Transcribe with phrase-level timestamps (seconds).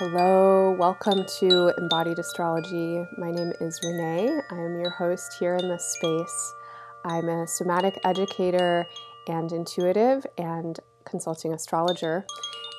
[0.00, 3.04] Hello, welcome to Embodied Astrology.
[3.18, 4.40] My name is Renee.
[4.50, 6.54] I am your host here in this space.
[7.04, 8.86] I'm a somatic educator
[9.28, 12.24] and intuitive and consulting astrologer.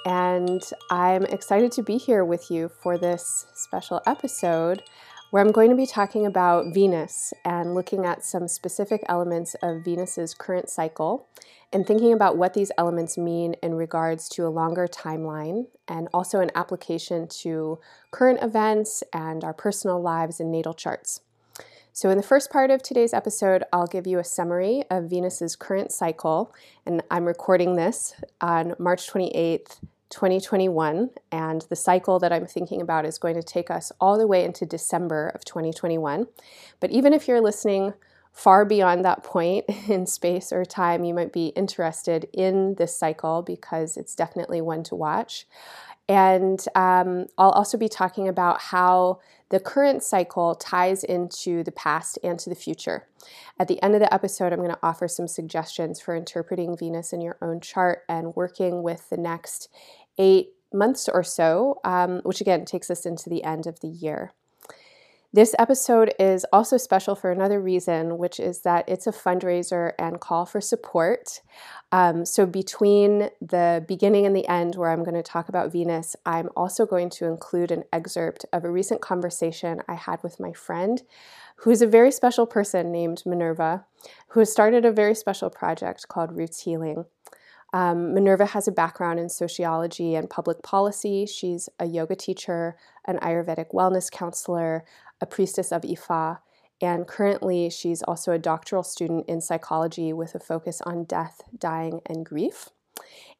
[0.03, 4.81] And I'm excited to be here with you for this special episode
[5.29, 9.85] where I'm going to be talking about Venus and looking at some specific elements of
[9.85, 11.27] Venus's current cycle
[11.73, 16.39] and thinking about what these elements mean in regards to a longer timeline and also
[16.39, 17.79] an application to
[18.11, 21.21] current events and our personal lives and natal charts.
[21.93, 25.57] So, in the first part of today's episode, I'll give you a summary of Venus's
[25.57, 26.53] current cycle,
[26.85, 29.79] and I'm recording this on March 28th,
[30.09, 34.27] 2021, and the cycle that I'm thinking about is going to take us all the
[34.27, 36.27] way into December of 2021.
[36.79, 37.93] But even if you're listening
[38.31, 43.41] far beyond that point in space or time, you might be interested in this cycle
[43.41, 45.45] because it's definitely one to watch.
[46.09, 52.17] And um, I'll also be talking about how the current cycle ties into the past
[52.23, 53.07] and to the future.
[53.59, 57.13] At the end of the episode, I'm going to offer some suggestions for interpreting Venus
[57.13, 59.69] in your own chart and working with the next
[60.17, 64.33] eight months or so, um, which again takes us into the end of the year.
[65.33, 70.19] This episode is also special for another reason, which is that it's a fundraiser and
[70.19, 71.39] call for support.
[71.93, 76.17] Um, so, between the beginning and the end, where I'm going to talk about Venus,
[76.25, 80.51] I'm also going to include an excerpt of a recent conversation I had with my
[80.51, 81.01] friend,
[81.57, 83.85] who's a very special person named Minerva,
[84.29, 87.05] who has started a very special project called Roots Healing.
[87.73, 91.25] Um, Minerva has a background in sociology and public policy.
[91.25, 94.83] She's a yoga teacher, an Ayurvedic wellness counselor,
[95.21, 96.39] a priestess of Ifa,
[96.81, 102.01] and currently she's also a doctoral student in psychology with a focus on death, dying,
[102.07, 102.69] and grief.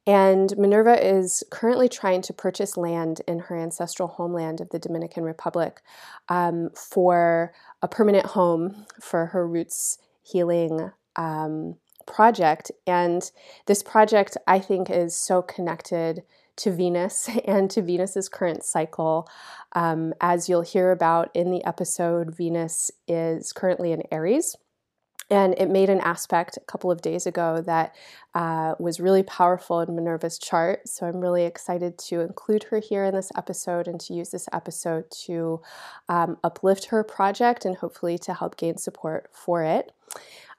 [0.07, 5.23] And Minerva is currently trying to purchase land in her ancestral homeland of the Dominican
[5.23, 5.81] Republic
[6.30, 11.75] um, for a permanent home for her roots healing um,
[12.08, 12.71] project.
[12.87, 13.30] And
[13.67, 16.23] this project, I think, is so connected
[16.61, 19.27] to Venus and to Venus's current cycle.
[19.73, 24.55] Um, as you'll hear about in the episode, Venus is currently in Aries.
[25.30, 27.95] And it made an aspect a couple of days ago that
[28.36, 30.89] uh, was really powerful in Minerva's chart.
[30.89, 34.50] So I'm really excited to include her here in this episode and to use this
[34.52, 35.61] episode to
[36.10, 39.94] um, uplift her project and hopefully to help gain support for it.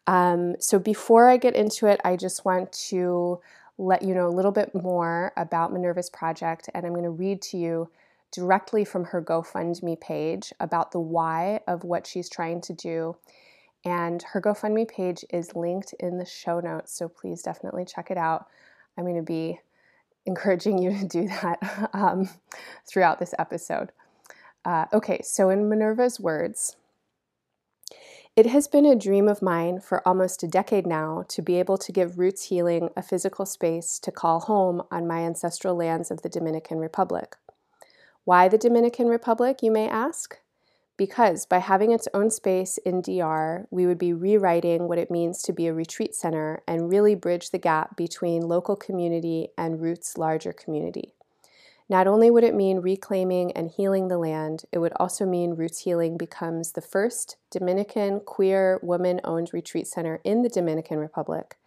[0.06, 3.40] Um, so before I get into it, I just want to
[3.82, 7.42] let you know a little bit more about Minerva's project, and I'm going to read
[7.42, 7.90] to you
[8.30, 13.16] directly from her GoFundMe page about the why of what she's trying to do.
[13.84, 18.16] And her GoFundMe page is linked in the show notes, so please definitely check it
[18.16, 18.46] out.
[18.96, 19.58] I'm going to be
[20.26, 22.28] encouraging you to do that um,
[22.88, 23.90] throughout this episode.
[24.64, 26.76] Uh, okay, so in Minerva's words,
[28.34, 31.76] it has been a dream of mine for almost a decade now to be able
[31.76, 36.22] to give roots healing a physical space to call home on my ancestral lands of
[36.22, 37.36] the Dominican Republic.
[38.24, 40.38] Why the Dominican Republic, you may ask?
[40.96, 45.42] Because by having its own space in DR, we would be rewriting what it means
[45.42, 50.16] to be a retreat center and really bridge the gap between local community and Roots'
[50.16, 51.12] larger community.
[51.92, 55.80] Not only would it mean reclaiming and healing the land, it would also mean Roots
[55.80, 61.58] Healing becomes the first Dominican queer woman owned retreat center in the Dominican Republic,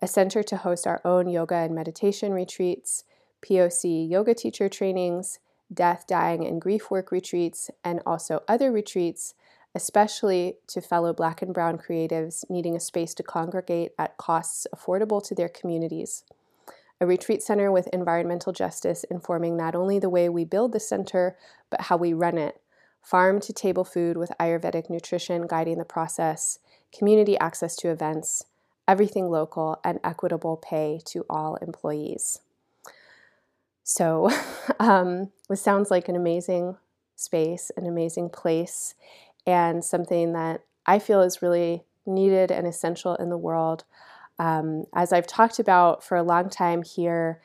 [0.00, 3.04] a center to host our own yoga and meditation retreats,
[3.42, 5.38] POC yoga teacher trainings,
[5.70, 9.34] death, dying, and grief work retreats, and also other retreats,
[9.74, 15.22] especially to fellow Black and Brown creatives needing a space to congregate at costs affordable
[15.24, 16.24] to their communities
[17.00, 21.36] a retreat center with environmental justice informing not only the way we build the center,
[21.70, 22.60] but how we run it.
[23.02, 26.58] Farm to table food with Ayurvedic nutrition guiding the process,
[26.96, 28.44] community access to events,
[28.86, 32.40] everything local, and equitable pay to all employees.
[33.84, 34.30] So,
[34.80, 36.76] um, it sounds like an amazing
[37.16, 38.94] space, an amazing place,
[39.46, 43.84] and something that I feel is really needed and essential in the world.
[44.38, 47.40] Um, as I've talked about for a long time here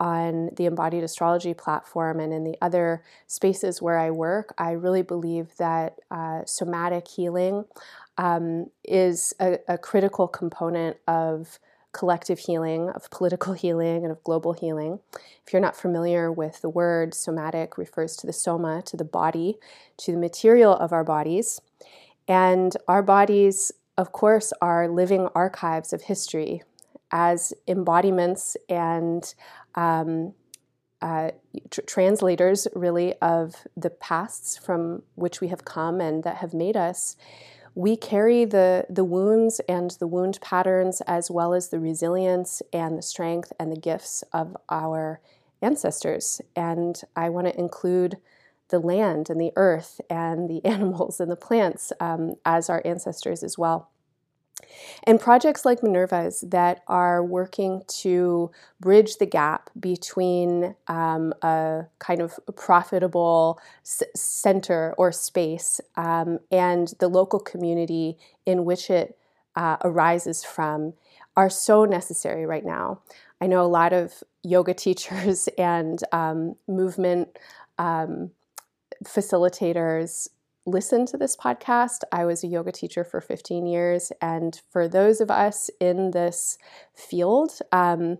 [0.00, 5.02] on the Embodied Astrology platform and in the other spaces where I work, I really
[5.02, 7.64] believe that uh, somatic healing
[8.18, 11.58] um, is a, a critical component of
[11.92, 14.98] collective healing, of political healing, and of global healing.
[15.46, 19.56] If you're not familiar with the word, somatic refers to the soma, to the body,
[19.98, 21.60] to the material of our bodies.
[22.26, 26.62] And our bodies of course, are living archives of history
[27.10, 29.34] as embodiments and
[29.74, 30.34] um,
[31.00, 31.30] uh,
[31.70, 36.76] tr- translators, really, of the pasts from which we have come and that have made
[36.76, 37.16] us,
[37.74, 42.96] we carry the, the wounds and the wound patterns, as well as the resilience and
[42.96, 45.20] the strength and the gifts of our
[45.60, 46.40] ancestors.
[46.56, 48.16] And I want to include
[48.68, 53.42] the land and the earth and the animals and the plants um, as our ancestors
[53.42, 53.90] as well.
[55.04, 58.50] And projects like Minerva's that are working to
[58.80, 66.94] bridge the gap between um, a kind of profitable s- center or space um, and
[67.00, 69.18] the local community in which it
[69.56, 70.94] uh, arises from
[71.36, 73.00] are so necessary right now.
[73.40, 77.38] I know a lot of yoga teachers and um, movement
[77.78, 78.30] um,
[79.04, 80.28] facilitators
[80.66, 82.00] listen to this podcast.
[82.10, 84.12] I was a yoga teacher for 15 years.
[84.20, 86.58] And for those of us in this
[86.94, 88.18] field, um,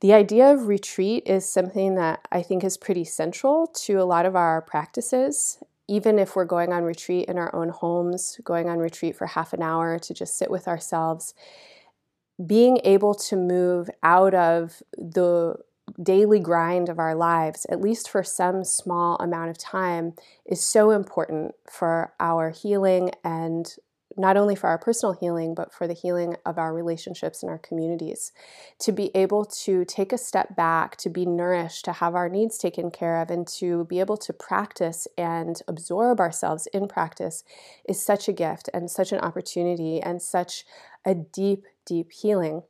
[0.00, 4.26] the idea of retreat is something that I think is pretty central to a lot
[4.26, 5.58] of our practices.
[5.88, 9.52] Even if we're going on retreat in our own homes, going on retreat for half
[9.52, 11.34] an hour to just sit with ourselves,
[12.44, 15.54] being able to move out of the
[16.00, 20.14] daily grind of our lives, at least for some small amount of time,
[20.46, 23.76] is so important for our healing and
[24.16, 27.58] not only for our personal healing, but for the healing of our relationships and our
[27.58, 28.32] communities.
[28.80, 32.58] To be able to take a step back, to be nourished, to have our needs
[32.58, 37.44] taken care of, and to be able to practice and absorb ourselves in practice
[37.88, 40.64] is such a gift and such an opportunity and such
[41.04, 42.62] a deep, deep healing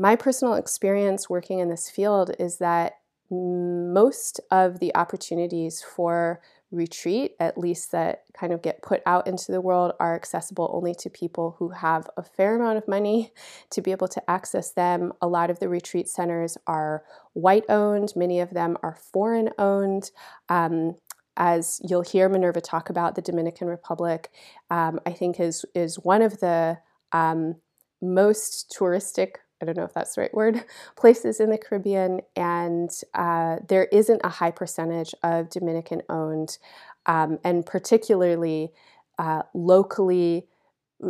[0.00, 2.94] my personal experience working in this field is that
[3.30, 9.52] most of the opportunities for retreat, at least that kind of get put out into
[9.52, 13.30] the world, are accessible only to people who have a fair amount of money
[13.68, 15.12] to be able to access them.
[15.20, 17.04] A lot of the retreat centers are
[17.34, 20.12] white owned, many of them are foreign owned.
[20.48, 20.96] Um,
[21.36, 24.30] as you'll hear Minerva talk about, the Dominican Republic,
[24.70, 26.78] um, I think, is, is one of the
[27.12, 27.56] um,
[28.00, 30.64] most touristic I don't know if that's the right word,
[30.96, 36.58] places in the Caribbean, and uh, there isn't a high percentage of Dominican owned
[37.06, 38.72] um, and particularly
[39.18, 40.46] uh, locally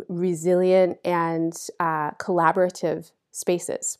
[0.08, 3.98] resilient and uh, collaborative spaces.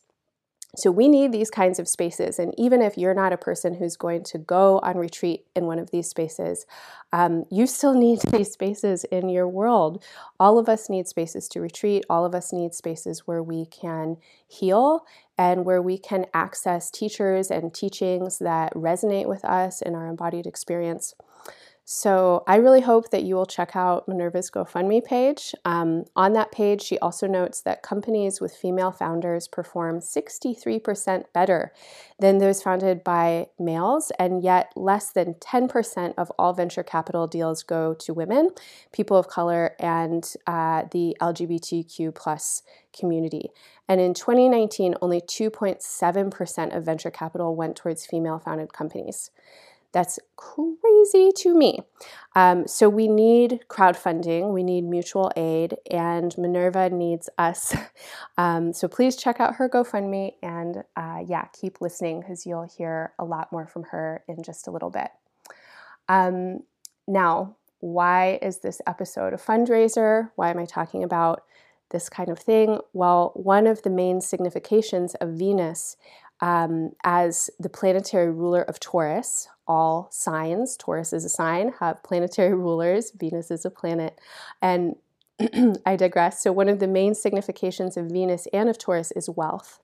[0.77, 2.39] So we need these kinds of spaces.
[2.39, 5.79] And even if you're not a person who's going to go on retreat in one
[5.79, 6.65] of these spaces,
[7.11, 10.01] um, you still need these spaces in your world.
[10.39, 12.05] All of us need spaces to retreat.
[12.09, 14.15] All of us need spaces where we can
[14.47, 15.05] heal
[15.37, 20.47] and where we can access teachers and teachings that resonate with us in our embodied
[20.47, 21.15] experience.
[21.93, 25.53] So I really hope that you will check out Minerva's GoFundMe page.
[25.65, 31.73] Um, on that page, she also notes that companies with female founders perform 63% better
[32.17, 37.61] than those founded by males, and yet less than 10% of all venture capital deals
[37.61, 38.51] go to women,
[38.93, 42.63] people of color, and uh, the LGBTQ plus
[42.97, 43.49] community.
[43.89, 49.29] And in 2019, only 2.7% of venture capital went towards female founded companies.
[49.93, 51.79] That's crazy to me.
[52.35, 57.75] Um, so we need crowdfunding, we need mutual aid, and Minerva needs us.
[58.37, 63.13] Um, so please check out her GoFundMe and uh, yeah, keep listening because you'll hear
[63.19, 65.09] a lot more from her in just a little bit.
[66.09, 66.61] Um,
[67.07, 70.31] now, why is this episode a fundraiser?
[70.35, 71.43] Why am I talking about
[71.91, 72.79] this kind of thing?
[72.93, 75.97] Well, one of the main significations of Venus
[76.41, 79.47] um, as the planetary ruler of Taurus.
[79.67, 83.11] All signs, Taurus is a sign, have planetary rulers.
[83.11, 84.19] Venus is a planet.
[84.61, 84.95] And
[85.85, 86.41] I digress.
[86.41, 89.79] So, one of the main significations of Venus and of Taurus is wealth.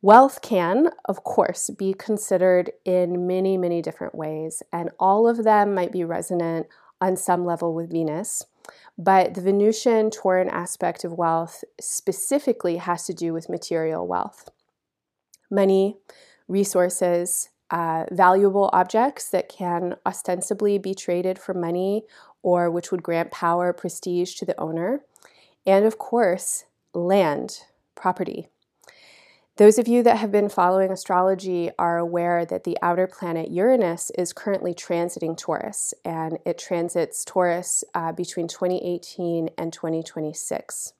[0.00, 5.74] Wealth can, of course, be considered in many, many different ways, and all of them
[5.74, 6.68] might be resonant
[7.00, 8.46] on some level with Venus.
[8.96, 14.50] But the Venusian Taurean aspect of wealth specifically has to do with material wealth
[15.50, 15.96] money,
[16.46, 22.02] resources, uh, valuable objects that can ostensibly be traded for money
[22.42, 25.00] or which would grant power, prestige to the owner,
[25.66, 26.64] and of course,
[26.94, 27.64] land,
[27.94, 28.48] property.
[29.56, 34.10] Those of you that have been following astrology are aware that the outer planet Uranus
[34.16, 40.92] is currently transiting Taurus, and it transits Taurus uh, between 2018 and 2026.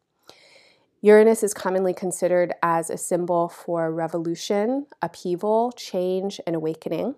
[1.01, 7.15] Uranus is commonly considered as a symbol for revolution, upheaval, change, and awakening.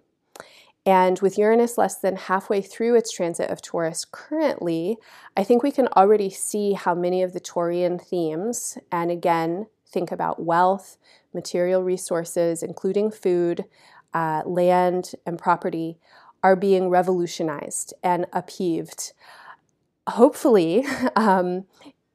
[0.85, 4.97] And with Uranus less than halfway through its transit of Taurus currently,
[5.37, 10.11] I think we can already see how many of the Taurian themes, and again, think
[10.11, 10.97] about wealth,
[11.35, 13.65] material resources, including food,
[14.15, 15.99] uh, land, and property
[16.43, 19.13] are being revolutionized and upheaved.
[20.07, 21.67] Hopefully, um,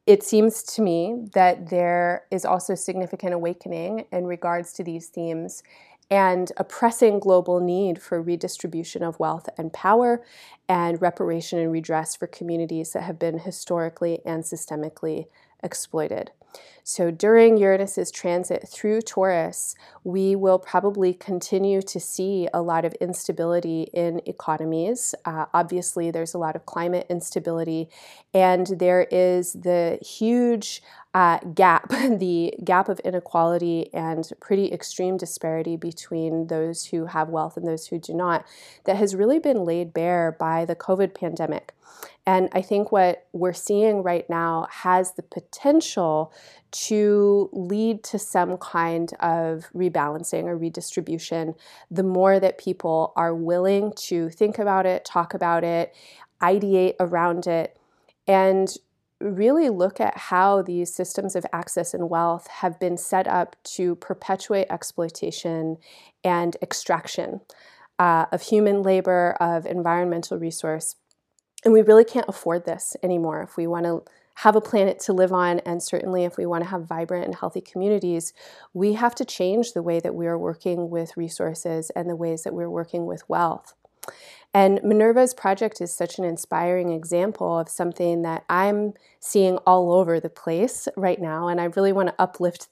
[0.06, 5.62] it seems to me that there is also significant awakening in regards to these themes
[6.08, 10.22] and a pressing global need for redistribution of wealth and power
[10.68, 15.26] and reparation and redress for communities that have been historically and systemically
[15.62, 16.30] exploited.
[16.88, 22.94] So during Uranus's transit through Taurus, we will probably continue to see a lot of
[23.00, 25.12] instability in economies.
[25.24, 27.88] Uh, obviously, there's a lot of climate instability,
[28.32, 30.80] and there is the huge
[31.16, 37.56] uh, gap, the gap of inequality and pretty extreme disparity between those who have wealth
[37.56, 38.44] and those who do not,
[38.84, 41.72] that has really been laid bare by the COVID pandemic.
[42.26, 46.34] And I think what we're seeing right now has the potential
[46.72, 51.54] to lead to some kind of rebalancing or redistribution
[51.90, 55.94] the more that people are willing to think about it, talk about it,
[56.42, 57.78] ideate around it,
[58.28, 58.76] and
[59.20, 63.94] really look at how these systems of access and wealth have been set up to
[63.96, 65.78] perpetuate exploitation
[66.22, 67.40] and extraction
[67.98, 70.96] uh, of human labor, of environmental resource.
[71.64, 74.04] And we really can't afford this anymore if we want to
[74.40, 77.34] have a planet to live on, and certainly if we want to have vibrant and
[77.34, 78.34] healthy communities,
[78.74, 82.42] we have to change the way that we are working with resources and the ways
[82.42, 83.72] that we're working with wealth.
[84.54, 90.18] And Minerva's project is such an inspiring example of something that I'm seeing all over
[90.18, 91.48] the place right now.
[91.48, 92.68] And I really want to uplift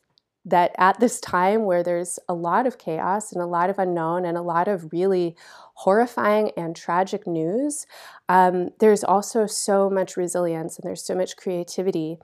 [0.46, 4.24] that at this time where there's a lot of chaos and a lot of unknown
[4.24, 5.34] and a lot of really
[5.74, 7.86] horrifying and tragic news,
[8.28, 12.18] um, there's also so much resilience and there's so much creativity.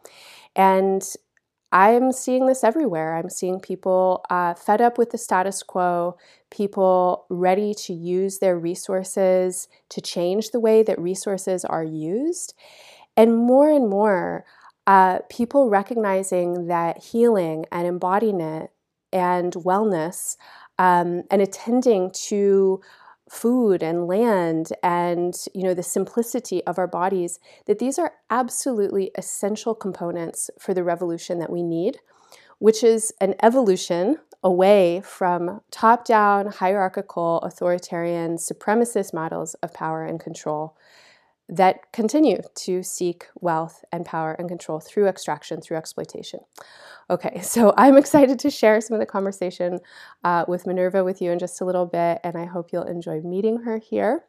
[0.55, 1.03] And
[1.73, 3.17] I'm seeing this everywhere.
[3.17, 6.17] I'm seeing people uh, fed up with the status quo,
[6.51, 12.55] people ready to use their resources to change the way that resources are used.
[13.17, 14.45] And more and more,
[14.87, 18.71] uh, people recognizing that healing and embodiment
[19.13, 20.37] and wellness
[20.79, 22.81] um, and attending to
[23.29, 29.13] food and land and you know the simplicity of our bodies that these are absolutely
[29.17, 31.99] essential components for the revolution that we need
[32.59, 40.19] which is an evolution away from top down hierarchical authoritarian supremacist models of power and
[40.19, 40.77] control
[41.49, 46.41] that continue to seek wealth and power and control through extraction, through exploitation.
[47.11, 49.81] Okay, so I'm excited to share some of the conversation
[50.25, 53.21] uh, with Minerva with you in just a little bit, and I hope you'll enjoy
[53.21, 54.25] meeting her here.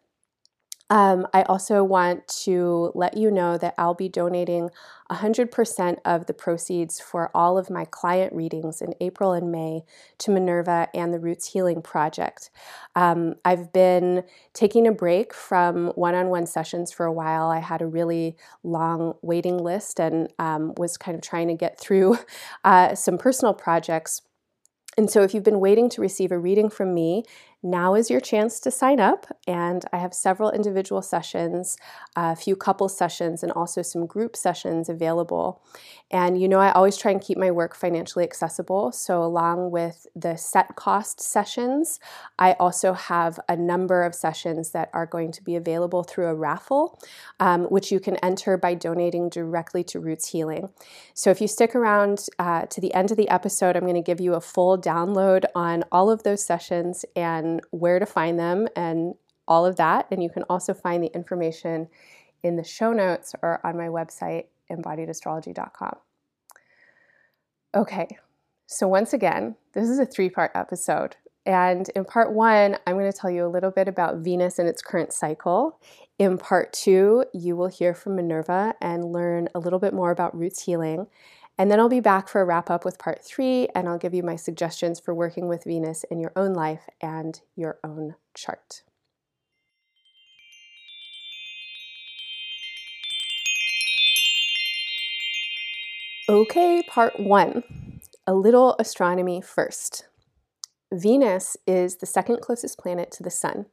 [0.91, 4.69] Um, I also want to let you know that I'll be donating
[5.09, 9.83] 100% of the proceeds for all of my client readings in April and May
[10.17, 12.49] to Minerva and the Roots Healing Project.
[12.97, 17.49] Um, I've been taking a break from one on one sessions for a while.
[17.49, 21.79] I had a really long waiting list and um, was kind of trying to get
[21.79, 22.17] through
[22.65, 24.21] uh, some personal projects.
[24.97, 27.23] And so, if you've been waiting to receive a reading from me,
[27.63, 29.27] now is your chance to sign up.
[29.47, 31.77] And I have several individual sessions,
[32.15, 35.61] a few couple sessions, and also some group sessions available.
[36.09, 38.91] And you know, I always try and keep my work financially accessible.
[38.91, 41.99] So, along with the set cost sessions,
[42.37, 46.35] I also have a number of sessions that are going to be available through a
[46.35, 46.99] raffle,
[47.39, 50.69] um, which you can enter by donating directly to Roots Healing.
[51.13, 54.01] So, if you stick around uh, to the end of the episode, I'm going to
[54.01, 57.05] give you a full download on all of those sessions
[57.71, 59.15] where to find them and
[59.47, 60.07] all of that.
[60.11, 61.89] And you can also find the information
[62.43, 65.95] in the show notes or on my website, embodiedastrology.com.
[67.75, 68.07] Okay,
[68.67, 71.15] so once again, this is a three part episode.
[71.45, 74.69] And in part one, I'm going to tell you a little bit about Venus and
[74.69, 75.79] its current cycle.
[76.19, 80.37] In part two, you will hear from Minerva and learn a little bit more about
[80.37, 81.07] roots healing.
[81.61, 84.15] And then I'll be back for a wrap up with part three, and I'll give
[84.15, 88.81] you my suggestions for working with Venus in your own life and your own chart.
[96.27, 97.61] Okay, part one
[98.25, 100.07] a little astronomy first.
[100.91, 103.67] Venus is the second closest planet to the Sun.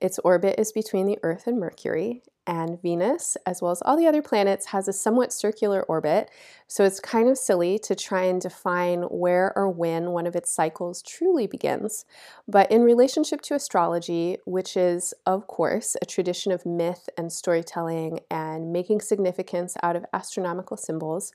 [0.00, 4.06] Its orbit is between the Earth and Mercury, and Venus, as well as all the
[4.06, 6.30] other planets, has a somewhat circular orbit.
[6.68, 10.50] So it's kind of silly to try and define where or when one of its
[10.50, 12.04] cycles truly begins.
[12.46, 18.20] But in relationship to astrology, which is, of course, a tradition of myth and storytelling
[18.30, 21.32] and making significance out of astronomical symbols,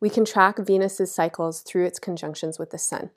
[0.00, 3.10] we can track Venus's cycles through its conjunctions with the Sun.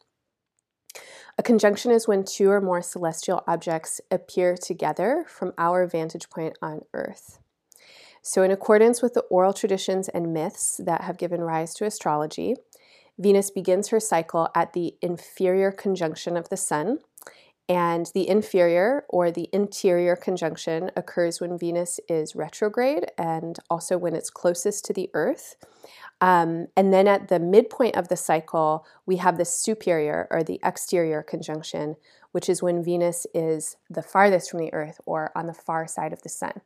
[1.38, 6.58] A conjunction is when two or more celestial objects appear together from our vantage point
[6.62, 7.40] on Earth.
[8.22, 12.56] So, in accordance with the oral traditions and myths that have given rise to astrology,
[13.18, 17.00] Venus begins her cycle at the inferior conjunction of the Sun,
[17.68, 24.16] and the inferior or the interior conjunction occurs when Venus is retrograde and also when
[24.16, 25.56] it's closest to the Earth.
[26.22, 30.60] Um, and then at the midpoint of the cycle, we have the superior or the
[30.64, 31.96] exterior conjunction,
[32.32, 36.14] which is when Venus is the farthest from the Earth or on the far side
[36.14, 36.62] of the Sun.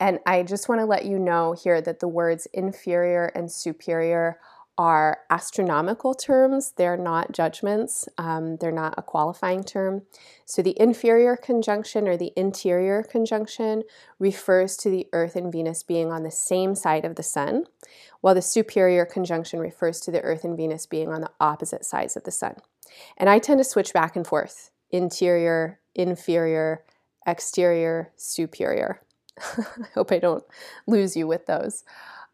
[0.00, 4.38] And I just want to let you know here that the words inferior and superior
[4.76, 6.72] are astronomical terms.
[6.76, 10.02] They're not judgments, um, they're not a qualifying term.
[10.44, 13.84] So the inferior conjunction or the interior conjunction
[14.18, 17.64] refers to the Earth and Venus being on the same side of the Sun,
[18.20, 22.16] while the superior conjunction refers to the Earth and Venus being on the opposite sides
[22.16, 22.56] of the Sun.
[23.16, 26.84] And I tend to switch back and forth interior, inferior,
[27.26, 29.00] exterior, superior.
[29.40, 29.64] I
[29.94, 30.44] hope I don't
[30.86, 31.84] lose you with those.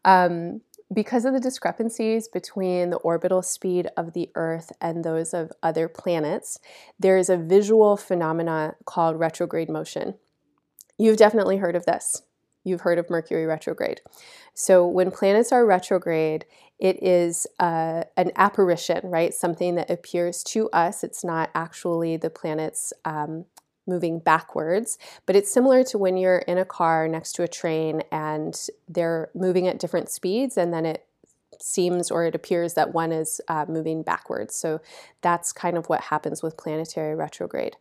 [0.05, 0.61] Um,
[0.93, 5.87] because of the discrepancies between the orbital speed of the Earth and those of other
[5.87, 6.59] planets,
[6.99, 10.15] there is a visual phenomena called retrograde motion.
[10.97, 12.23] You've definitely heard of this.
[12.63, 14.01] You've heard of Mercury retrograde.
[14.53, 16.45] So, when planets are retrograde,
[16.77, 19.33] it is uh, an apparition, right?
[19.33, 21.03] Something that appears to us.
[21.03, 23.45] It's not actually the planet's um,
[23.91, 28.01] moving backwards, but it's similar to when you're in a car next to a train
[28.11, 31.05] and they're moving at different speeds and then it
[31.59, 34.55] seems or it appears that one is uh, moving backwards.
[34.55, 34.81] So
[35.21, 37.75] that's kind of what happens with planetary retrograde.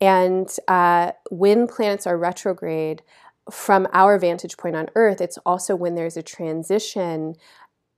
[0.00, 3.02] And uh, when planets are retrograde,
[3.50, 7.36] from our vantage point on Earth, it's also when there's a transition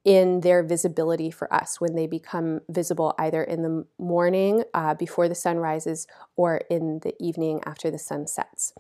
[0.09, 5.29] in their visibility for us when they become visible either in the morning uh, before
[5.29, 8.73] the sun rises or in the evening after the sun sets.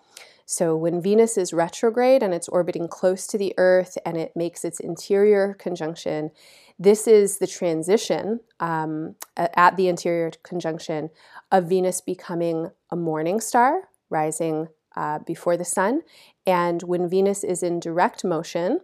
[0.47, 4.65] So, when Venus is retrograde and it's orbiting close to the Earth and it makes
[4.65, 6.31] its interior conjunction,
[6.79, 11.11] this is the transition um, at the interior conjunction
[11.53, 16.01] of Venus becoming a morning star, rising uh, before the sun.
[16.47, 18.81] And when Venus is in direct motion,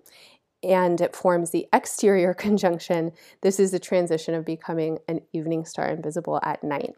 [0.65, 5.89] and it forms the exterior conjunction, this is the transition of becoming an evening star
[5.89, 6.95] invisible at night.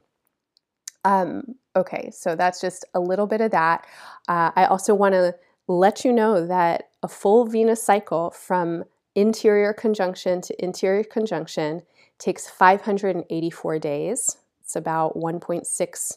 [1.05, 3.87] Um, okay, so that's just a little bit of that.
[4.29, 5.37] Uh, I also want to
[5.69, 11.83] let you know that a full Venus cycle from interior conjunction to interior conjunction
[12.19, 14.39] takes 584 days.
[14.63, 16.17] It's about 1.6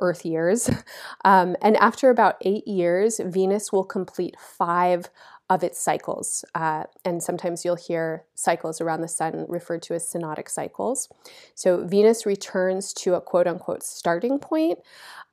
[0.00, 0.70] Earth years.
[1.22, 5.10] Um, and after about eight years, Venus will complete five
[5.50, 6.44] of its cycles.
[6.54, 11.08] Uh, and sometimes you'll hear cycles around the sun referred to as synodic cycles.
[11.56, 14.78] So Venus returns to a quote unquote starting point,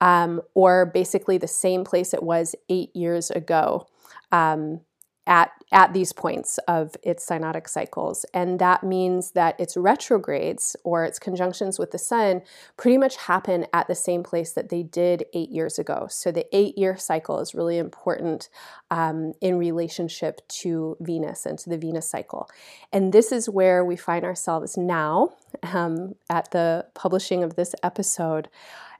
[0.01, 3.87] um, or basically the same place it was eight years ago.
[4.31, 4.81] Um,
[5.27, 8.25] at, at these points of its synodic cycles.
[8.33, 12.41] And that means that its retrogrades or its conjunctions with the sun
[12.77, 16.07] pretty much happen at the same place that they did eight years ago.
[16.09, 18.49] So the eight year cycle is really important
[18.89, 22.49] um, in relationship to Venus and to the Venus cycle.
[22.93, 28.47] And this is where we find ourselves now um, at the publishing of this episode.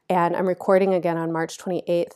[0.10, 2.12] And I'm recording again on March 28th.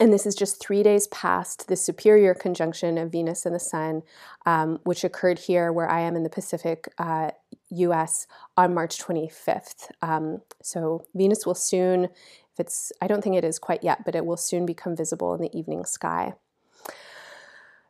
[0.00, 4.02] And this is just three days past the superior conjunction of Venus and the Sun,
[4.46, 7.32] um, which occurred here where I am in the Pacific uh,
[7.70, 9.90] US on March 25th.
[10.00, 14.14] Um, so Venus will soon, if it's, I don't think it is quite yet, but
[14.14, 16.34] it will soon become visible in the evening sky.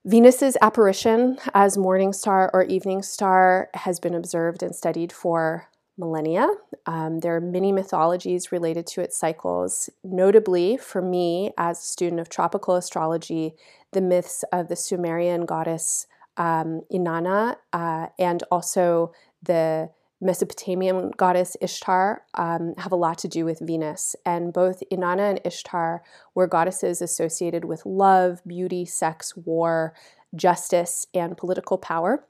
[0.05, 5.68] Venus's apparition as morning star or evening star has been observed and studied for
[5.99, 6.49] millennia.
[6.87, 9.91] Um, there are many mythologies related to its cycles.
[10.03, 13.55] Notably, for me, as a student of tropical astrology,
[13.93, 16.07] the myths of the Sumerian goddess
[16.37, 23.45] um, Inanna uh, and also the Mesopotamian goddess Ishtar um, have a lot to do
[23.45, 24.17] with Venus.
[24.27, 26.03] And both Inanna and Ishtar
[26.35, 29.95] were goddesses associated with love, beauty, sex, war,
[30.35, 32.25] justice, and political power.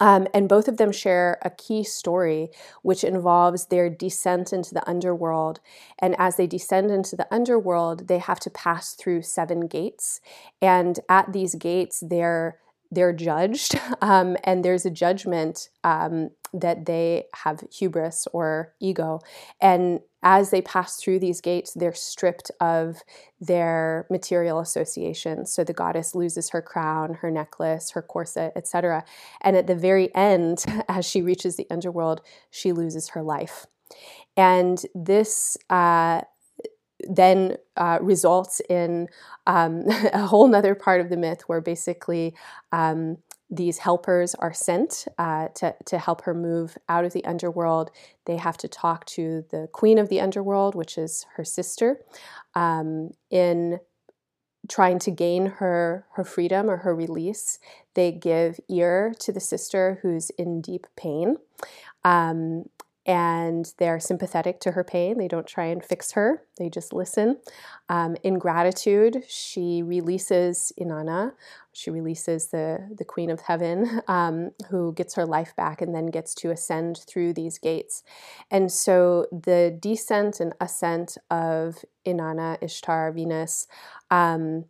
[0.00, 2.50] Um, and both of them share a key story,
[2.82, 5.60] which involves their descent into the underworld.
[5.98, 10.20] And as they descend into the underworld, they have to pass through seven gates.
[10.62, 12.58] And at these gates, they're
[12.90, 19.20] they're judged, um, and there's a judgment um, that they have hubris or ego.
[19.60, 23.02] And as they pass through these gates, they're stripped of
[23.40, 25.52] their material associations.
[25.52, 29.04] So the goddess loses her crown, her necklace, her corset, etc.
[29.40, 33.66] And at the very end, as she reaches the underworld, she loses her life.
[34.36, 36.22] And this uh,
[37.08, 39.08] then uh, results in
[39.46, 42.34] um, a whole nother part of the myth where basically
[42.72, 43.18] um,
[43.50, 47.90] these helpers are sent uh, to, to help her move out of the underworld.
[48.26, 52.00] They have to talk to the queen of the underworld, which is her sister,
[52.54, 53.80] um, in
[54.68, 57.58] trying to gain her her freedom or her release.
[57.94, 61.36] They give ear to the sister who's in deep pain.
[62.04, 62.66] Um,
[63.08, 65.16] and they're sympathetic to her pain.
[65.16, 67.38] They don't try and fix her, they just listen.
[67.88, 71.32] Um, in gratitude, she releases Inanna,
[71.78, 76.06] she releases the, the Queen of Heaven, um, who gets her life back and then
[76.06, 78.02] gets to ascend through these gates.
[78.50, 83.68] And so the descent and ascent of Inanna, Ishtar, Venus,
[84.10, 84.64] um,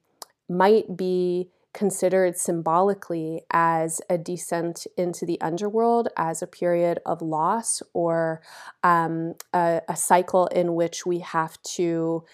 [0.51, 7.83] might be considered symbolically as a descent into the underworld, as a period of loss,
[7.95, 8.43] or
[8.83, 12.25] um, a, a cycle in which we have to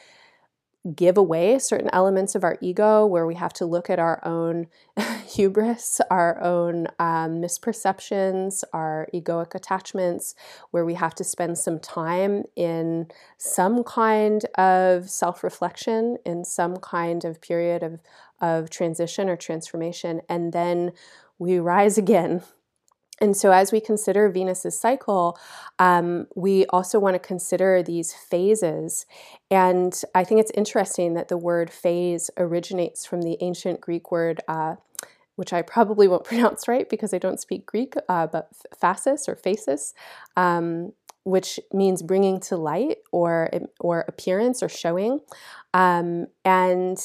[0.94, 4.66] give away certain elements of our ego where we have to look at our own
[5.26, 10.34] hubris, our own um, misperceptions, our egoic attachments,
[10.72, 13.06] where we have to spend some time in
[13.38, 18.00] some kind of self reflection, in some kind of period of,
[18.40, 20.92] of transition or transformation, and then
[21.38, 22.42] we rise again
[23.20, 25.38] and so, as we consider Venus's cycle,
[25.78, 29.06] um, we also want to consider these phases.
[29.50, 34.40] And I think it's interesting that the word phase originates from the ancient Greek word,
[34.48, 34.76] uh,
[35.36, 38.50] which I probably won't pronounce right because I don't speak Greek, uh, but
[38.80, 39.94] phasis or phasis,
[40.36, 43.48] um, which means bringing to light or
[43.78, 45.20] or appearance or showing.
[45.72, 46.98] Um, and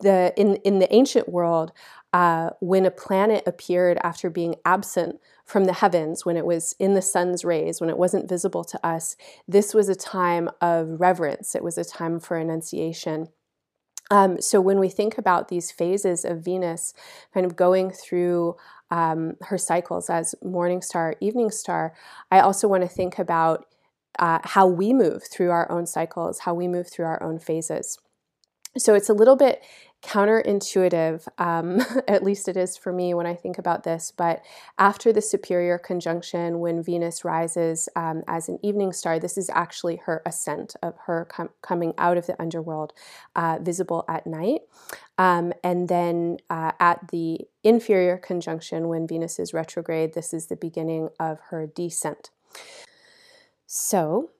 [0.00, 1.72] the in in the ancient world,
[2.12, 6.94] uh, when a planet appeared after being absent from the heavens, when it was in
[6.94, 9.16] the sun's rays, when it wasn't visible to us,
[9.48, 11.54] this was a time of reverence.
[11.54, 13.28] It was a time for annunciation.
[14.10, 16.92] Um, so when we think about these phases of Venus,
[17.32, 18.56] kind of going through
[18.90, 21.94] um, her cycles as morning star, evening star,
[22.30, 23.66] I also want to think about
[24.18, 27.98] uh, how we move through our own cycles, how we move through our own phases.
[28.76, 29.62] So it's a little bit
[30.02, 34.12] counterintuitive, um, at least it is for me when I think about this.
[34.16, 34.42] But
[34.78, 39.96] after the superior conjunction, when Venus rises um, as an evening star, this is actually
[40.04, 42.92] her ascent of her com- coming out of the underworld,
[43.36, 44.62] uh, visible at night.
[45.18, 50.56] Um, and then uh, at the inferior conjunction, when Venus is retrograde, this is the
[50.56, 52.30] beginning of her descent.
[53.66, 54.30] So,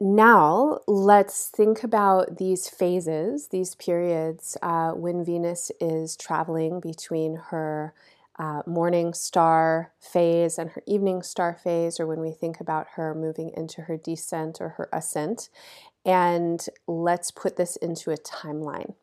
[0.00, 7.94] now, let's think about these phases, these periods uh, when Venus is traveling between her
[8.38, 13.12] uh, morning star phase and her evening star phase, or when we think about her
[13.12, 15.48] moving into her descent or her ascent.
[16.04, 18.94] And let's put this into a timeline.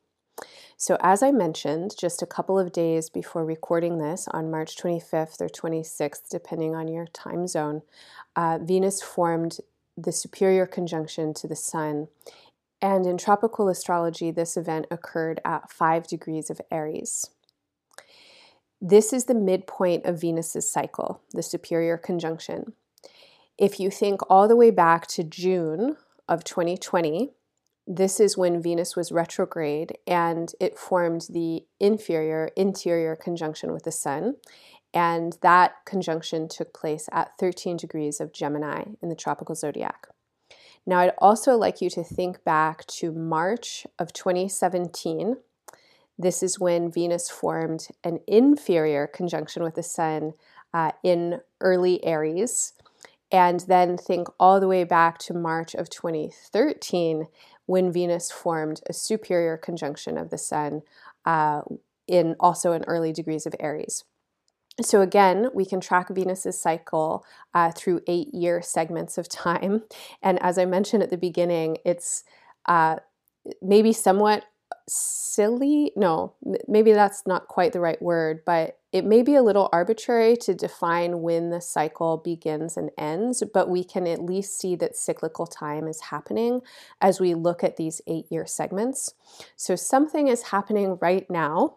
[0.77, 5.41] So, as I mentioned, just a couple of days before recording this on March 25th
[5.41, 7.81] or 26th, depending on your time zone,
[8.35, 9.59] uh, Venus formed
[9.97, 12.07] the superior conjunction to the Sun.
[12.81, 17.29] And in tropical astrology, this event occurred at 5 degrees of Aries.
[18.81, 22.73] This is the midpoint of Venus's cycle, the superior conjunction.
[23.57, 25.95] If you think all the way back to June
[26.27, 27.31] of 2020,
[27.87, 33.91] this is when Venus was retrograde and it formed the inferior interior conjunction with the
[33.91, 34.35] Sun.
[34.95, 40.07] And that conjunction took place at 13 degrees of Gemini in the tropical zodiac.
[40.85, 45.35] Now, I'd also like you to think back to March of 2017.
[46.17, 50.33] This is when Venus formed an inferior conjunction with the Sun
[50.73, 52.73] uh, in early Aries.
[53.31, 57.27] And then think all the way back to March of 2013
[57.65, 60.83] when Venus formed a superior conjunction of the Sun
[61.25, 61.63] uh,
[62.07, 64.05] in also in early degrees of Aries.
[64.81, 69.83] So, again, we can track Venus's cycle uh, through eight year segments of time.
[70.21, 72.23] And as I mentioned at the beginning, it's
[72.65, 72.97] uh,
[73.61, 74.43] maybe somewhat
[74.87, 75.91] silly.
[75.95, 76.33] No,
[76.67, 80.53] maybe that's not quite the right word, but it may be a little arbitrary to
[80.53, 85.45] define when the cycle begins and ends, but we can at least see that cyclical
[85.45, 86.61] time is happening
[87.01, 89.13] as we look at these eight year segments.
[89.57, 91.75] So, something is happening right now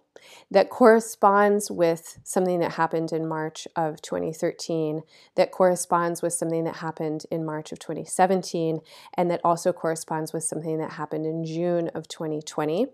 [0.50, 5.02] that corresponds with something that happened in March of 2013,
[5.34, 8.80] that corresponds with something that happened in March of 2017,
[9.14, 12.86] and that also corresponds with something that happened in June of 2020.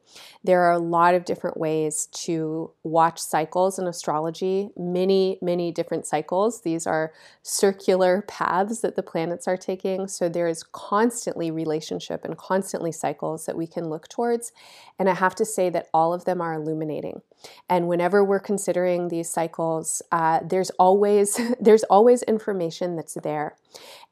[0.42, 6.06] There are a lot of different ways to watch cycles in astrology, many, many different
[6.06, 6.62] cycles.
[6.62, 7.12] These are
[7.42, 10.06] circular paths that the planets are taking.
[10.08, 14.52] So there is constantly relationship and constantly cycles that we can look towards.
[14.98, 17.22] And I have to say that all of them are illuminating.
[17.68, 23.56] And whenever we're considering these cycles, uh, there's always there's always information that's there.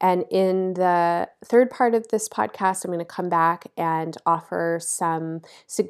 [0.00, 4.78] And in the third part of this podcast, I'm going to come back and offer
[4.82, 5.81] some suggestions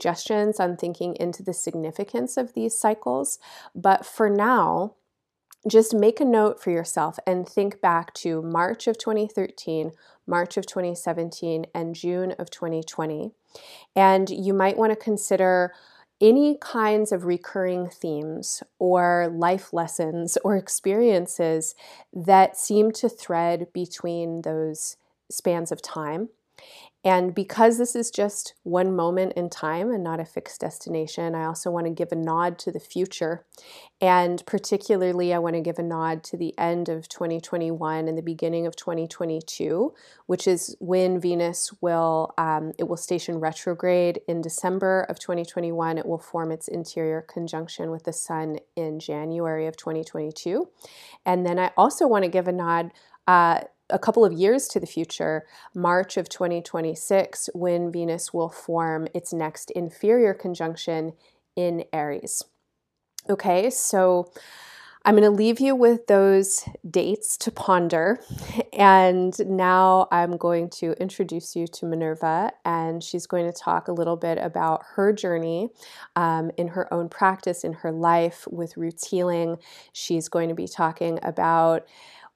[0.61, 3.39] on thinking into the significance of these cycles.
[3.75, 4.95] But for now,
[5.69, 9.93] just make a note for yourself and think back to March of 2013,
[10.27, 13.31] March of 2017, and June of 2020.
[13.95, 15.73] And you might want to consider
[16.21, 21.75] any kinds of recurring themes or life lessons or experiences
[22.13, 24.97] that seem to thread between those
[25.31, 26.29] spans of time.
[27.05, 31.47] And because this is just one moment in time and not a fixed destination, I
[31.47, 33.45] also want to give a nod to the future.
[34.01, 38.23] And particularly, I want to give a nod to the end of 2021 and the
[38.23, 39.93] beginning of 2022,
[40.27, 45.99] which is when Venus will um, it will station retrograde in December of 2021.
[45.99, 50.69] It will form its interior conjunction with the Sun in January of 2022.
[51.27, 52.93] And then I also want to give a nod.
[53.27, 53.61] Uh,
[53.93, 59.33] a couple of years to the future, March of 2026, when Venus will form its
[59.33, 61.13] next inferior conjunction
[61.55, 62.43] in Aries.
[63.29, 64.33] Okay, so
[65.05, 68.21] I'm going to leave you with those dates to ponder.
[68.73, 73.93] And now I'm going to introduce you to Minerva, and she's going to talk a
[73.93, 75.71] little bit about her journey
[76.15, 79.57] um, in her own practice, in her life with roots healing.
[79.93, 81.87] She's going to be talking about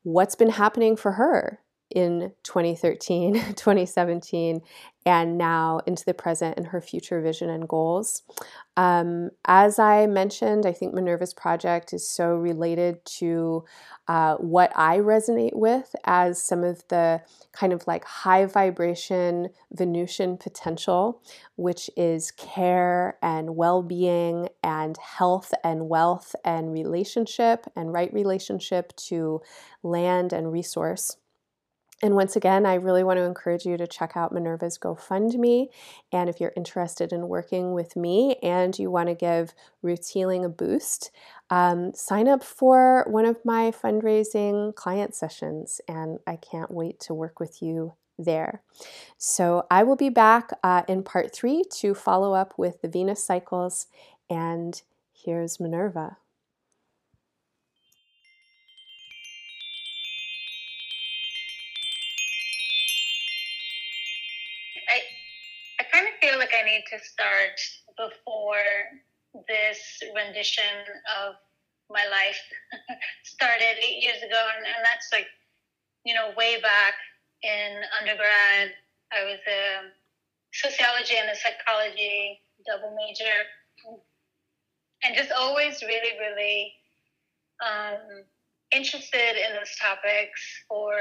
[0.06, 1.58] what's been happening for her
[1.96, 4.60] in 2013, 2017,
[5.06, 8.22] and now into the present and her future vision and goals.
[8.76, 13.64] Um, as I mentioned, I think Minerva's project is so related to
[14.08, 20.36] uh, what I resonate with as some of the kind of like high vibration Venusian
[20.36, 21.22] potential,
[21.56, 28.94] which is care and well being and health and wealth and relationship and right relationship
[28.96, 29.40] to
[29.82, 31.16] land and resource.
[32.02, 35.68] And once again, I really want to encourage you to check out Minerva's GoFundMe.
[36.12, 40.44] And if you're interested in working with me and you want to give Roots Healing
[40.44, 41.10] a boost,
[41.48, 45.80] um, sign up for one of my fundraising client sessions.
[45.88, 48.62] And I can't wait to work with you there.
[49.16, 53.24] So I will be back uh, in part three to follow up with the Venus
[53.24, 53.86] cycles.
[54.28, 54.80] And
[55.14, 56.18] here's Minerva.
[66.96, 67.60] To start
[67.96, 68.64] before
[69.48, 70.64] this rendition
[71.20, 71.34] of
[71.90, 72.40] my life
[73.24, 75.26] started eight years ago, and, and that's like,
[76.04, 76.94] you know, way back
[77.42, 78.72] in undergrad.
[79.12, 79.92] I was a
[80.52, 83.46] sociology and a psychology double major,
[85.04, 86.72] and just always really, really
[87.62, 88.24] um,
[88.72, 90.96] interested in those topics for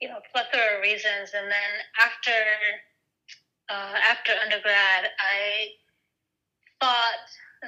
[0.00, 1.34] you know plethora of reasons.
[1.34, 2.34] And then after
[3.72, 5.68] uh, after undergrad, I
[6.80, 7.24] thought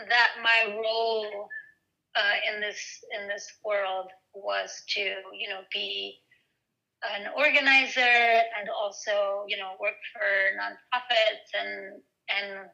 [0.09, 1.49] that my role
[2.17, 2.79] uh, in this
[3.19, 6.19] in this world was to you know be
[7.17, 8.01] an organizer
[8.59, 10.29] and also you know work for
[10.61, 12.69] nonprofits and and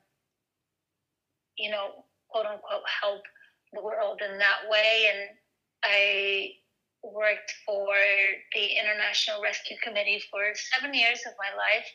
[1.56, 3.22] you know quote unquote help
[3.72, 5.06] the world in that way.
[5.12, 5.28] And
[5.84, 6.50] I
[7.02, 7.94] worked for
[8.54, 11.86] the International Rescue Committee for seven years of my life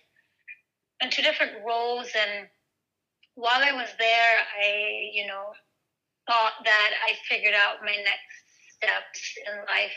[1.02, 2.08] in two different roles.
[2.16, 2.48] And
[3.36, 5.52] while I was there, I, you know,
[6.28, 8.36] thought that I figured out my next
[8.78, 9.96] steps in life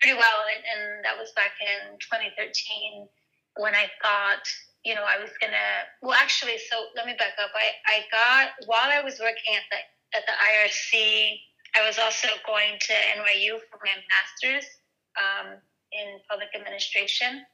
[0.00, 0.40] pretty well.
[0.50, 3.08] And, and that was back in 2013
[3.56, 4.44] when I thought,
[4.84, 5.86] you know, I was gonna.
[6.02, 7.54] Well, actually, so let me back up.
[7.54, 9.78] I I got while I was working at the
[10.18, 11.38] at the IRC,
[11.78, 14.66] I was also going to NYU for my master's
[15.14, 15.54] um,
[15.92, 17.46] in public administration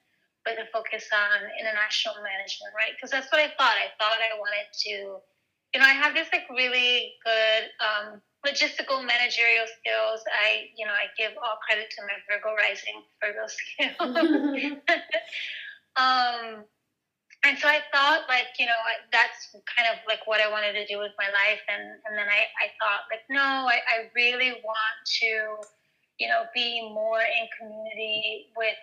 [0.56, 2.96] a focus on international management, right?
[2.96, 3.76] Because that's what I thought.
[3.76, 9.04] I thought I wanted to, you know, I have this like really good um, logistical
[9.04, 10.24] managerial skills.
[10.32, 14.00] I, you know, I give all credit to my Virgo rising Virgo skills.
[16.00, 16.64] um,
[17.44, 18.80] and so I thought like, you know,
[19.12, 21.62] that's kind of like what I wanted to do with my life.
[21.68, 25.62] And, and then I, I thought like, no, I, I really want to,
[26.18, 28.74] you know, be more in community with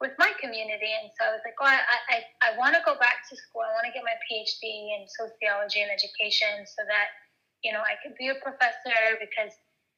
[0.00, 0.90] with my community.
[0.90, 1.78] And so I was like, oh, I,
[2.10, 3.62] I, I want to go back to school.
[3.62, 7.14] I want to get my PhD in sociology and education so that,
[7.62, 9.54] you know, I could be a professor because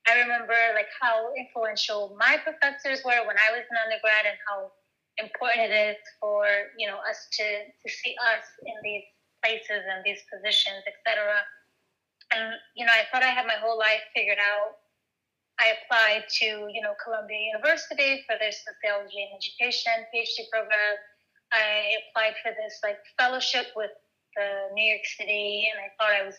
[0.07, 4.71] I remember like how influential my professors were when I was an undergrad and how
[5.19, 6.47] important it is for,
[6.79, 9.03] you know, us to, to see us in these
[9.43, 11.41] places and these positions, etc.
[12.31, 14.86] And, you know, I thought I had my whole life figured out
[15.59, 20.97] I applied to, you know, Columbia University for their sociology and education PhD program.
[21.53, 23.91] I applied for this like fellowship with
[24.37, 26.37] the New York City, and I thought I was,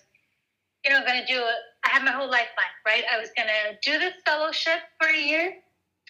[0.85, 1.61] you know, going to do it.
[1.83, 2.53] I had my whole life
[2.85, 3.03] right?
[3.11, 5.49] I was going to do this fellowship for a year,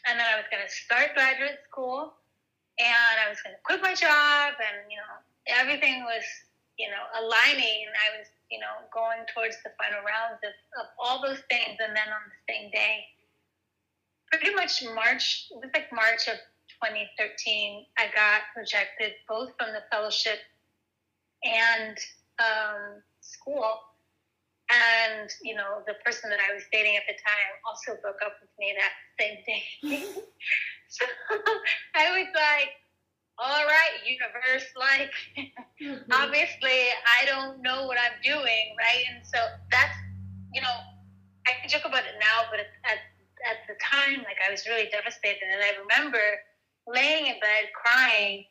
[0.06, 2.14] and then I was going to start graduate school,
[2.78, 5.16] and I was going to quit my job, and you know,
[5.48, 6.24] everything was,
[6.78, 11.22] you know, aligning, I was you know, going towards the final rounds of, of all
[11.22, 11.78] those things.
[11.80, 13.06] And then on the same day,
[14.32, 16.40] pretty much March, it was like March of
[16.84, 20.40] 2013, I got rejected both from the fellowship
[21.44, 21.98] and
[22.40, 23.82] um, school.
[24.68, 28.36] And, you know, the person that I was dating at the time also broke up
[28.42, 30.04] with me that same day.
[30.90, 31.06] so
[31.96, 32.76] I was like,
[33.40, 36.12] all right, universe, like mm-hmm.
[36.12, 39.04] obviously I don't know what I'm doing, right?
[39.14, 39.38] And so
[39.72, 39.94] that's,
[40.54, 40.78] you know,
[41.46, 43.00] I can joke about it now, but at,
[43.46, 45.46] at the time, like I was really devastated.
[45.46, 46.22] And I remember
[46.88, 48.46] laying in bed crying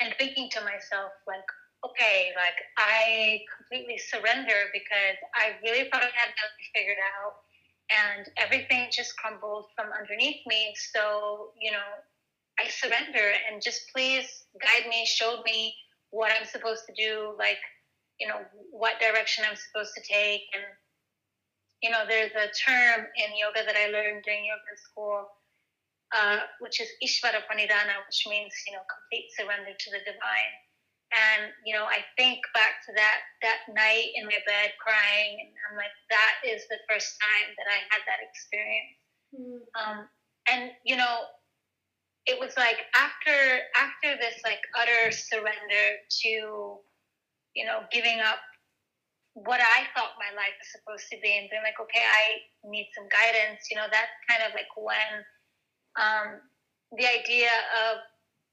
[0.00, 1.44] and thinking to myself, like,
[1.84, 7.42] okay, like I completely surrender because I really thought I had everything figured out
[7.90, 10.74] and everything just crumbled from underneath me.
[10.76, 11.90] So, you know,
[12.60, 15.74] I surrender and just please guide me, show me
[16.10, 17.62] what I'm supposed to do, like,
[18.20, 20.42] you know, what direction I'm supposed to take.
[20.52, 20.64] And,
[21.82, 25.24] you know, there's a term in yoga that I learned during yoga school,
[26.12, 30.54] uh, which is Ishvara Pranidhana, which means, you know, complete surrender to the divine.
[31.10, 35.50] And, you know, I think back to that, that night in my bed crying, and
[35.66, 38.94] I'm like, that is the first time that I had that experience.
[39.34, 39.62] Mm-hmm.
[39.74, 39.98] Um,
[40.46, 41.26] and, you know,
[42.30, 43.34] it was like after
[43.74, 45.84] after this like utter surrender
[46.22, 46.78] to
[47.58, 48.38] you know giving up
[49.34, 52.90] what I thought my life was supposed to be and being like, okay, I need
[52.98, 53.70] some guidance.
[53.70, 55.10] You know, that's kind of like when
[55.94, 56.28] um,
[56.98, 57.50] the idea
[57.86, 58.02] of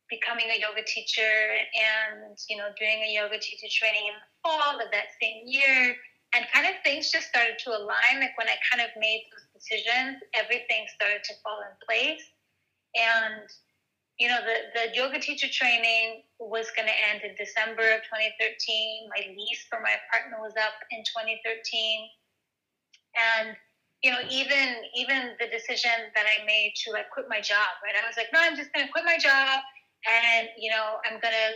[0.06, 1.34] becoming a yoga teacher
[1.74, 5.98] and, you know, doing a yoga teacher training in the fall of that same year
[6.36, 8.22] and kind of things just started to align.
[8.22, 12.24] Like when I kind of made those decisions, everything started to fall in place.
[12.96, 13.50] And
[14.18, 19.14] you know, the, the yoga teacher training was going to end in December of 2013.
[19.14, 21.38] My lease for my apartment was up in 2013.
[23.14, 23.54] And,
[24.02, 27.94] you know, even even the decision that I made to like quit my job, right?
[27.94, 29.62] I was like, no, I'm just going to quit my job
[30.06, 31.50] and, you know, I'm going to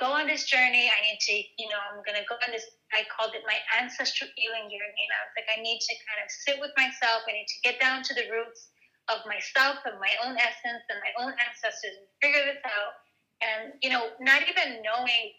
[0.00, 0.88] go on this journey.
[0.88, 3.56] I need to, you know, I'm going to go on this, I called it my
[3.80, 5.02] ancestral healing journey.
[5.04, 7.24] And I was like, I need to kind of sit with myself.
[7.28, 8.72] I need to get down to the roots
[9.08, 12.94] of myself and my own essence and my own ancestors and figure this out.
[13.42, 15.36] And, you know, not even knowing,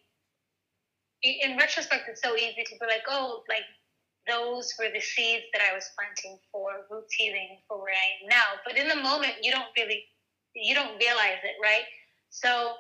[1.23, 3.65] in retrospect, it's so easy to be like, oh, like
[4.27, 8.29] those were the seeds that I was planting for roots healing for where I am
[8.29, 8.59] now.
[8.65, 10.03] But in the moment, you don't really,
[10.53, 11.87] you don't realize it, right?
[12.29, 12.75] So,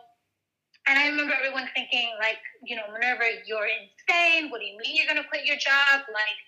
[0.87, 4.51] and I remember everyone thinking, like, you know, Minerva, you're insane.
[4.51, 6.07] What do you mean you're going to quit your job?
[6.07, 6.39] Like,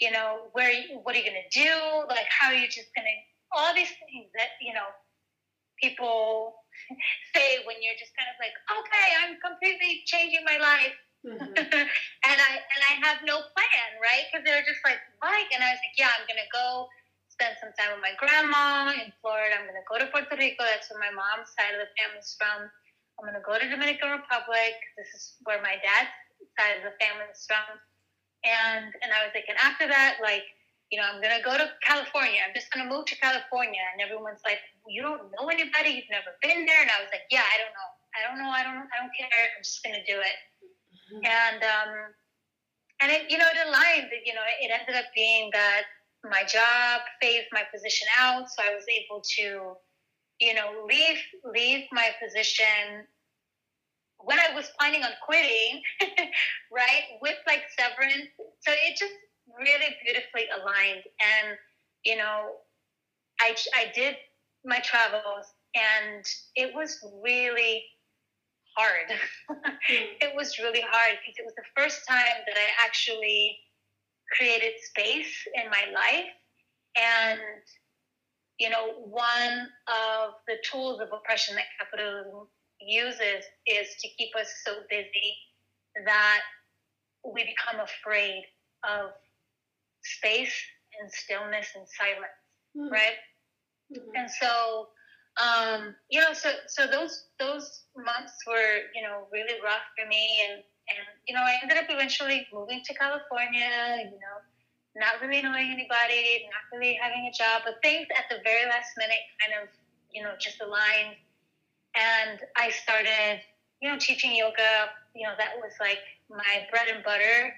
[0.00, 1.72] you know, where, what are you going to do?
[2.08, 3.18] Like, how are you just going to
[3.54, 4.88] all these things that you know
[5.82, 6.62] people
[7.34, 10.96] say when you're just kind of like, okay, I'm completely changing my life.
[11.22, 11.54] Mm-hmm.
[12.26, 14.26] and I and I have no plan, right?
[14.26, 15.46] Because they're just like, what?
[15.54, 16.90] And I was like, yeah, I'm gonna go
[17.30, 19.54] spend some time with my grandma in Florida.
[19.54, 20.66] I'm gonna go to Puerto Rico.
[20.66, 22.66] That's where my mom's side of the family's from.
[23.18, 24.74] I'm gonna go to Dominican Republic.
[24.98, 26.10] This is where my dad's
[26.58, 27.78] side of the family is from.
[28.42, 30.42] And and I was like, and after that, like
[30.92, 32.44] you know, I'm going to go to California.
[32.44, 33.80] I'm just going to move to California.
[33.96, 35.96] And everyone's like, you don't know anybody.
[35.96, 36.84] You've never been there.
[36.84, 37.90] And I was like, yeah, I don't know.
[38.12, 38.52] I don't know.
[38.52, 39.32] I don't, I don't care.
[39.56, 40.36] I'm just going to do it.
[41.08, 41.24] Mm-hmm.
[41.24, 41.92] And, um,
[43.00, 45.88] and it, you know, it aligned, you know, it ended up being that
[46.28, 48.52] my job phased my position out.
[48.52, 49.72] So I was able to,
[50.44, 53.08] you know, leave, leave my position
[54.20, 55.80] when I was planning on quitting,
[56.70, 57.16] right?
[57.24, 58.28] With like severance.
[58.60, 59.16] So it just,
[59.58, 61.04] really beautifully aligned.
[61.20, 61.56] And,
[62.04, 62.56] you know,
[63.40, 64.16] I, I did
[64.64, 66.24] my travels and
[66.54, 67.84] it was really
[68.76, 69.08] hard.
[69.50, 69.70] Mm-hmm.
[70.20, 73.58] it was really hard because it was the first time that I actually
[74.36, 76.30] created space in my life.
[76.96, 77.40] And,
[78.58, 82.48] you know, one of the tools of oppression that capitalism
[82.80, 85.36] uses is to keep us so busy
[86.04, 86.40] that
[87.24, 88.42] we become afraid
[88.84, 89.10] of
[90.04, 90.54] space
[91.00, 92.38] and stillness and silence,
[92.76, 92.92] mm-hmm.
[92.92, 93.18] right?
[93.92, 94.16] Mm-hmm.
[94.16, 94.88] And so,
[95.40, 100.28] um, you know, so so those those months were you know really rough for me,
[100.48, 104.36] and and you know I ended up eventually moving to California, you know,
[104.96, 108.92] not really knowing anybody, not really having a job, but things at the very last
[108.98, 109.68] minute kind of
[110.12, 111.16] you know just aligned,
[111.96, 113.40] and I started
[113.80, 114.92] you know teaching yoga.
[115.14, 117.52] You know that was like my bread and butter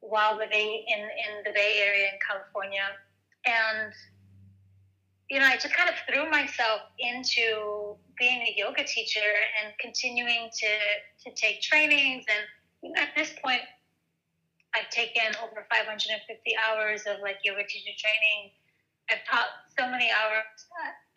[0.00, 2.86] while living in, in the Bay Area in California.
[3.46, 3.92] And,
[5.30, 9.20] you know, I just kind of threw myself into being a yoga teacher
[9.62, 10.68] and continuing to,
[11.24, 12.24] to take trainings.
[12.28, 12.44] And
[12.82, 13.62] you know, at this point,
[14.74, 16.12] I've taken over 550
[16.56, 18.52] hours of like yoga teacher training.
[19.10, 20.44] I've taught so many hours.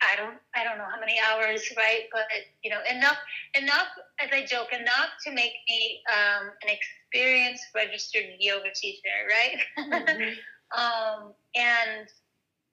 [0.00, 2.08] I don't I don't know how many hours, right?
[2.10, 2.24] But
[2.64, 3.18] you know, enough
[3.54, 6.70] enough as I joke, enough to make me um, an
[7.12, 9.60] experienced registered yoga teacher, right?
[9.92, 10.80] Mm-hmm.
[10.80, 12.08] um, and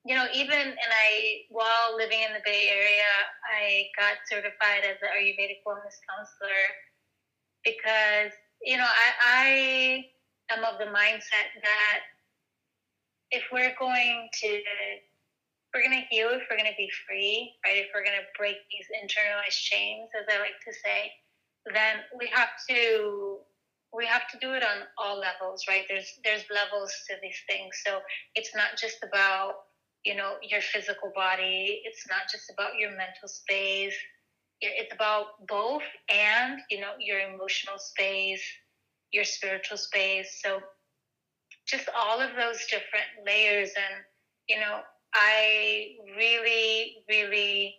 [0.05, 3.11] you know, even and I while living in the Bay Area,
[3.43, 6.63] I got certified as an Ayurvedic wellness counselor
[7.65, 8.31] because
[8.63, 10.05] you know I, I
[10.51, 11.99] am of the mindset that
[13.31, 14.61] if we're going to
[15.73, 17.77] we're going to heal, if we're going to be free, right?
[17.77, 21.11] If we're going to break these internalized chains, as I like to say,
[21.73, 23.39] then we have to
[23.93, 25.85] we have to do it on all levels, right?
[25.89, 27.75] There's there's levels to these things.
[27.85, 27.99] So
[28.35, 29.53] it's not just about
[30.05, 31.81] you know your physical body.
[31.85, 33.95] It's not just about your mental space.
[34.61, 38.43] It's about both, and you know your emotional space,
[39.11, 40.39] your spiritual space.
[40.43, 40.59] So
[41.67, 44.03] just all of those different layers, and
[44.47, 44.81] you know
[45.13, 47.75] I really, really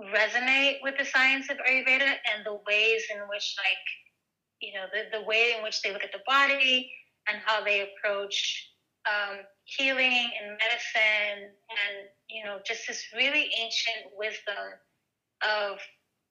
[0.00, 3.86] resonate with the science of Ayurveda and the ways in which, like,
[4.60, 6.90] you know, the, the way in which they look at the body
[7.28, 8.68] and how they approach
[9.08, 11.94] um, healing and medicine and,
[12.28, 14.76] you know, just this really ancient wisdom
[15.42, 15.78] of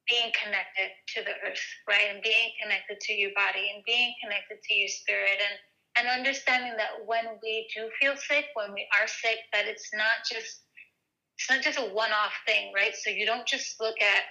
[0.10, 2.10] being connected to the earth, right?
[2.14, 5.58] And being connected to your body and being connected to your spirit and
[5.98, 10.24] and understanding that when we do feel sick, when we are sick, that it's not
[10.32, 10.64] just
[11.38, 12.94] it's not just a one-off thing, right?
[12.96, 14.24] So you don't just look at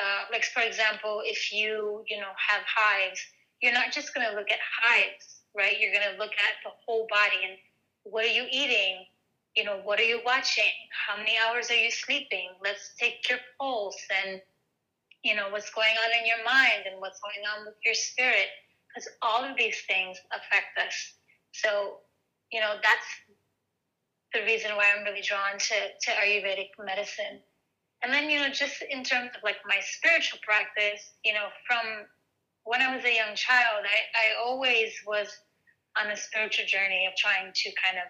[0.00, 3.20] uh, like for example, if you you know have hives,
[3.60, 5.78] you're not just going to look at hives, right?
[5.78, 7.56] You're going to look at the whole body and
[8.04, 9.06] what are you eating?
[9.56, 10.74] You know, what are you watching?
[10.90, 12.50] How many hours are you sleeping?
[12.62, 14.40] Let's take your pulse and
[15.22, 18.48] you know what's going on in your mind and what's going on with your spirit
[18.94, 21.14] because all of these things affect us.
[21.52, 21.98] So,
[22.52, 23.08] you know, that's
[24.32, 27.40] the reason why I'm really drawn to, to Ayurvedic medicine.
[28.04, 32.04] And then, you know, just in terms of like my spiritual practice, you know, from
[32.64, 35.28] when I was a young child, I, I always was
[35.96, 38.08] on a spiritual journey of trying to kind of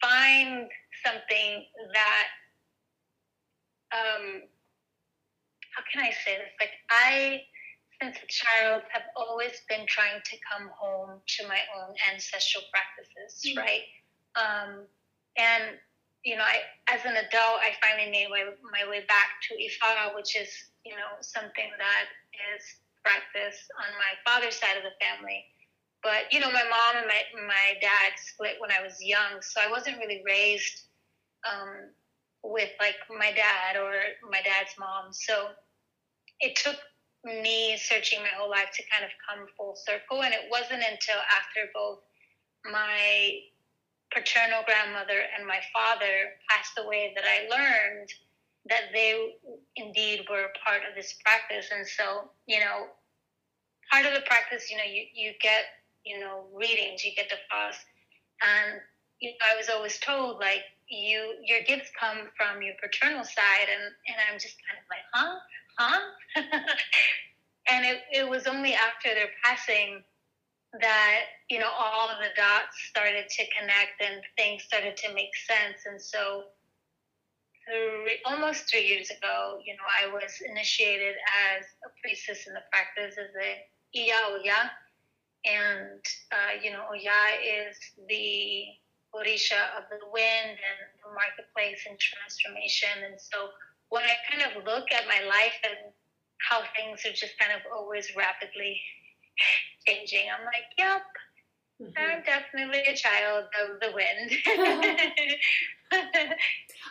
[0.00, 0.68] find
[1.04, 2.26] something that,
[3.92, 4.42] um,
[5.76, 6.52] how can I say this?
[6.58, 7.42] Like, I
[8.02, 13.44] since a child have always been trying to come home to my own ancestral practices,
[13.46, 13.58] mm-hmm.
[13.58, 13.82] right?
[14.34, 14.86] Um,
[15.36, 15.78] and
[16.24, 16.62] you know, I,
[16.92, 20.48] as an adult, I finally made my, my way back to Ifa, which is
[20.84, 22.06] you know something that
[22.54, 22.62] is
[23.02, 25.44] practiced on my father's side of the family.
[26.02, 29.60] But you know, my mom and my my dad split when I was young, so
[29.60, 30.86] I wasn't really raised
[31.46, 31.90] um,
[32.42, 33.94] with like my dad or
[34.30, 35.12] my dad's mom.
[35.12, 35.50] So
[36.40, 36.76] it took
[37.24, 40.22] me searching my whole life to kind of come full circle.
[40.22, 42.00] And it wasn't until after both
[42.70, 43.38] my
[44.14, 48.08] paternal grandmother and my father passed away that I learned
[48.68, 49.34] that they
[49.76, 51.70] indeed were part of this practice.
[51.74, 52.86] And so, you know,
[53.90, 55.64] part of the practice, you know, you, you get,
[56.04, 57.80] you know, readings, you get the fast.
[58.42, 58.80] And
[59.20, 63.68] you know, I was always told like you your gifts come from your paternal side
[63.70, 65.38] and, and I'm just kind of like, huh?
[65.78, 66.00] huh?
[67.70, 70.02] and it, it was only after their passing
[70.80, 71.20] that,
[71.50, 75.84] you know, all of the dots started to connect and things started to make sense.
[75.84, 76.44] And so,
[77.68, 81.16] three, almost three years ago, you know, I was initiated
[81.52, 83.50] as a priestess in the practice as a
[83.94, 84.70] Iya Oya.
[85.44, 86.00] And,
[86.32, 87.76] uh, you know, Oya is
[88.08, 88.64] the
[89.12, 93.04] Orisha of the wind and the marketplace and transformation.
[93.04, 93.52] And so
[93.90, 95.92] when I kind of look at my life and
[96.48, 98.80] how things are just kind of always rapidly
[99.86, 101.02] changing, I'm like, yep,
[101.80, 101.92] mm-hmm.
[101.96, 104.32] I'm definitely a child of the wind.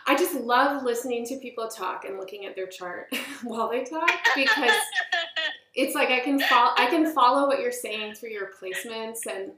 [0.06, 3.12] I just love listening to people talk and looking at their chart
[3.42, 4.72] while they talk because
[5.74, 9.52] it's like I can follow I can follow what you're saying through your placements and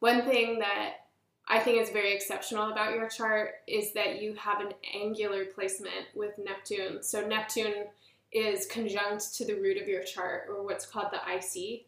[0.00, 0.96] one thing that
[1.46, 6.06] I think is very exceptional about your chart is that you have an angular placement
[6.14, 7.02] with Neptune.
[7.02, 7.84] So Neptune
[8.32, 11.84] is conjunct to the root of your chart or what's called the IC.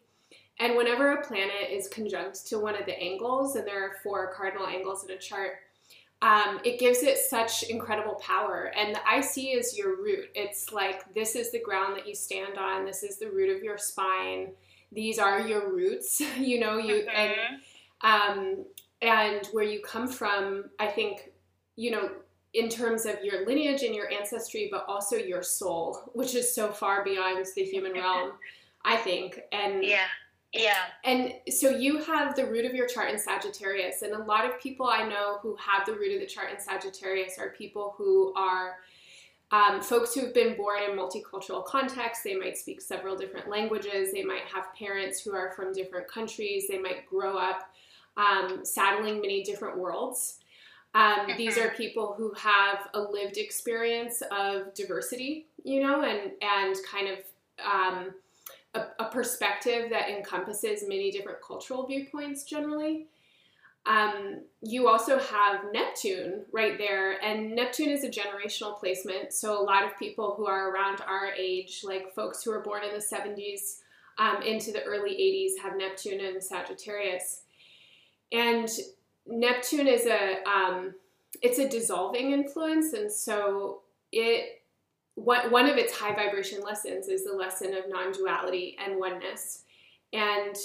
[0.59, 4.33] And whenever a planet is conjunct to one of the angles, and there are four
[4.33, 5.57] cardinal angles in a chart,
[6.21, 8.71] um, it gives it such incredible power.
[8.75, 10.29] And the IC is your root.
[10.33, 12.85] It's like this is the ground that you stand on.
[12.85, 14.51] This is the root of your spine.
[14.91, 16.21] These are your roots.
[16.39, 17.09] you know you mm-hmm.
[17.15, 17.35] and
[18.01, 18.65] um,
[19.01, 20.65] and where you come from.
[20.79, 21.31] I think
[21.75, 22.09] you know
[22.53, 26.71] in terms of your lineage and your ancestry, but also your soul, which is so
[26.71, 28.31] far beyond the human realm.
[28.83, 30.05] I think and yeah
[30.53, 30.85] yeah.
[31.03, 34.59] And so you have the root of your chart in Sagittarius, and a lot of
[34.59, 38.33] people I know who have the root of the chart in Sagittarius are people who
[38.35, 38.77] are
[39.51, 42.23] um, folks who've been born in multicultural contexts.
[42.23, 44.11] They might speak several different languages.
[44.11, 46.67] They might have parents who are from different countries.
[46.67, 47.69] They might grow up
[48.17, 50.39] um, saddling many different worlds.
[50.95, 56.75] Um, these are people who have a lived experience of diversity, you know, and and
[56.89, 57.19] kind of
[57.63, 58.13] um,
[58.77, 63.07] a, a perspective that encompasses many different cultural viewpoints generally.
[63.85, 69.31] Um, you also have Neptune right there, and Neptune is a generational placement.
[69.31, 72.83] So, a lot of people who are around our age, like folks who were born
[72.83, 73.79] in the 70s
[74.17, 77.43] um, into the early 80s, have Neptune and Sagittarius.
[78.33, 78.67] And
[79.25, 80.93] Neptune is a um,
[81.41, 84.56] it's a dissolving influence, and so it
[85.17, 89.63] one, one of its high vibration lessons is the lesson of non duality and oneness.
[90.13, 90.55] And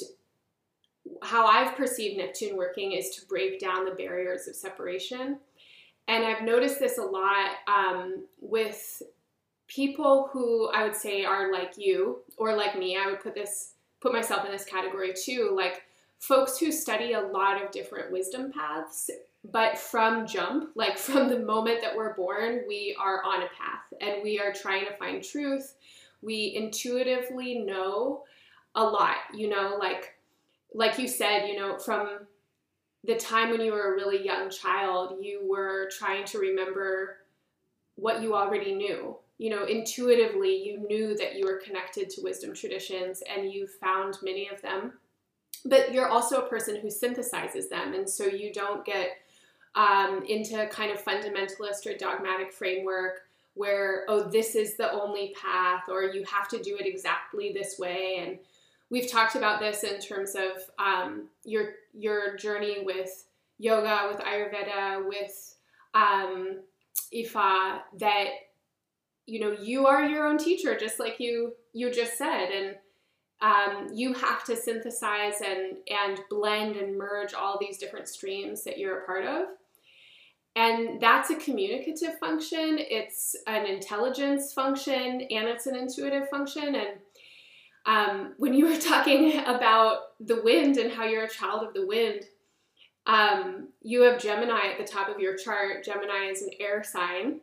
[1.23, 5.39] how I've perceived Neptune working is to break down the barriers of separation.
[6.07, 9.03] And I've noticed this a lot um, with
[9.69, 12.99] people who I would say are like you or like me.
[13.03, 13.73] I would put this
[14.03, 15.55] put myself in this category too.
[15.57, 15.83] Like
[16.19, 19.09] folks who study a lot of different wisdom paths
[19.45, 23.93] but from jump, like from the moment that we're born, we are on a path
[24.01, 25.75] and we are trying to find truth.
[26.23, 28.25] We intuitively know
[28.75, 30.15] a lot, you know, like
[30.75, 32.21] like you said, you know, from
[33.05, 37.19] the time when you were a really young child, you were trying to remember
[37.97, 39.17] what you already knew.
[39.39, 44.17] You know, intuitively, you knew that you were connected to wisdom traditions and you found
[44.23, 44.95] many of them.
[45.65, 47.93] But you're also a person who synthesizes them.
[47.93, 49.11] And so you don't get
[49.75, 53.23] um, into kind of fundamentalist or dogmatic framework
[53.55, 57.79] where, oh, this is the only path or you have to do it exactly this
[57.79, 58.19] way.
[58.21, 58.39] And
[58.91, 63.25] we've talked about this in terms of um, your, your journey with
[63.59, 65.55] yoga, with Ayurveda, with
[65.95, 66.61] um,
[67.15, 68.29] Ifa, that
[69.27, 72.77] you know you are your own teacher just like you you just said and
[73.41, 78.79] um, you have to synthesize and and blend and merge all these different streams that
[78.79, 79.47] you're a part of
[80.55, 86.75] and that's a communicative function, it's an intelligence function, and it's an intuitive function.
[86.75, 86.89] And
[87.87, 91.87] um, when you were talking about the wind and how you're a child of the
[91.87, 92.25] wind,
[93.07, 95.85] um, you have Gemini at the top of your chart.
[95.85, 97.41] Gemini is an air sign,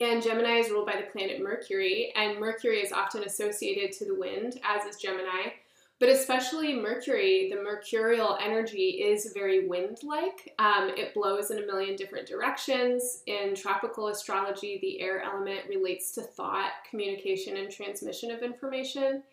[0.00, 4.14] and Gemini is ruled by the planet Mercury, and Mercury is often associated to the
[4.14, 5.52] wind, as is Gemini.
[6.00, 10.54] But especially Mercury, the mercurial energy is very wind like.
[10.60, 13.22] Um, it blows in a million different directions.
[13.26, 19.24] In tropical astrology, the air element relates to thought, communication, and transmission of information.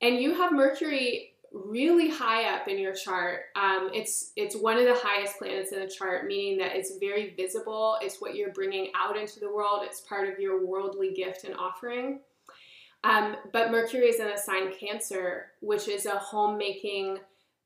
[0.00, 3.40] And you have Mercury really high up in your chart.
[3.54, 7.34] Um, it's it's one of the highest planets in the chart, meaning that it's very
[7.36, 7.98] visible.
[8.00, 9.80] It's what you're bringing out into the world.
[9.84, 12.20] It's part of your worldly gift and offering.
[13.04, 17.18] Um, but Mercury is in a sign Cancer, which is a homemaking,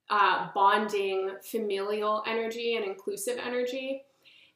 [0.09, 4.03] uh, bonding, familial energy and inclusive energy.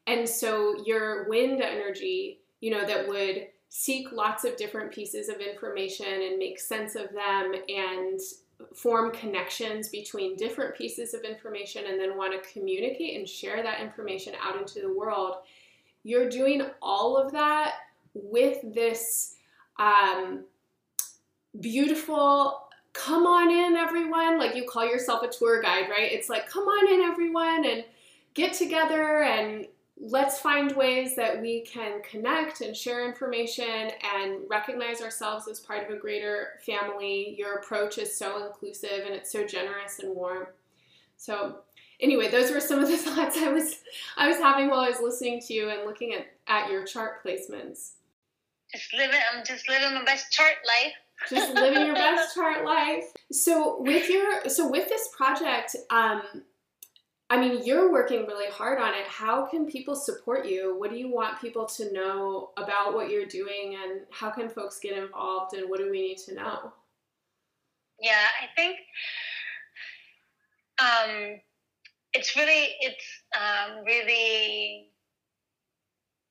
[0.06, 5.36] And so your wind energy, you know, that would seek lots of different pieces of
[5.36, 8.18] information and make sense of them and
[8.74, 13.80] form connections between different pieces of information and then want to communicate and share that
[13.80, 15.36] information out into the world.
[16.02, 17.74] You're doing all of that
[18.14, 19.36] with this
[19.78, 20.44] um,
[21.58, 26.48] beautiful come on in everyone like you call yourself a tour guide right it's like
[26.48, 27.84] come on in everyone and
[28.34, 29.66] get together and
[30.02, 35.84] let's find ways that we can connect and share information and recognize ourselves as part
[35.84, 40.46] of a greater family your approach is so inclusive and it's so generous and warm
[41.16, 41.58] so
[42.00, 43.82] anyway, those were some of the thoughts I was
[44.16, 47.22] I was having while I was listening to you and looking at, at your chart
[47.24, 47.92] placements.
[48.72, 50.94] Just living I'm um, just living my best chart life.
[51.28, 53.04] Just living your best chart life.
[53.32, 56.22] So with your so with this project, um,
[57.32, 59.06] I mean, you're working really hard on it.
[59.06, 60.76] How can people support you?
[60.78, 64.80] What do you want people to know about what you're doing, and how can folks
[64.80, 65.54] get involved?
[65.54, 66.72] And what do we need to know?
[68.00, 68.78] Yeah, I think
[70.80, 71.40] um,
[72.14, 73.04] it's really it's
[73.36, 74.88] um, really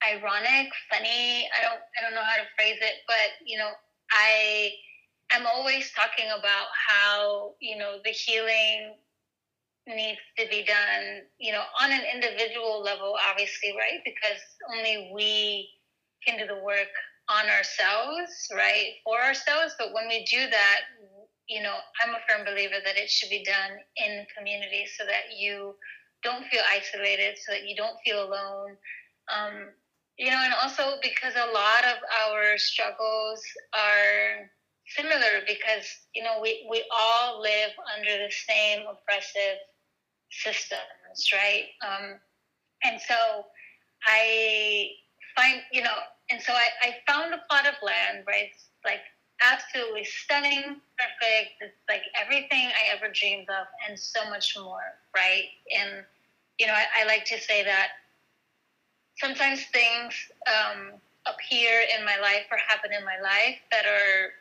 [0.04, 1.48] ironic, funny.
[1.58, 3.70] I don't I don't know how to phrase it, but you know,
[4.12, 4.72] I
[5.34, 8.96] am always talking about how you know the healing
[9.88, 14.00] needs to be done, you know, on an individual level, obviously, right?
[14.06, 14.42] Because
[14.76, 15.70] only we
[16.26, 16.94] can do the work
[17.30, 18.94] on ourselves, right?
[19.04, 19.76] For ourselves.
[19.78, 20.80] But when we do that,
[21.48, 25.36] you know, I'm a firm believer that it should be done in community so that
[25.38, 25.76] you
[26.24, 28.78] don't feel isolated, so that you don't feel alone.
[29.34, 29.70] Um,
[30.20, 31.98] you know, and also because a lot of
[32.28, 33.42] our struggles
[33.74, 34.52] are
[34.86, 39.64] similar because, you know, we, we all live under the same oppressive
[40.30, 41.68] systems, right?
[41.82, 42.20] Um,
[42.84, 43.16] and so
[44.06, 44.90] I
[45.38, 45.96] find, you know,
[46.30, 48.50] and so I, I found a plot of land, right?
[48.54, 49.00] It's like
[49.42, 51.52] absolutely stunning, perfect.
[51.62, 55.46] It's like everything I ever dreamed of and so much more, right?
[55.80, 56.04] And,
[56.60, 57.88] you know, I, I like to say that
[59.20, 60.14] sometimes things
[60.48, 60.92] um,
[61.26, 64.34] appear in my life or happen in my life that are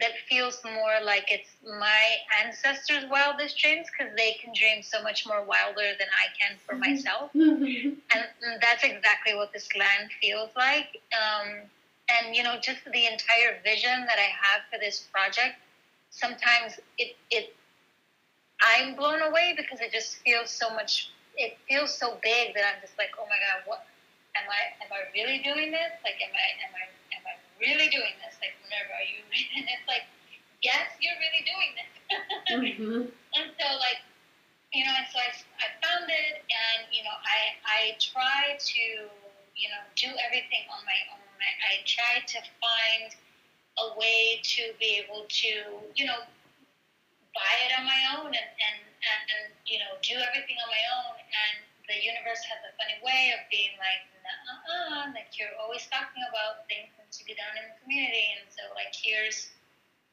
[0.00, 5.26] that feels more like it's my ancestors' wildest dreams because they can dream so much
[5.26, 6.92] more wilder than I can for mm-hmm.
[6.92, 7.30] myself.
[7.34, 11.00] and that's exactly what this land feels like.
[11.12, 11.68] Um,
[12.08, 15.56] and, you know, just the entire vision that I have for this project,
[16.10, 17.54] sometimes it, it,
[18.62, 22.80] I'm blown away because it just feels so much, it feels so big that I'm
[22.80, 23.86] just like, oh my God, what,
[24.36, 25.92] am I, am I really doing this?
[26.04, 28.34] Like, am I, am I Am I really doing this?
[28.40, 29.22] Like, whenever are you?
[29.56, 30.02] And it's like,
[30.62, 31.92] yes, you're really doing this.
[32.50, 33.00] mm-hmm.
[33.38, 34.02] And so, like,
[34.72, 35.30] you know, and so I,
[35.60, 38.84] I found it, and you know, I I try to
[39.56, 41.24] you know do everything on my own.
[41.40, 43.12] I, I try to find
[43.80, 45.52] a way to be able to
[45.96, 46.24] you know
[47.36, 51.14] buy it on my own and and, and, you know do everything on my own
[51.18, 56.22] and the universe has a funny way of being like uh-uh, like you're always talking
[56.30, 58.26] about things to be done in the community.
[58.40, 59.52] And so, like, here's,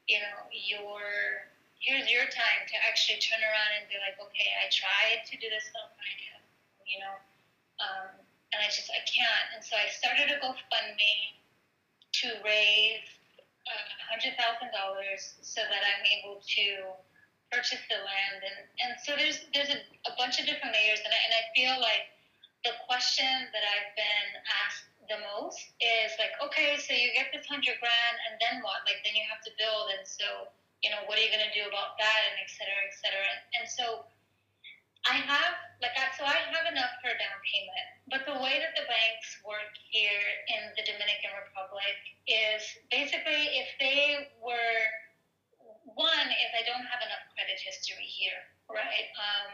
[0.08, 1.48] you know, your
[1.80, 5.48] here's your time to actually turn around and be like, okay, I tried to do
[5.48, 6.46] this stuff, and I can't,
[6.84, 7.16] you know,
[7.80, 8.12] um,
[8.52, 9.48] and I just I can't.
[9.56, 11.40] And so I started a GoFundMe
[12.20, 13.08] to raise
[13.64, 16.66] uh, thousand dollars so that I'm able to
[17.50, 21.10] purchase the land and and so there's there's a, a bunch of different layers and
[21.10, 22.10] I, and I feel like
[22.64, 24.30] the question that I've been
[24.68, 28.84] asked the most is like, okay, so you get this hundred grand, and then what?
[28.86, 30.52] Like, then you have to build, and so
[30.84, 33.28] you know, what are you to do about that, and et cetera, et cetera.
[33.60, 34.08] And so
[35.08, 38.60] I have like I, so I have enough for a down payment, but the way
[38.64, 41.96] that the banks work here in the Dominican Republic
[42.28, 44.80] is basically if they were
[46.00, 48.40] one, if I don't have enough credit history here,
[48.72, 49.12] right?
[49.20, 49.52] Um,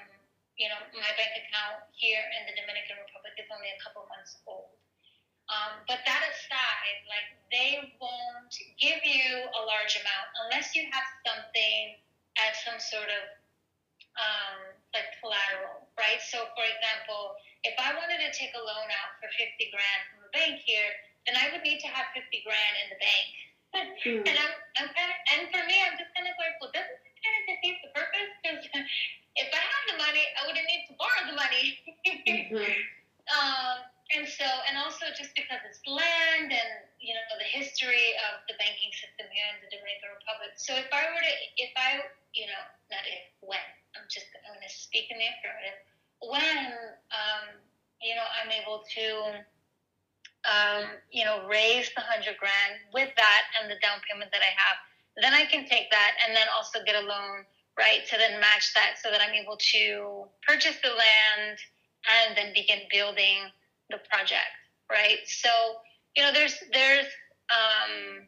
[0.62, 4.38] you know, my bank account here in the Dominican Republic is only a couple months
[4.46, 4.78] old.
[5.50, 11.06] Um, but that aside, like they won't give you a large amount unless you have
[11.26, 11.98] something
[12.42, 13.24] as some sort of
[14.16, 14.60] um,
[14.96, 16.22] like collateral, right?
[16.30, 17.36] So, for example,
[17.68, 20.88] if I wanted to take a loan out for 50 grand from the bank here,
[21.28, 23.30] then I would need to have 50 grand in the bank.
[23.76, 24.24] Mm.
[24.24, 27.00] And I'm, I'm kind of, and for me, I'm just kind of like, well, doesn't
[27.04, 28.32] this kind of defeat the purpose?
[28.42, 28.88] Because
[29.36, 31.66] if I had the money, I wouldn't need to borrow the money.
[32.08, 32.56] mm-hmm.
[33.36, 33.78] um,
[34.14, 36.72] and so, and also just because it's land and
[37.02, 40.54] you know the history of the banking system here in the Dominican Republic.
[40.62, 42.06] So if I were to, if I,
[42.38, 42.64] you know,
[42.94, 43.66] not if, when,
[43.98, 45.78] I'm just I'm going to speak in the affirmative.
[46.22, 46.66] When,
[47.12, 47.58] um,
[48.00, 49.06] you know, I'm able to,
[50.46, 54.54] um, you know, raise the hundred grand with that and the down payment that I
[54.56, 54.78] have,
[55.22, 57.46] then I can take that and then also get a loan,
[57.78, 61.58] right, to then match that, so that I'm able to purchase the land
[62.06, 63.50] and then begin building
[63.90, 64.54] the project,
[64.92, 65.20] right?
[65.26, 65.50] So,
[66.16, 67.08] you know, there's there's
[67.50, 68.28] um,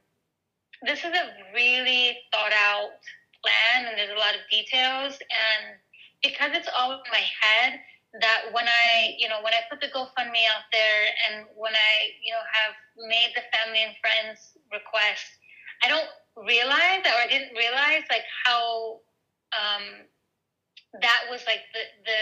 [0.86, 2.98] this is a really thought out
[3.44, 5.78] plan, and there's a lot of details, and
[6.24, 7.80] because it's all in my head,
[8.16, 12.16] that when I, you know, when I put the GoFundMe out there, and when I,
[12.24, 12.76] you know, have
[13.08, 15.28] made the family and friends request,
[15.84, 16.08] I don't
[16.40, 19.04] realize, or I didn't realize, like how
[19.54, 20.08] um,
[21.02, 22.20] that was like the, the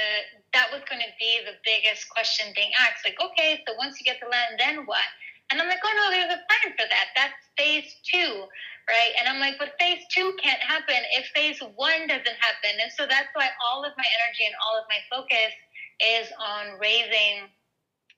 [0.54, 3.06] that was going to be the biggest question being asked.
[3.06, 5.06] Like, okay, so once you get the land, then what?
[5.52, 7.14] And I'm like, oh no, there's a plan for that.
[7.14, 8.50] That's phase two,
[8.90, 9.14] right?
[9.22, 12.74] And I'm like, but phase two can't happen if phase one doesn't happen.
[12.82, 15.54] And so that's why all of my energy and all of my focus
[16.00, 17.48] is on raising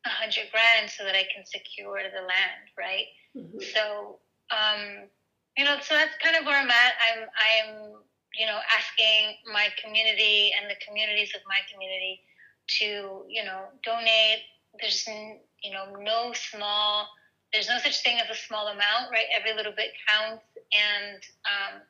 [0.05, 3.07] a hundred grand so that I can secure the land, right?
[3.35, 3.59] Mm-hmm.
[3.73, 4.19] So,
[4.49, 5.09] um,
[5.57, 6.93] you know, so that's kind of where I'm at.
[7.01, 7.69] I'm, I'm,
[8.37, 12.21] you know, asking my community and the communities of my community
[12.79, 14.45] to, you know, donate.
[14.79, 17.07] There's, you know, no small,
[17.51, 19.25] there's no such thing as a small amount, right?
[19.33, 20.45] Every little bit counts.
[20.71, 21.19] And,
[21.49, 21.81] um,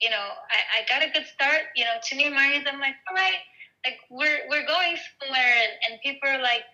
[0.00, 1.72] you know, I, I got a good start.
[1.76, 3.40] You know, to me, Marius, I'm like, all right,
[3.84, 6.64] like we're we're going somewhere, and, and people are like,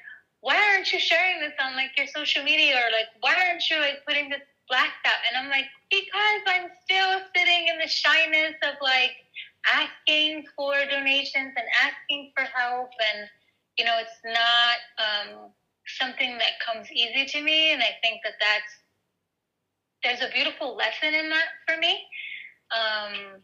[0.41, 3.79] why aren't you sharing this on like your social media, or like why aren't you
[3.79, 5.21] like putting this blacked out?
[5.29, 9.13] And I'm like, because I'm still sitting in the shyness of like
[9.67, 13.29] asking for donations and asking for help, and
[13.77, 15.51] you know, it's not um,
[15.99, 18.73] something that comes easy to me, and I think that that's
[20.03, 22.01] there's a beautiful lesson in that for me,
[22.73, 23.43] um,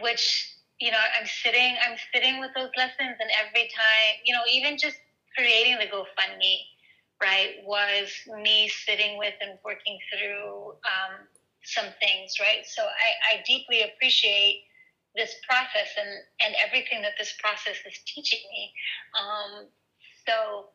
[0.00, 4.42] which you know I'm sitting I'm sitting with those lessons, and every time you know
[4.50, 4.96] even just
[5.36, 6.56] creating the GoFundMe,
[7.20, 8.08] right, was
[8.42, 11.28] me sitting with and working through um,
[11.62, 12.64] some things, right.
[12.64, 14.64] So I, I deeply appreciate
[15.14, 16.08] this process and
[16.44, 18.72] and everything that this process is teaching me.
[19.18, 19.66] Um,
[20.26, 20.70] so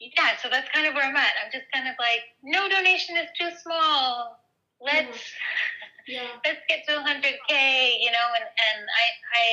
[0.00, 1.32] yeah, so that's kind of where I'm at.
[1.44, 4.38] I'm just kind of like, no donation is too small.
[4.80, 5.06] Let's
[6.08, 6.40] yeah.
[6.44, 7.52] let's get to 100k,
[8.00, 8.28] you know.
[8.36, 9.46] And and I I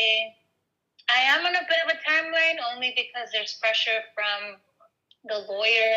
[1.12, 4.60] I am on a bit of a timeline only because there's pressure from
[5.26, 5.96] the lawyer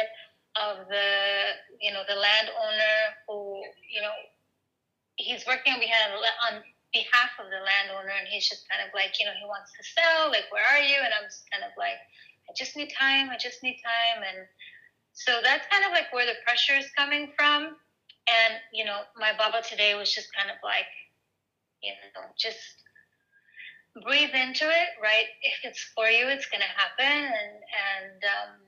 [0.57, 1.11] of the
[1.81, 4.15] you know the landowner who you know
[5.17, 6.11] he's working on behalf
[6.51, 9.75] on behalf of the landowner and he's just kind of like you know he wants
[9.75, 11.99] to sell like where are you and I'm just kind of like
[12.49, 13.31] I just need time.
[13.31, 14.23] I just need time.
[14.23, 14.47] And
[15.13, 17.77] so that's kind of like where the pressure is coming from.
[18.27, 20.89] And, you know, my Baba today was just kind of like,
[21.83, 22.83] you know, just
[24.03, 25.27] breathe into it, right?
[25.43, 27.25] If it's for you, it's going to happen.
[27.25, 27.55] And,
[27.85, 28.61] and um,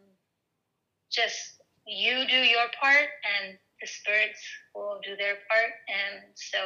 [1.10, 4.40] just you do your part and the spirits
[4.74, 5.72] will do their part.
[5.88, 6.58] And so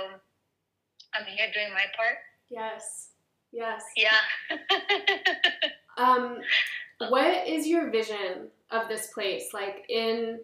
[1.15, 2.17] I'm here doing my part.
[2.51, 3.11] Yes.
[3.53, 3.83] Yes.
[3.97, 4.21] Yeah.
[5.97, 6.39] um,
[7.09, 10.41] what is your vision of this place like in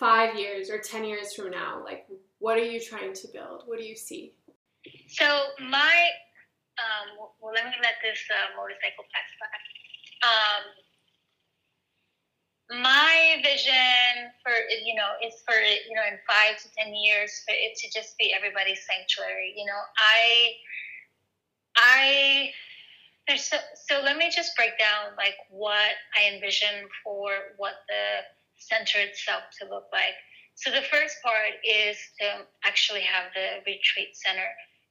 [0.00, 2.06] five years or ten years from now like
[2.40, 3.62] what are you trying to build?
[3.66, 4.32] What do you see?
[5.08, 5.24] So
[5.60, 6.08] my
[6.80, 9.46] um, well let me let this uh, motorcycle pass by.
[10.24, 10.64] Um,
[12.82, 14.52] my vision for
[14.84, 18.16] you know is for you know in five to ten years for it to just
[18.16, 19.80] be everybody's sanctuary you know?
[19.98, 20.52] I
[21.76, 22.50] i
[23.28, 28.24] there's so, so let me just break down like what I envision for what the
[28.60, 30.14] center itself to look like.
[30.54, 34.48] So the first part is to actually have the retreat center.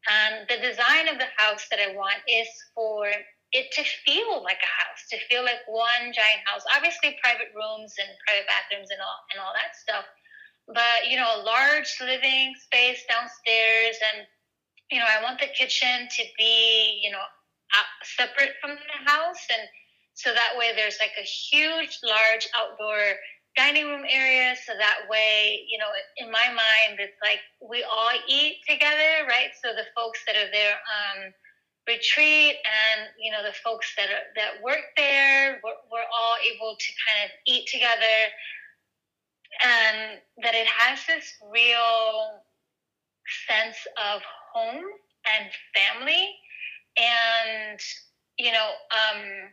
[0.09, 3.11] And the design of the house that I want is for
[3.51, 6.63] it to feel like a house, to feel like one giant house.
[6.76, 10.05] Obviously private rooms and private bathrooms and all and all that stuff.
[10.67, 14.26] But you know, a large living space downstairs and
[14.89, 17.22] you know, I want the kitchen to be, you know,
[18.01, 19.70] separate from the house and
[20.13, 23.15] so that way there's like a huge large outdoor
[23.60, 28.16] dining room area so that way you know in my mind it's like we all
[28.28, 29.51] eat together right?
[29.62, 31.34] So the folks that are there on
[31.88, 36.76] retreat and you know the folks that are that work there we're, we're all able
[36.80, 38.18] to kind of eat together.
[39.62, 42.39] And that it has this real
[43.47, 44.22] sense of
[44.53, 44.86] home
[45.28, 46.30] and family.
[46.97, 47.80] And,
[48.38, 49.51] you know, um,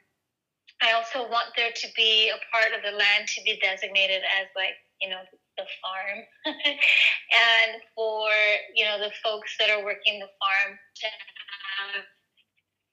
[0.83, 4.49] I also want there to be a part of the land to be designated as
[4.55, 5.21] like, you know,
[5.57, 6.21] the farm.
[6.45, 8.29] and for,
[8.75, 12.05] you know, the folks that are working the farm to have,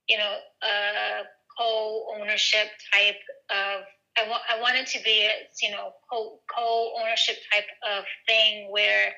[0.08, 1.24] you know, a
[1.58, 3.20] co-ownership type
[3.50, 3.84] of
[4.18, 5.32] I want I want it to be a
[5.62, 9.12] you know co co ownership type of thing where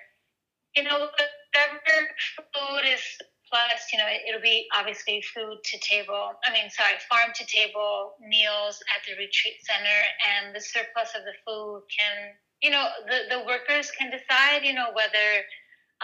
[0.76, 2.07] you know whatever
[2.38, 3.01] food is
[3.50, 6.34] Plus, you know, it'll be obviously food to table.
[6.46, 11.24] I mean, sorry, farm to table meals at the retreat center, and the surplus of
[11.24, 15.46] the food can, you know, the, the workers can decide, you know, whether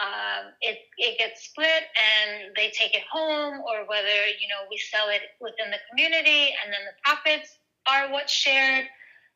[0.00, 4.78] um, it, it gets split and they take it home or whether, you know, we
[4.78, 8.86] sell it within the community and then the profits are what's shared.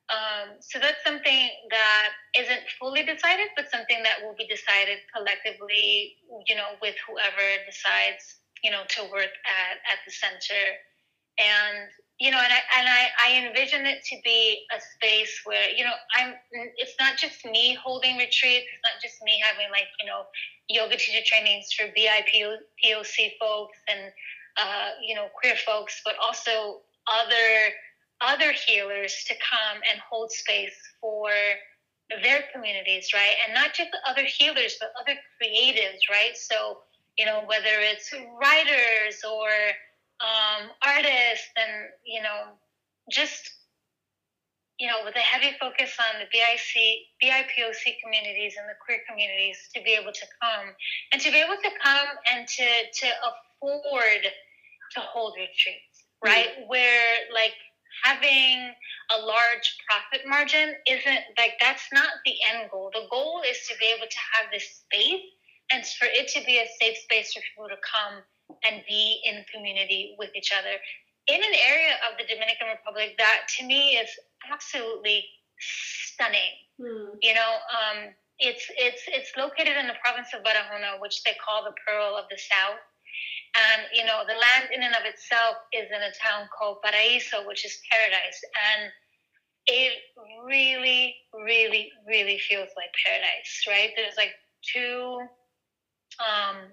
[0.09, 6.17] Um, so that's something that isn't fully decided, but something that will be decided collectively,
[6.47, 10.79] you know, with whoever decides, you know, to work at, at the center.
[11.39, 11.91] and
[12.21, 15.85] you know, and I and I, I envision it to be a space where you
[15.85, 16.35] know I'm.
[16.79, 18.65] It's not just me holding retreats.
[18.73, 20.25] It's not just me having like you know
[20.69, 24.13] yoga teacher trainings for BIPOC folks and
[24.57, 27.71] uh, you know queer folks, but also other
[28.21, 31.31] other healers to come and hold space for
[32.23, 33.35] their communities, right?
[33.45, 36.37] And not just other healers, but other creatives, right?
[36.37, 36.79] So
[37.19, 39.49] you know whether it's writers or
[40.21, 42.53] um, artists and you know
[43.11, 43.51] just
[44.79, 46.77] you know with a heavy focus on the BIC
[47.23, 50.69] BIPOC communities and the queer communities to be able to come
[51.13, 54.23] and to be able to come and to to afford
[54.93, 56.69] to hold retreats right mm-hmm.
[56.69, 57.55] where like
[58.03, 58.73] having
[59.15, 63.75] a large profit margin isn't like that's not the end goal the goal is to
[63.79, 65.23] be able to have this space
[65.71, 68.23] and for it to be a safe space for people to come
[68.65, 70.79] and be in community with each other
[71.27, 74.09] in an area of the Dominican Republic that to me is
[74.51, 75.27] absolutely
[75.59, 76.55] stunning.
[76.81, 77.19] Mm.
[77.23, 81.65] You know, um, it's it's it's located in the province of Barahona, which they call
[81.65, 82.79] the Pearl of the South.
[83.57, 87.47] And you know, the land in and of itself is in a town called Paraíso,
[87.47, 88.41] which is paradise,
[88.73, 88.91] and
[89.67, 89.93] it
[90.45, 93.91] really, really, really feels like paradise, right?
[93.97, 94.33] There's like
[94.73, 95.19] two
[96.21, 96.73] um,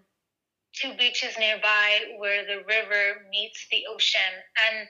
[0.74, 4.22] two beaches nearby where the river meets the ocean.
[4.68, 4.88] And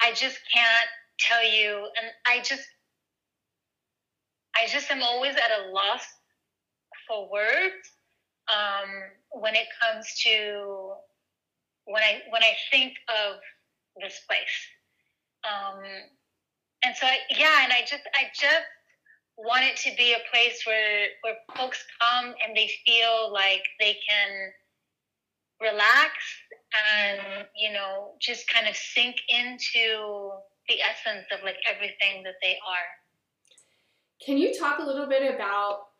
[0.00, 2.66] I just can't tell you, and I just,
[4.56, 6.02] I just am always at a loss
[7.06, 7.74] for words
[8.50, 8.88] um,
[9.40, 10.92] when it comes to
[11.86, 13.40] when I when I think of
[14.00, 14.58] this place.
[15.44, 15.82] Um,
[16.84, 18.66] and so, I, yeah, and I just, I just
[19.36, 23.96] want it to be a place where where folks come and they feel like they
[24.08, 24.30] can
[25.60, 26.12] relax
[26.98, 30.30] and you know just kind of sink into
[30.68, 32.88] the essence of like everything that they are
[34.24, 35.91] can you talk a little bit about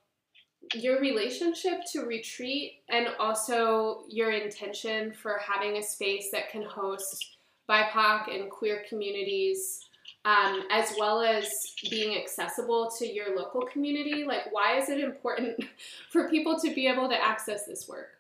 [0.74, 7.36] your relationship to retreat and also your intention for having a space that can host
[7.68, 9.80] BIPOC and queer communities,
[10.24, 11.48] um, as well as
[11.90, 14.24] being accessible to your local community?
[14.24, 15.64] Like, why is it important
[16.10, 18.10] for people to be able to access this work?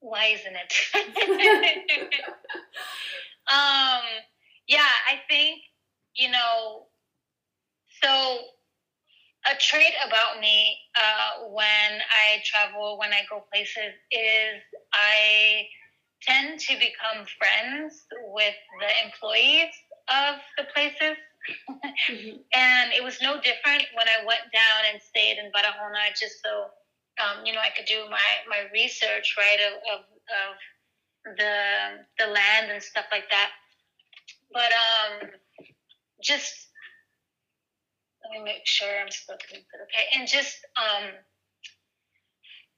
[0.00, 0.74] why isn't it?
[3.52, 4.02] um,
[4.66, 5.60] yeah, I think,
[6.14, 6.86] you know,
[8.02, 8.38] so
[9.46, 14.60] a trait about me uh, when I travel, when I go places, is
[14.92, 15.66] I
[16.22, 19.72] tend to become friends with the employees
[20.08, 21.16] of the places.
[22.10, 22.36] mm-hmm.
[22.54, 26.68] And it was no different when I went down and stayed in Barahona just so
[27.20, 31.54] um, you know, I could do my, my research, right, of, of, of the,
[32.18, 33.50] the land and stuff like that.
[34.52, 35.30] But um,
[36.22, 36.68] just,
[38.22, 39.36] let me make sure I'm good.
[39.82, 40.06] Okay.
[40.14, 41.10] And just, um,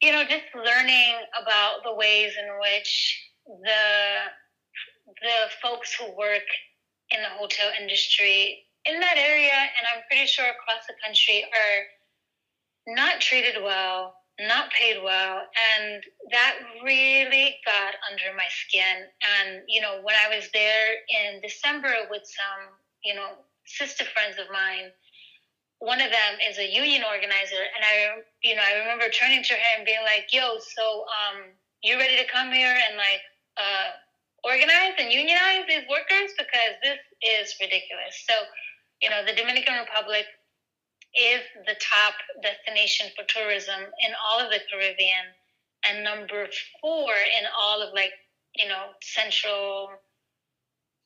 [0.00, 3.84] you know, just learning about the ways in which the,
[5.06, 6.46] the folks who work
[7.10, 12.94] in the hotel industry in that area, and I'm pretty sure across the country, are
[12.94, 19.04] not treated well not paid well and that really got under my skin
[19.38, 22.72] and you know when i was there in december with some
[23.04, 23.28] you know
[23.66, 24.90] sister friends of mine
[25.82, 29.54] one of them is a union organizer and i you know i remember turning to
[29.54, 31.50] her and being like yo so um
[31.82, 33.22] you ready to come here and like
[33.58, 33.90] uh
[34.46, 38.34] organize and unionize these workers because this is ridiculous so
[39.02, 40.26] you know the dominican republic
[41.14, 45.28] is the top destination for tourism in all of the Caribbean
[45.84, 46.48] and number
[46.80, 48.12] four in all of like,
[48.56, 49.90] you know, Central,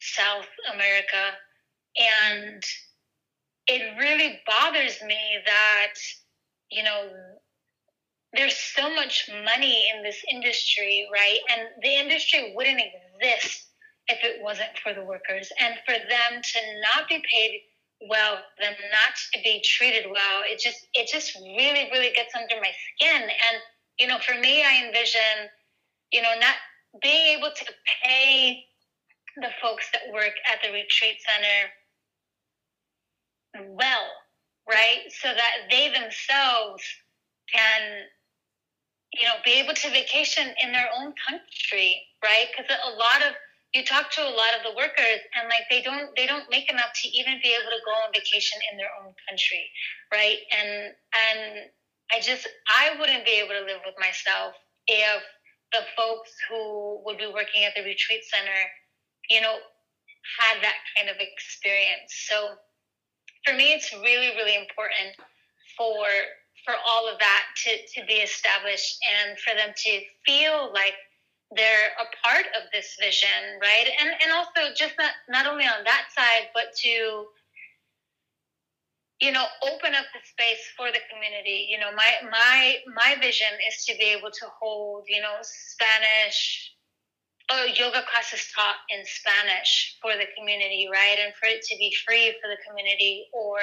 [0.01, 1.35] South America.
[1.97, 2.63] And
[3.67, 5.95] it really bothers me that,
[6.71, 7.09] you know,
[8.33, 11.39] there's so much money in this industry, right?
[11.51, 13.67] And the industry wouldn't exist
[14.09, 17.63] if it wasn't for the workers and for them to not be paid
[18.11, 22.61] well them not to be treated well it just it just really really gets under
[22.61, 23.57] my skin and
[23.99, 25.49] you know for me i envision
[26.13, 26.57] you know not
[27.03, 27.65] being able to
[28.05, 28.65] pay
[29.37, 31.71] the folks that work at the retreat center
[33.77, 34.09] well
[34.69, 35.07] right?
[35.23, 36.83] So that they themselves
[37.53, 37.81] can
[39.15, 42.47] you know be able to vacation in their own country right?
[42.51, 43.35] Because a lot of
[43.75, 46.71] you talk to a lot of the workers and like they don't they don't make
[46.71, 49.71] enough to even be able to go on vacation in their own country
[50.13, 50.39] right?
[50.51, 51.71] And and
[52.13, 54.55] i just i wouldn't be able to live with myself
[54.87, 55.23] if
[55.73, 58.61] the folks who would be working at the retreat center,
[59.31, 59.59] you know,
[60.39, 62.15] had that kind of experience.
[62.29, 62.55] So
[63.47, 65.15] for me, it's really, really important
[65.79, 66.07] for
[66.65, 70.95] for all of that to, to be established and for them to feel like
[71.55, 73.87] they're a part of this vision, right?
[74.01, 77.27] And and also just not, not only on that side, but to
[79.21, 83.49] you know open up the space for the community you know my my my vision
[83.67, 86.76] is to be able to hold you know spanish
[87.51, 91.19] oh yoga classes taught in spanish for the community right?
[91.23, 93.59] And for it to be free for the community or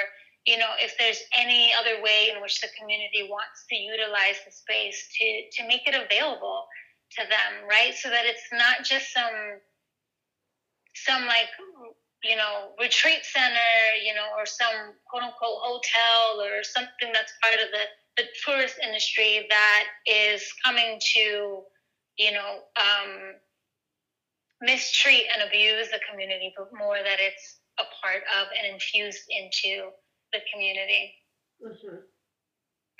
[0.46, 4.52] you know if there's any other way in which the community wants to utilize the
[4.52, 5.26] space to
[5.56, 6.66] to make it available
[7.18, 7.94] to them right?
[7.94, 9.60] So that it's not just some
[10.94, 11.48] some like
[12.24, 17.60] you know, retreat center, you know, or some quote unquote hotel or something that's part
[17.60, 17.84] of the,
[18.22, 21.62] the tourist industry that is coming to,
[22.16, 23.36] you know, um,
[24.64, 29.90] mistreat and abuse the community, but more that it's a part of and infused into
[30.32, 31.14] the community.
[31.64, 31.96] Mm-hmm.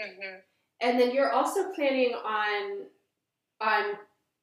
[0.04, 0.36] Mm-hmm.
[0.80, 2.86] And then you're also planning on
[3.60, 3.94] on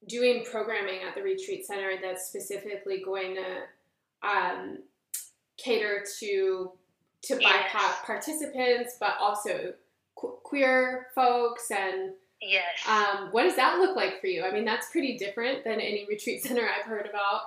[0.08, 4.78] doing programming at the retreat center that's specifically going to um,
[5.58, 6.72] cater to
[7.24, 7.72] to yes.
[7.72, 9.74] BIPOC participants, but also
[10.16, 12.86] qu- queer folks and yes.
[12.88, 14.44] Um, what does that look like for you?
[14.44, 17.40] I mean, that's pretty different than any retreat center I've heard about.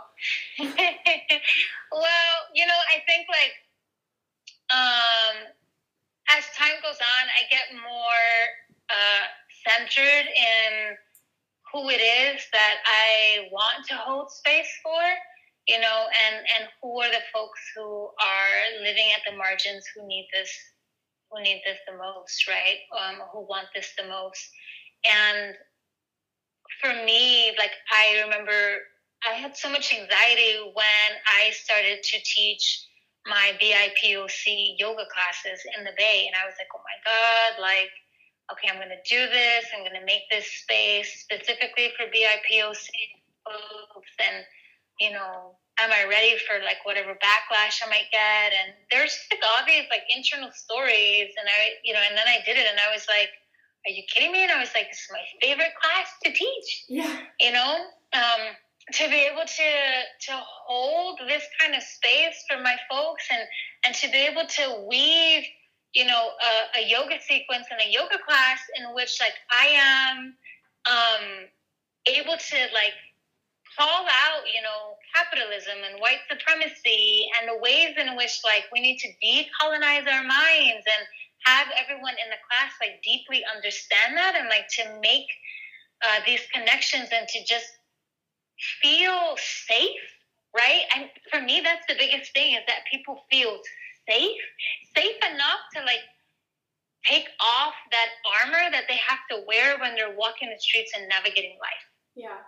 [0.59, 3.53] well, you know, I think like
[4.71, 5.35] um,
[6.35, 8.31] as time goes on, I get more
[8.89, 9.25] uh,
[9.67, 10.95] centered in
[11.71, 15.01] who it is that I want to hold space for
[15.67, 20.07] you know, and and who are the folks who are living at the margins who
[20.07, 20.51] need this,
[21.29, 22.85] who need this the most, right?
[22.93, 24.49] Um, who want this the most,
[25.05, 25.55] and
[26.81, 28.79] for me, like I remember,
[29.27, 32.85] I had so much anxiety when I started to teach
[33.25, 37.89] my BIPOC yoga classes in the Bay, and I was like, oh my god, like
[38.51, 39.65] okay, I'm going to do this.
[39.73, 42.89] I'm going to make this space specifically for BIPOC
[43.45, 44.13] folks.
[44.21, 44.45] And
[44.99, 48.53] you know, am I ready for like whatever backlash I might get?
[48.53, 52.57] And there's like these like internal stories, and I, you know, and then I did
[52.57, 53.29] it, and I was like,
[53.85, 56.85] "Are you kidding me?" And I was like, "This is my favorite class to teach."
[56.87, 58.41] Yeah, you know, um,
[58.93, 59.69] to be able to
[60.27, 60.31] to
[60.67, 63.47] hold this kind of space for my folks, and
[63.85, 65.45] and to be able to weave,
[65.93, 70.35] you know, a, a yoga sequence and a yoga class in which like I am
[70.85, 71.47] um,
[72.07, 72.93] able to like
[73.77, 78.79] call out, you know, capitalism and white supremacy and the ways in which like we
[78.79, 81.03] need to decolonize our minds and
[81.45, 85.27] have everyone in the class like deeply understand that and like to make
[86.03, 87.65] uh, these connections and to just
[88.81, 90.05] feel safe,
[90.55, 90.81] right?
[90.95, 93.59] And for me, that's the biggest thing is that people feel
[94.09, 94.41] safe,
[94.95, 96.03] safe enough to like
[97.05, 98.09] take off that
[98.41, 101.85] armor that they have to wear when they're walking the streets and navigating life.
[102.15, 102.41] Yeah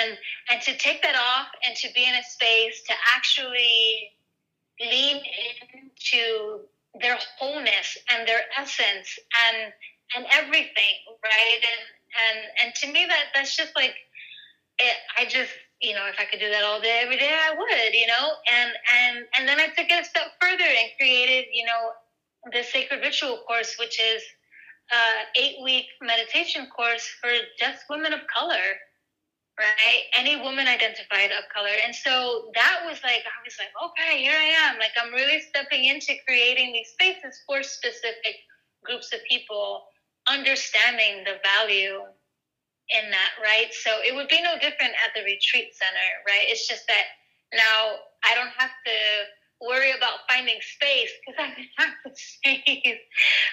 [0.00, 0.18] and
[0.50, 4.12] and to take that off and to be in a space to actually
[4.80, 6.60] lean into
[7.00, 9.18] their wholeness and their essence
[9.48, 9.72] and
[10.16, 11.60] and everything right?
[11.62, 11.84] And
[12.16, 13.94] and and to me that that's just like
[14.78, 17.54] it, i just you know if i could do that all day every day i
[17.54, 18.30] would you know?
[18.52, 21.90] And and and then i took it a step further and created you know
[22.52, 24.22] the sacred ritual course which is
[24.90, 28.78] uh, eight week meditation course for just women of color
[29.58, 30.02] right?
[30.14, 31.74] Any woman identified of color.
[31.84, 34.78] And so that was like, I was like, okay, here I am.
[34.78, 38.38] Like, I'm really stepping into creating these spaces for specific
[38.84, 39.82] groups of people,
[40.28, 41.98] understanding the value
[42.90, 43.68] in that, right?
[43.84, 46.46] So it would be no different at the retreat center, right?
[46.48, 47.04] It's just that
[47.52, 48.96] now I don't have to
[49.60, 53.02] worry about finding space because I have the space,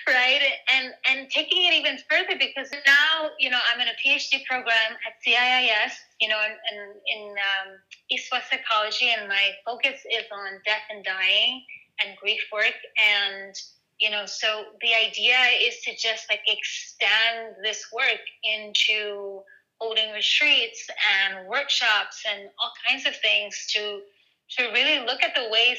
[0.08, 0.41] right?
[0.74, 4.97] And and taking it even further because now you know I'm in a PhD program
[5.06, 7.78] at CIIS, you know, in in, in um,
[8.12, 11.64] East West psychology, and my focus is on death and dying
[12.03, 13.56] and grief work and
[13.99, 19.41] you know so the idea is to just like extend this work into
[19.80, 20.88] holding retreats
[21.24, 24.01] and workshops and all kinds of things to
[24.49, 25.78] to really look at the ways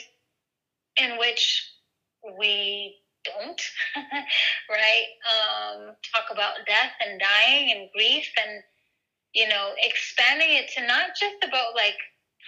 [0.97, 1.73] in which
[2.39, 3.61] we don't,
[4.71, 5.07] right?
[5.27, 8.63] Um, talk about death and dying and grief and,
[9.33, 11.99] you know, expanding it to not just about like,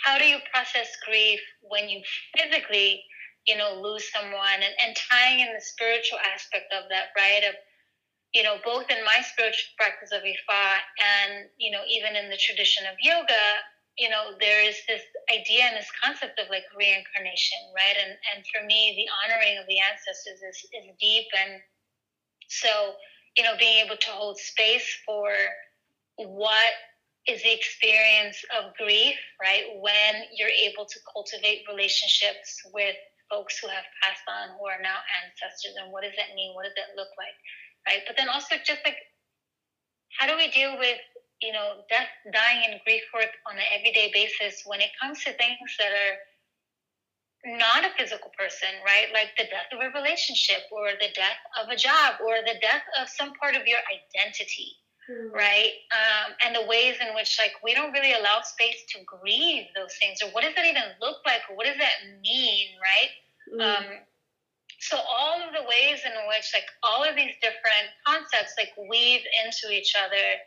[0.05, 2.01] how do you process grief when you
[2.36, 3.03] physically,
[3.46, 7.42] you know, lose someone and, and tying in the spiritual aspect of that, right?
[7.49, 7.55] Of,
[8.32, 10.64] you know, both in my spiritual practice of Ifa
[11.01, 13.44] and, you know, even in the tradition of yoga,
[13.99, 17.96] you know, there is this idea and this concept of like reincarnation, right?
[17.99, 21.26] And and for me, the honoring of the ancestors is, is deep.
[21.36, 21.61] And
[22.49, 22.94] so,
[23.36, 25.32] you know, being able to hold space for
[26.16, 26.72] what
[27.28, 29.64] is the experience of grief, right?
[29.80, 32.96] When you're able to cultivate relationships with
[33.28, 34.96] folks who have passed on, who are now
[35.26, 36.55] ancestors, and what does that mean?
[36.57, 37.36] What does that look like?
[37.88, 38.03] right?
[38.07, 39.01] But then also just like,
[40.18, 40.99] how do we deal with,
[41.43, 45.32] you know, death, dying, and grief work on an everyday basis when it comes to
[45.34, 46.16] things that are
[47.47, 49.07] not a physical person, right?
[49.14, 52.82] Like the death of a relationship or the death of a job or the death
[53.01, 54.74] of some part of your identity,
[55.07, 55.30] mm.
[55.30, 55.78] right?
[55.95, 59.95] Um, and the ways in which, like, we don't really allow space to grieve those
[60.03, 63.12] things or what does that even look like or what does that mean, right?
[63.55, 63.62] Mm.
[63.62, 63.86] Um,
[64.78, 69.22] so all of the ways in which like all of these different concepts like weave
[69.45, 70.39] into each other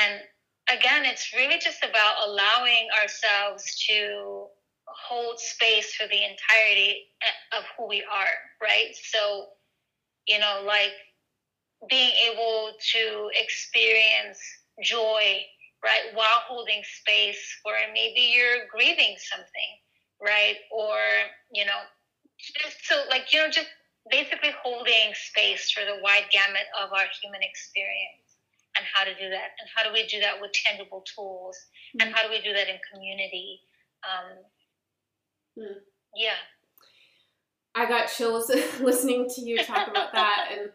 [0.00, 0.20] and
[0.68, 4.46] again it's really just about allowing ourselves to
[4.86, 8.94] hold space for the entirety eh, of who we are right?
[8.94, 9.46] So
[10.26, 10.92] you know like
[11.90, 14.38] being able to experience
[14.82, 15.40] joy
[15.84, 19.70] right while holding space for maybe you're grieving something
[20.20, 20.56] right?
[20.70, 20.96] Or
[21.52, 21.80] you know
[22.62, 23.68] just so like you know just
[24.10, 28.21] basically holding space for the wide gamut of our human experience
[28.82, 32.06] and how to do that and how do we do that with tangible tools mm-hmm.
[32.06, 33.60] and how do we do that in community
[34.02, 35.76] um, mm.
[36.16, 36.42] yeah
[37.74, 40.70] i got chills listening to you talk about that and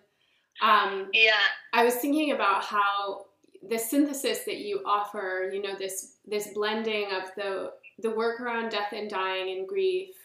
[0.64, 1.34] um, yeah
[1.74, 3.26] i was thinking about how
[3.70, 8.70] the synthesis that you offer you know this this blending of the the work around
[8.70, 10.16] death and dying and grief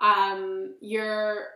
[0.00, 1.48] um, your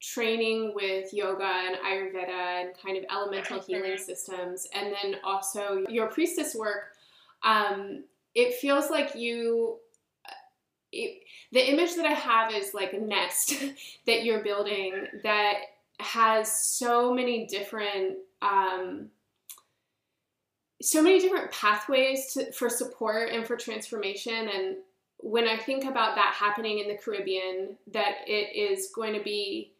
[0.00, 6.06] training with yoga and Ayurveda and kind of elemental healing systems, and then also your
[6.06, 6.94] priestess work.
[7.42, 9.78] Um, it feels like you.
[10.90, 11.22] It,
[11.52, 13.54] the image that I have is like a nest
[14.06, 15.54] that you're building that
[16.00, 19.08] has so many different um,
[20.80, 24.76] so many different pathways to, for support and for transformation and
[25.20, 29.72] when I think about that happening in the Caribbean, that it is going to be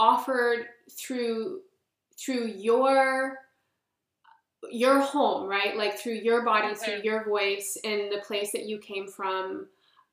[0.00, 1.60] offered through
[2.18, 3.38] through your
[4.70, 5.76] your home, right?
[5.76, 6.76] Like through your body, okay.
[6.76, 9.68] through your voice, and the place that you came from.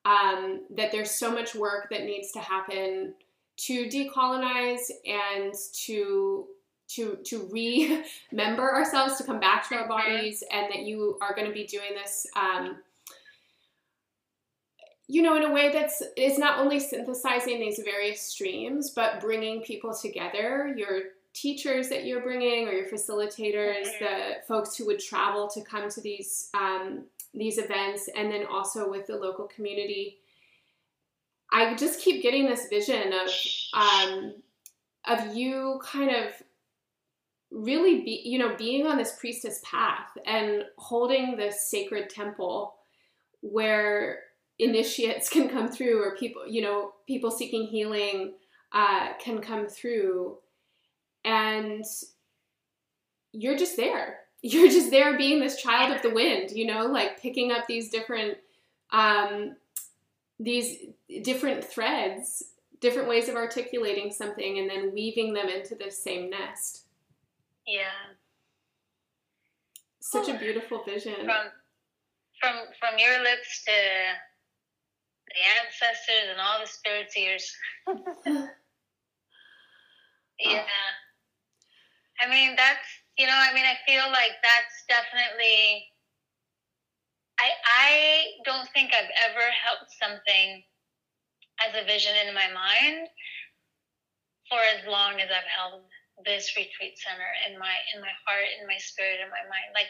[0.05, 3.13] Um, that there's so much work that needs to happen
[3.57, 5.53] to decolonize and
[5.85, 6.45] to
[6.89, 11.47] to to remember ourselves, to come back to our bodies, and that you are going
[11.47, 12.77] to be doing this um,
[15.07, 19.61] you know, in a way that's is not only synthesizing these various streams, but bringing
[19.61, 20.73] people together.
[20.75, 20.99] Your
[21.33, 24.03] teachers that you're bringing, or your facilitators, mm-hmm.
[24.03, 28.89] the folks who would travel to come to these um, these events, and then also
[28.89, 30.17] with the local community.
[31.53, 33.29] I just keep getting this vision of
[33.73, 34.33] um,
[35.05, 36.33] of you kind of
[37.49, 42.75] really be you know being on this priestess path and holding this sacred temple
[43.39, 44.23] where
[44.59, 48.33] initiates can come through or people you know people seeking healing
[48.73, 50.37] uh, can come through.
[51.23, 51.83] And
[53.33, 54.19] you're just there.
[54.43, 57.89] You're just there being this child of the wind you know like picking up these
[57.89, 58.37] different
[58.91, 59.55] um,
[60.39, 60.77] these
[61.23, 62.43] different threads
[62.79, 66.85] different ways of articulating something and then weaving them into this same nest.
[67.65, 68.15] Yeah.
[69.99, 71.15] Such a beautiful vision.
[71.25, 71.47] From
[72.39, 73.71] from from your lips to
[75.37, 77.45] the ancestors and all the spirits ears.
[80.41, 80.65] yeah.
[82.17, 85.85] I mean, that's, you know, I mean, I feel like that's definitely,
[87.37, 90.65] I, I don't think I've ever held something
[91.61, 93.07] as a vision in my mind
[94.49, 95.85] for as long as I've held
[96.25, 99.85] this retreat center in my in my heart in my spirit in my mind like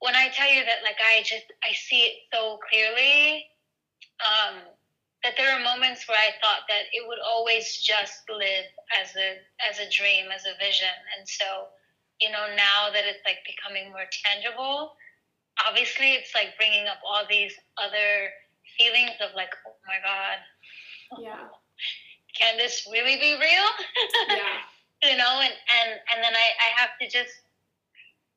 [0.00, 3.48] when i tell you that like i just i see it so clearly
[4.22, 4.62] um,
[5.22, 9.40] that there are moments where I thought that it would always just live as a
[9.64, 11.72] as a dream, as a vision, and so
[12.20, 14.92] you know now that it's like becoming more tangible,
[15.66, 18.30] obviously it's like bringing up all these other
[18.76, 20.38] feelings of like, oh my god,
[21.18, 21.48] yeah,
[22.36, 23.68] can this really be real?
[24.28, 25.10] Yeah.
[25.10, 27.43] you know, and and and then I I have to just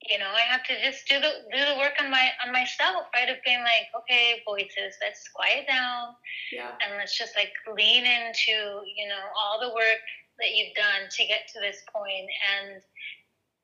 [0.10, 3.08] you know, I have to just do the do the work on my on myself,
[3.14, 3.30] right?
[3.30, 6.16] Of being like, okay, voices, let's quiet down,
[6.52, 10.04] yeah, and let's just like lean into you know all the work
[10.40, 12.82] that you've done to get to this point, and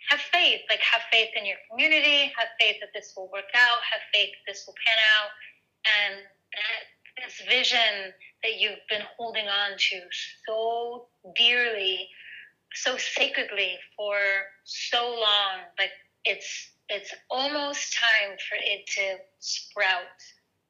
[0.10, 0.62] have faith.
[0.70, 2.32] Like have faith in your community.
[2.38, 3.80] Have faith that this will work out.
[3.92, 5.32] Have faith that this will pan out.
[5.84, 6.16] And
[6.54, 6.84] that
[7.24, 8.14] this vision
[8.44, 10.02] that you've been holding on to
[10.48, 12.10] so dearly,
[12.74, 14.18] so sacredly for
[14.64, 15.92] so long, like
[16.26, 20.20] it's it's almost time for it to sprout.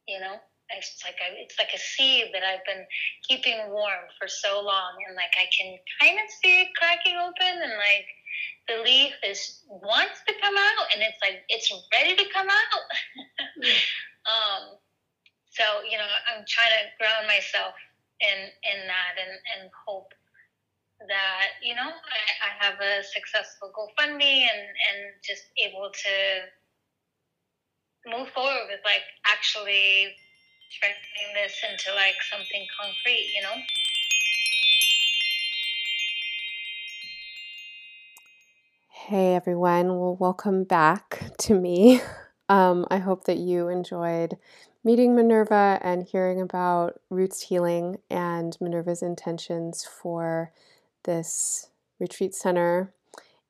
[0.08, 0.38] You know
[0.78, 2.86] it's like a, it's like a seed that I've been
[3.28, 7.62] keeping warm for so long, and like I can kind of see it cracking open,
[7.62, 8.08] and like
[8.68, 12.84] the leaf is wants to come out, and it's like it's ready to come out.
[14.32, 14.64] um,
[15.52, 17.76] so you know, I'm trying to ground myself
[18.22, 20.14] in in that, and and hope
[21.08, 26.16] that you know I, I have a successful GoFundMe, and and just able to
[28.06, 30.14] move forward with like actually
[30.82, 33.56] turning this into like something concrete, you know?
[38.90, 42.02] Hey everyone, well, welcome back to me.
[42.50, 44.38] Um, I hope that you enjoyed
[44.84, 50.52] meeting Minerva and hearing about Roots Healing and Minerva's intentions for
[51.04, 51.70] this
[52.00, 52.94] retreat center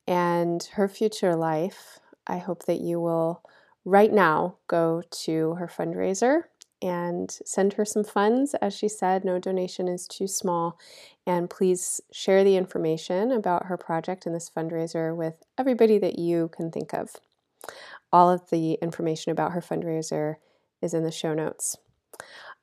[0.06, 1.98] and her future life.
[2.26, 3.42] I hope that you will
[3.84, 6.44] right now go to her fundraiser
[6.80, 8.54] and send her some funds.
[8.60, 10.78] As she said, no donation is too small.
[11.26, 16.50] And please share the information about her project and this fundraiser with everybody that you
[16.54, 17.16] can think of.
[18.12, 20.36] All of the information about her fundraiser
[20.82, 21.76] is in the show notes.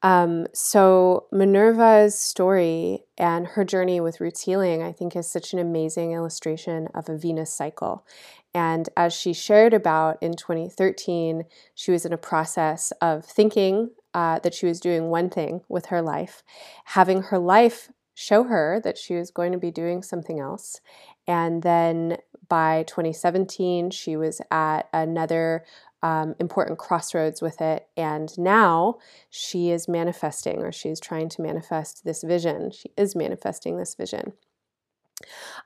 [0.03, 5.59] Um, so, Minerva's story and her journey with roots healing, I think, is such an
[5.59, 8.05] amazing illustration of a Venus cycle.
[8.53, 11.45] And as she shared about in 2013,
[11.75, 15.87] she was in a process of thinking uh, that she was doing one thing with
[15.87, 16.43] her life,
[16.85, 20.81] having her life show her that she was going to be doing something else.
[21.27, 22.17] And then
[22.49, 25.63] by 2017, she was at another
[26.03, 27.87] um, important crossroads with it.
[27.95, 28.97] And now
[29.29, 32.71] she is manifesting, or she's trying to manifest this vision.
[32.71, 34.33] She is manifesting this vision.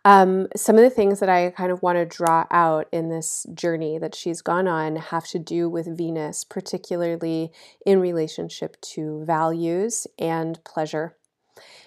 [0.03, 3.45] Um, some of the things that I kind of want to draw out in this
[3.53, 7.52] journey that she's gone on have to do with Venus, particularly
[7.86, 11.16] in relationship to values and pleasure.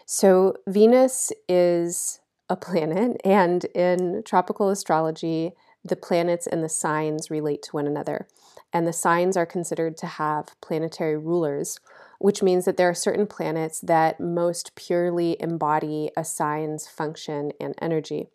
[0.07, 5.53] So, Venus is a planet, and in tropical astrology,
[5.85, 8.29] the planets and the signs relate to one another.
[8.73, 11.79] And the signs are considered to have planetary rulers
[12.19, 17.75] which means that there are certain planets that most purely embody a sign's function and
[17.81, 18.29] energy.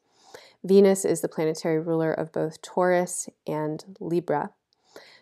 [0.63, 4.51] Venus is the planetary ruler of both Taurus and Libra.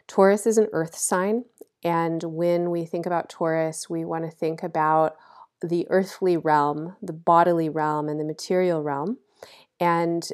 [0.08, 1.46] Taurus is an earth sign,
[1.84, 5.16] and when we think about Taurus, we want to think about
[5.62, 9.18] the earthly realm, the bodily realm, and the material realm.
[9.80, 10.28] And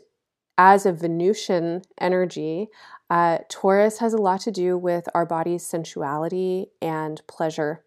[0.57, 2.67] as a Venusian energy,
[3.09, 7.83] uh, Taurus has a lot to do with our body's sensuality and pleasure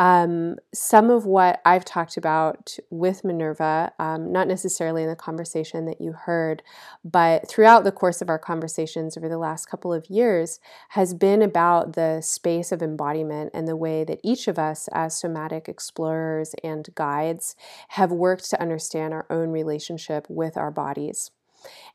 [0.00, 5.84] um, some of what I've talked about with Minerva, um, not necessarily in the conversation
[5.86, 6.62] that you heard,
[7.04, 10.58] but throughout the course of our conversations over the last couple of years,
[10.90, 15.18] has been about the space of embodiment and the way that each of us, as
[15.18, 17.54] somatic explorers and guides,
[17.90, 21.30] have worked to understand our own relationship with our bodies.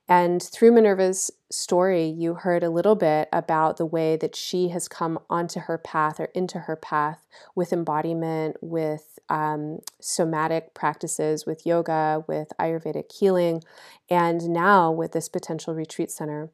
[0.08, 4.88] And through Minerva's story, you heard a little bit about the way that she has
[4.88, 11.66] come onto her path or into her path with embodiment, with um, somatic practices, with
[11.66, 13.64] yoga, with Ayurvedic healing,
[14.10, 16.50] and now with this potential retreat center.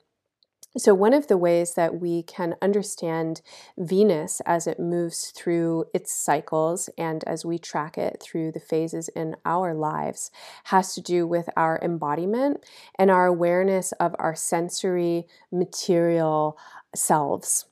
[0.77, 3.41] So, one of the ways that we can understand
[3.77, 9.07] Venus as it moves through its cycles and as we track it through the phases
[9.09, 10.31] in our lives
[10.65, 12.65] has to do with our embodiment
[12.99, 16.57] and our awareness of our sensory material
[16.93, 17.67] selves.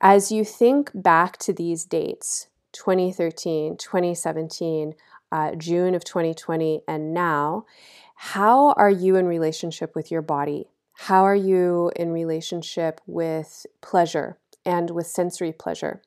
[0.00, 4.94] As you think back to these dates, 2013, 2017,
[5.30, 7.66] uh, June of 2020, and now,
[8.14, 10.68] how are you in relationship with your body?
[11.08, 16.00] How are you in relationship with pleasure and with sensory pleasure?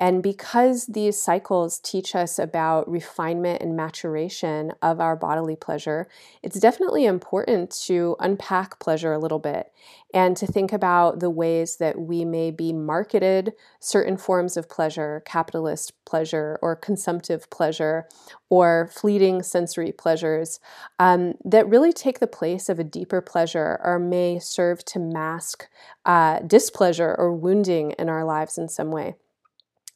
[0.00, 6.08] And because these cycles teach us about refinement and maturation of our bodily pleasure,
[6.42, 9.70] it's definitely important to unpack pleasure a little bit
[10.14, 15.22] and to think about the ways that we may be marketed certain forms of pleasure,
[15.26, 18.08] capitalist pleasure, or consumptive pleasure,
[18.48, 20.60] or fleeting sensory pleasures
[20.98, 25.68] um, that really take the place of a deeper pleasure or may serve to mask
[26.06, 29.14] uh, displeasure or wounding in our lives in some way.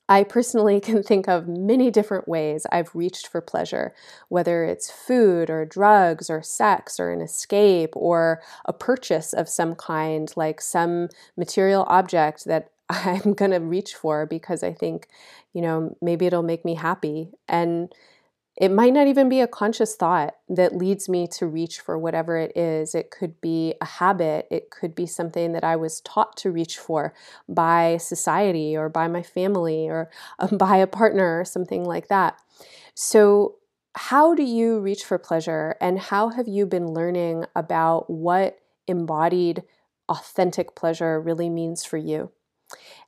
[0.08, 3.94] I personally can think of many different ways I've reached for pleasure,
[4.28, 9.74] whether it's food or drugs or sex or an escape or a purchase of some
[9.74, 15.08] kind, like some material object that I'm going to reach for because I think,
[15.54, 17.30] you know, maybe it'll make me happy.
[17.48, 17.92] And
[18.56, 22.36] it might not even be a conscious thought that leads me to reach for whatever
[22.36, 22.94] it is.
[22.94, 24.46] It could be a habit.
[24.50, 27.14] It could be something that I was taught to reach for
[27.48, 30.08] by society or by my family or
[30.38, 32.38] um, by a partner or something like that.
[32.94, 33.56] So,
[33.96, 38.58] how do you reach for pleasure and how have you been learning about what
[38.88, 39.62] embodied
[40.08, 42.30] authentic pleasure really means for you?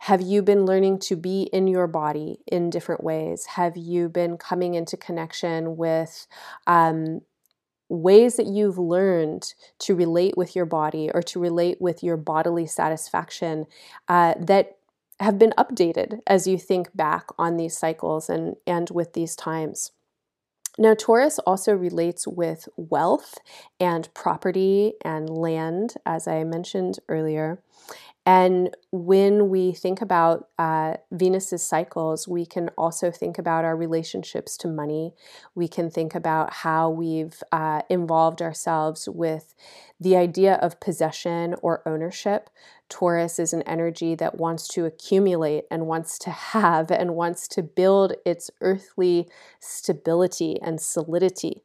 [0.01, 3.47] Have you been learning to be in your body in different ways?
[3.47, 6.27] Have you been coming into connection with
[6.67, 7.23] um,
[7.89, 12.67] ways that you've learned to relate with your body or to relate with your bodily
[12.67, 13.67] satisfaction
[14.09, 14.77] uh, that
[15.21, 19.93] have been updated as you think back on these cycles and, and with these times?
[20.79, 23.39] Now, Taurus also relates with wealth
[23.81, 27.63] and property and land, as I mentioned earlier.
[28.29, 34.57] And when we think about uh, Venus's cycles, we can also think about our relationships
[34.59, 35.15] to money.
[35.55, 39.55] We can think about how we've uh, involved ourselves with
[40.01, 42.51] the idea of possession or ownership.
[42.89, 47.63] Taurus is an energy that wants to accumulate and wants to have and wants to
[47.63, 49.29] build its earthly
[49.61, 51.63] stability and solidity.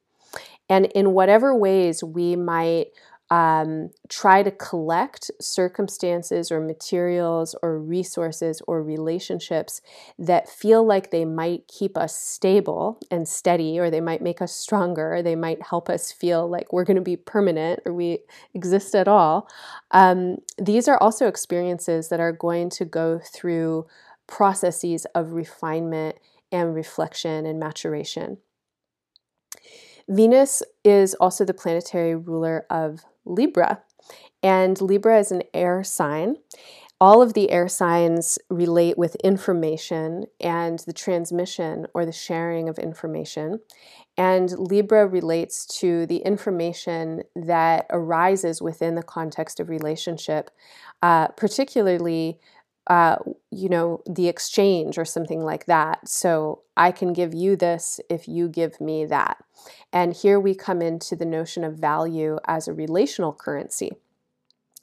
[0.70, 2.92] And in whatever ways we might
[3.32, 9.82] um, try to collect circumstances or materials or resources or relationships
[10.20, 14.54] that feel like they might keep us stable and steady, or they might make us
[14.54, 18.20] stronger, or they might help us feel like we're going to be permanent or we
[18.54, 19.48] exist at all.
[19.92, 23.88] Um, these are also experiences that are going to go through
[24.28, 26.18] processes of refinement
[26.52, 28.40] and reflection and maturation.
[30.10, 33.82] Venus is also the planetary ruler of Libra.
[34.44, 36.38] And Libra is an air sign.
[37.00, 42.78] All of the air signs relate with information and the transmission or the sharing of
[42.78, 43.60] information.
[44.18, 50.52] And Libra relates to the information that arises within the context of relationship,
[51.02, 52.40] uh, particularly
[52.88, 53.18] uh,
[53.52, 56.08] you know, the exchange or something like that.
[56.08, 59.38] So I can give you this if you give me that.
[59.94, 63.92] And here we come into the notion of value as a relational currency.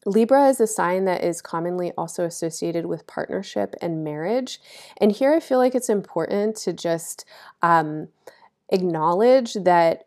[0.06, 4.60] Libra is a sign that is commonly also associated with partnership and marriage.
[4.98, 7.24] And here I feel like it's important to just
[7.62, 8.08] um,
[8.68, 10.06] acknowledge that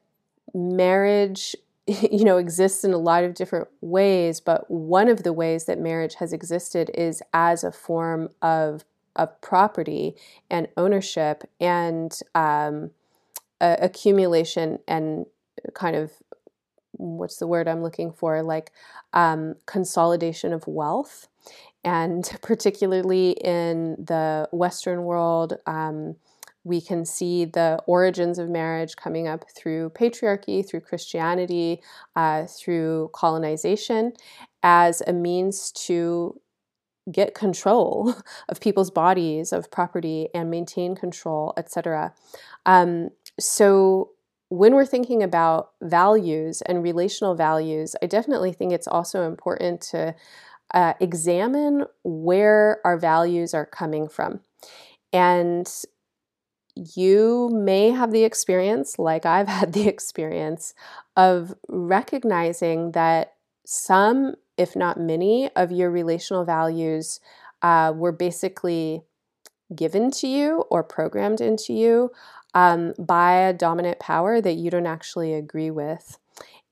[0.53, 1.55] marriage
[2.11, 5.79] you know exists in a lot of different ways but one of the ways that
[5.79, 8.83] marriage has existed is as a form of
[9.15, 10.15] of property
[10.49, 12.91] and ownership and um,
[13.59, 15.25] uh, accumulation and
[15.73, 16.11] kind of
[16.93, 18.41] what's the word I'm looking for?
[18.43, 18.71] Like
[19.13, 21.27] um, consolidation of wealth.
[21.83, 26.15] And particularly in the Western world um,
[26.63, 31.81] we can see the origins of marriage coming up through patriarchy, through Christianity,
[32.15, 34.13] uh, through colonization,
[34.61, 36.39] as a means to
[37.11, 38.13] get control
[38.49, 42.13] of people's bodies, of property, and maintain control, etc.
[42.65, 43.09] Um,
[43.39, 44.11] so,
[44.49, 50.13] when we're thinking about values and relational values, I definitely think it's also important to
[50.73, 54.41] uh, examine where our values are coming from.
[55.13, 55.71] And
[56.75, 60.73] you may have the experience, like I've had the experience,
[61.15, 63.33] of recognizing that
[63.65, 67.19] some, if not many, of your relational values
[67.61, 69.03] uh, were basically
[69.75, 72.11] given to you or programmed into you
[72.53, 76.17] um, by a dominant power that you don't actually agree with.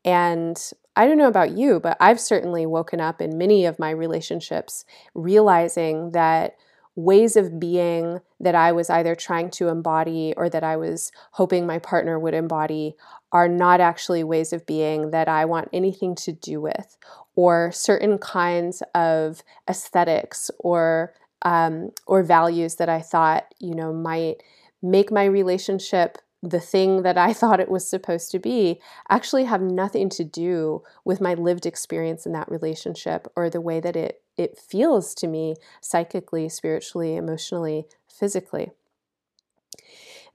[0.03, 0.57] And
[0.95, 4.83] I don't know about you, but I've certainly woken up in many of my relationships
[5.13, 6.57] realizing that
[6.99, 11.65] ways of being that I was either trying to embody or that I was hoping
[11.65, 12.95] my partner would embody
[13.31, 16.97] are not actually ways of being that I want anything to do with,
[17.35, 21.13] or certain kinds of aesthetics or
[21.43, 24.43] um, or values that I thought you know might
[24.81, 28.79] make my relationship the thing that I thought it was supposed to be
[29.09, 33.79] actually have nothing to do with my lived experience in that relationship or the way
[33.79, 38.71] that it it feels to me psychically, spiritually, emotionally, physically.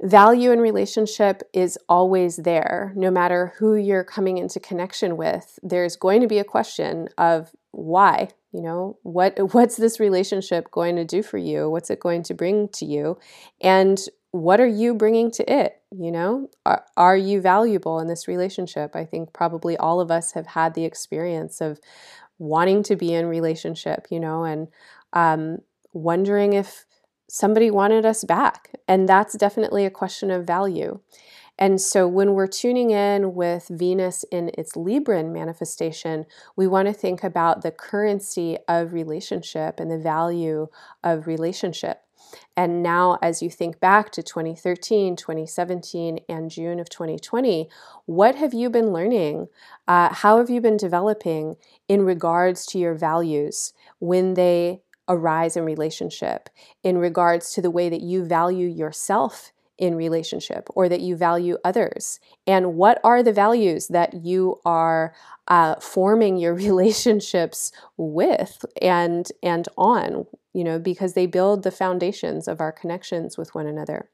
[0.02, 5.58] Value in relationship is always there, no matter who you're coming into connection with.
[5.62, 10.96] There's going to be a question of why you know what what's this relationship going
[10.96, 13.18] to do for you what's it going to bring to you
[13.60, 16.50] and what are you bringing to it you know?
[16.66, 18.96] Are, are you valuable in this relationship?
[18.96, 21.78] I think probably all of us have had the experience of
[22.40, 24.66] wanting to be in relationship you know and
[25.12, 25.58] um,
[25.92, 26.84] wondering if
[27.28, 30.98] somebody wanted us back and that's definitely a question of value.
[31.56, 36.92] And so when we're tuning in with Venus in its Libran manifestation, we want to
[36.92, 40.66] think about the currency of relationship and the value
[41.04, 42.03] of relationship.
[42.56, 47.68] And now, as you think back to 2013, 2017, and June of 2020,
[48.06, 49.48] what have you been learning?
[49.88, 51.56] Uh, how have you been developing
[51.88, 56.48] in regards to your values when they arise in relationship,
[56.82, 61.58] in regards to the way that you value yourself in relationship or that you value
[61.64, 62.20] others?
[62.46, 65.14] And what are the values that you are
[65.48, 72.48] uh, forming your relationships with and and on you know because they build the foundations
[72.48, 74.08] of our connections with one another.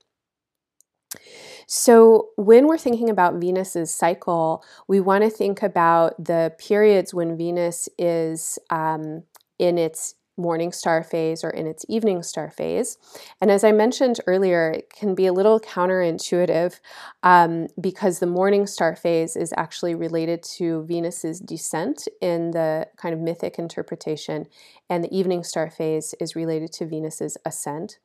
[1.66, 7.36] So, when we're thinking about Venus's cycle, we want to think about the periods when
[7.36, 9.22] Venus is um,
[9.58, 12.96] in its morning star phase or in its evening star phase.
[13.40, 16.80] And as I mentioned earlier, it can be a little counterintuitive
[17.22, 23.14] um, because the morning star phase is actually related to Venus's descent in the kind
[23.14, 24.46] of mythic interpretation,
[24.88, 27.98] and the evening star phase is related to Venus's ascent.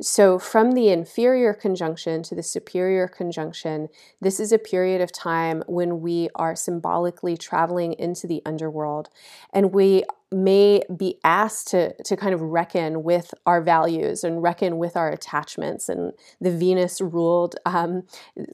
[0.00, 3.88] So, from the inferior conjunction to the superior conjunction,
[4.20, 9.10] this is a period of time when we are symbolically traveling into the underworld
[9.52, 14.76] and we may be asked to, to kind of reckon with our values and reckon
[14.76, 18.02] with our attachments and the Venus ruled um,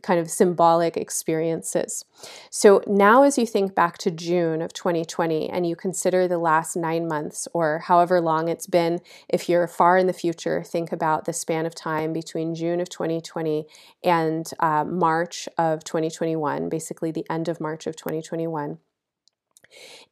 [0.02, 2.04] kind of symbolic experiences.
[2.50, 6.76] So now, as you think back to June of 2020 and you consider the last
[6.76, 11.24] nine months or however long it's been, if you're far in the future, think about
[11.24, 13.66] the span of time between June of 2020
[14.04, 18.78] and uh, March of 2021, basically the end of March of 2021.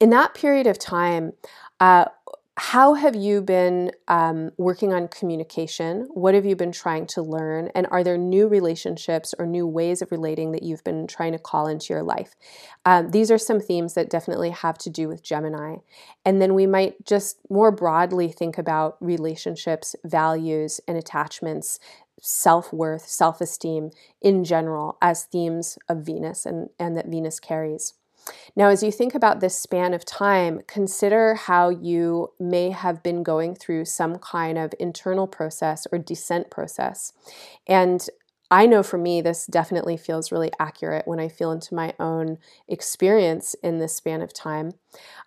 [0.00, 1.32] In that period of time,
[1.80, 2.06] uh,
[2.58, 6.06] how have you been um, working on communication?
[6.12, 7.70] What have you been trying to learn?
[7.74, 11.38] And are there new relationships or new ways of relating that you've been trying to
[11.38, 12.34] call into your life?
[12.84, 15.76] Um, these are some themes that definitely have to do with Gemini.
[16.26, 21.80] And then we might just more broadly think about relationships, values, and attachments
[22.20, 23.90] self worth, self esteem
[24.20, 27.94] in general as themes of Venus and, and that Venus carries.
[28.54, 33.22] Now, as you think about this span of time, consider how you may have been
[33.22, 37.12] going through some kind of internal process or descent process.
[37.66, 38.06] And
[38.52, 42.36] I know for me, this definitely feels really accurate when I feel into my own
[42.68, 44.72] experience in this span of time.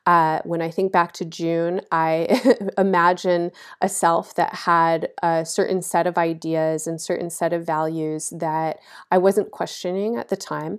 [0.06, 2.40] Uh, when I think back to June, I
[2.78, 3.50] imagine
[3.82, 8.78] a self that had a certain set of ideas and certain set of values that
[9.10, 10.78] I wasn't questioning at the time.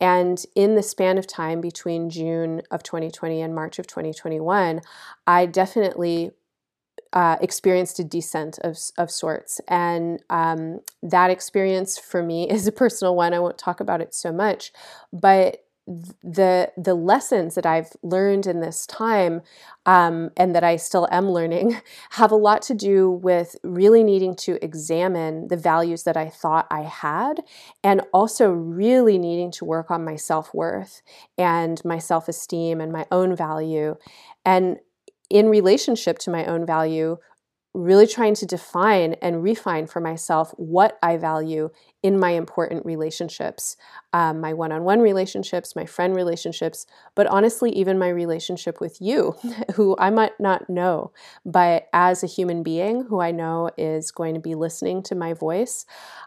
[0.00, 4.80] And in the span of time between June of 2020 and March of 2021,
[5.26, 6.30] I definitely
[7.12, 9.60] uh, experienced a descent of, of sorts.
[9.68, 13.34] And um, that experience for me is a personal one.
[13.34, 14.72] I won't talk about it so much.
[15.12, 15.64] But
[16.22, 19.42] the the lessons that I've learned in this time
[19.86, 21.80] um, and that I still am learning
[22.10, 26.66] have a lot to do with really needing to examine the values that I thought
[26.70, 27.40] I had,
[27.82, 31.02] and also really needing to work on my self worth
[31.36, 33.96] and my self esteem and my own value,
[34.44, 34.78] and
[35.28, 37.16] in relationship to my own value,
[37.74, 41.70] really trying to define and refine for myself what I value
[42.02, 43.76] in my important relationships
[44.12, 49.00] um, my one on one relationships, my friend relationships, but honestly, even my relationship with
[49.00, 49.36] you,
[49.74, 51.12] who I might not know,
[51.44, 55.32] but as a human being who I know is going to be listening to my
[55.32, 55.86] voice,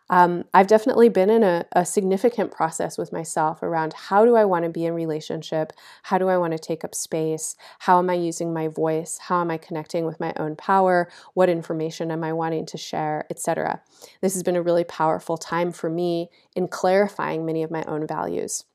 [0.09, 4.45] um, I've definitely been in a, a significant process with myself around how do I
[4.45, 5.73] want to be in relationship?
[6.03, 7.55] How do I want to take up space?
[7.79, 9.17] How am I using my voice?
[9.17, 11.09] How am I connecting with my own power?
[11.33, 13.81] What information am I wanting to share, etc.
[14.21, 18.05] This has been a really powerful time for me in clarifying many of my own
[18.05, 18.65] values.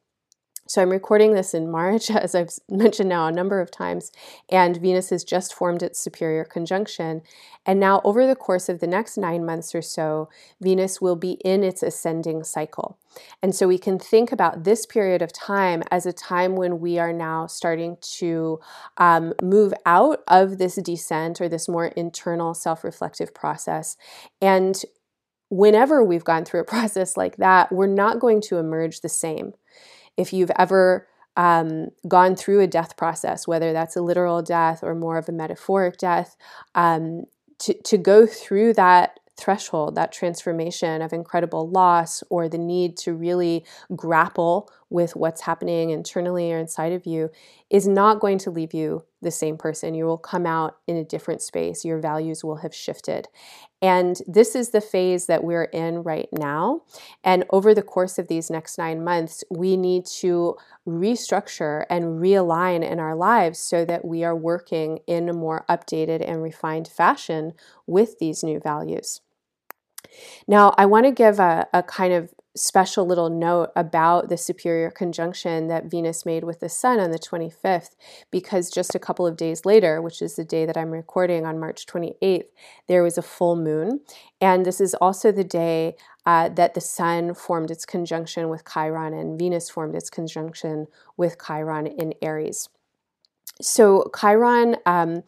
[0.68, 4.12] So I'm recording this in March, as I've mentioned now a number of times,
[4.50, 7.22] and Venus has just formed its superior conjunction.
[7.64, 10.28] And now, over the course of the next nine months or so,
[10.60, 12.98] Venus will be in its ascending cycle.
[13.42, 16.98] And so we can think about this period of time as a time when we
[16.98, 18.60] are now starting to
[18.98, 23.96] um, move out of this descent or this more internal self reflective process
[24.40, 24.82] and
[25.50, 29.52] whenever we've gone through a process like that, we're not going to emerge the same.
[30.16, 31.06] If you've ever
[31.36, 35.32] um, gone through a death process, whether that's a literal death or more of a
[35.32, 36.36] metaphoric death,
[36.74, 37.24] um,
[37.60, 43.14] to, to go through that threshold, that transformation of incredible loss, or the need to
[43.14, 43.64] really
[43.94, 47.30] grapple with what's happening internally or inside of you,
[47.70, 49.94] is not going to leave you the same person.
[49.94, 51.84] You will come out in a different space.
[51.84, 53.28] Your values will have shifted.
[53.80, 56.82] And this is the phase that we're in right now.
[57.22, 60.56] And over the course of these next nine months, we need to
[60.86, 66.28] restructure and realign in our lives so that we are working in a more updated
[66.28, 67.52] and refined fashion
[67.86, 69.20] with these new values.
[70.46, 74.90] Now, I want to give a, a kind of special little note about the superior
[74.90, 77.96] conjunction that Venus made with the Sun on the 25th,
[78.30, 81.58] because just a couple of days later, which is the day that I'm recording on
[81.60, 82.44] March 28th,
[82.86, 84.00] there was a full moon.
[84.40, 89.14] And this is also the day uh, that the Sun formed its conjunction with Chiron
[89.14, 90.86] and Venus formed its conjunction
[91.16, 92.68] with Chiron in Aries.
[93.60, 95.22] So, Chiron um,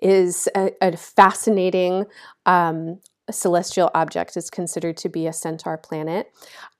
[0.00, 2.06] is a, a fascinating
[2.44, 3.00] um,
[3.30, 6.32] celestial object is considered to be a centaur planet.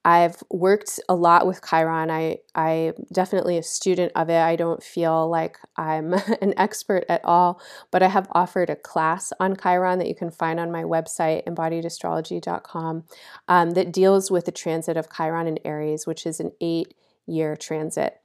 [0.04, 2.10] I've worked a lot with Chiron.
[2.10, 4.40] I I'm definitely a student of it.
[4.40, 6.12] I don't feel like I'm
[6.42, 7.60] an expert at all,
[7.92, 11.44] but I have offered a class on Chiron that you can find on my website,
[11.46, 13.04] embodiedastrology.com,
[13.46, 16.94] um, that deals with the transit of Chiron in Aries, which is an eight
[17.26, 18.20] year transit.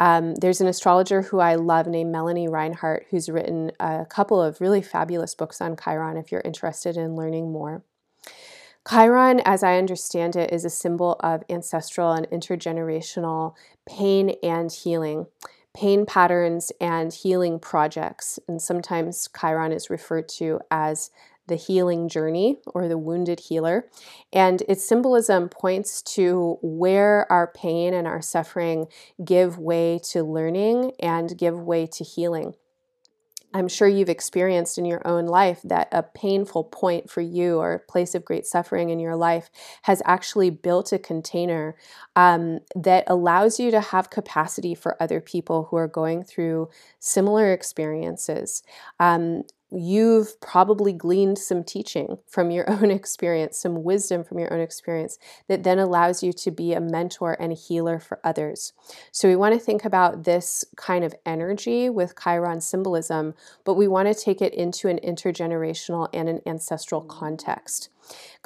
[0.00, 4.60] Um, there's an astrologer who I love named Melanie Reinhart, who's written a couple of
[4.60, 7.84] really fabulous books on Chiron if you're interested in learning more.
[8.88, 13.54] Chiron, as I understand it, is a symbol of ancestral and intergenerational
[13.86, 15.26] pain and healing,
[15.72, 18.40] pain patterns and healing projects.
[18.48, 21.10] And sometimes Chiron is referred to as
[21.46, 23.88] the healing journey or the wounded healer.
[24.32, 28.86] And its symbolism points to where our pain and our suffering
[29.24, 32.54] give way to learning and give way to healing.
[33.54, 37.74] I'm sure you've experienced in your own life that a painful point for you or
[37.74, 39.50] a place of great suffering in your life
[39.82, 41.76] has actually built a container
[42.16, 47.52] um, that allows you to have capacity for other people who are going through similar
[47.52, 48.62] experiences.
[48.98, 49.42] Um,
[49.74, 55.18] you've probably gleaned some teaching from your own experience, some wisdom from your own experience
[55.48, 58.72] that then allows you to be a mentor and a healer for others.
[59.10, 63.34] So we want to think about this kind of energy with Chiron symbolism,
[63.64, 67.88] but we want to take it into an intergenerational and an ancestral context.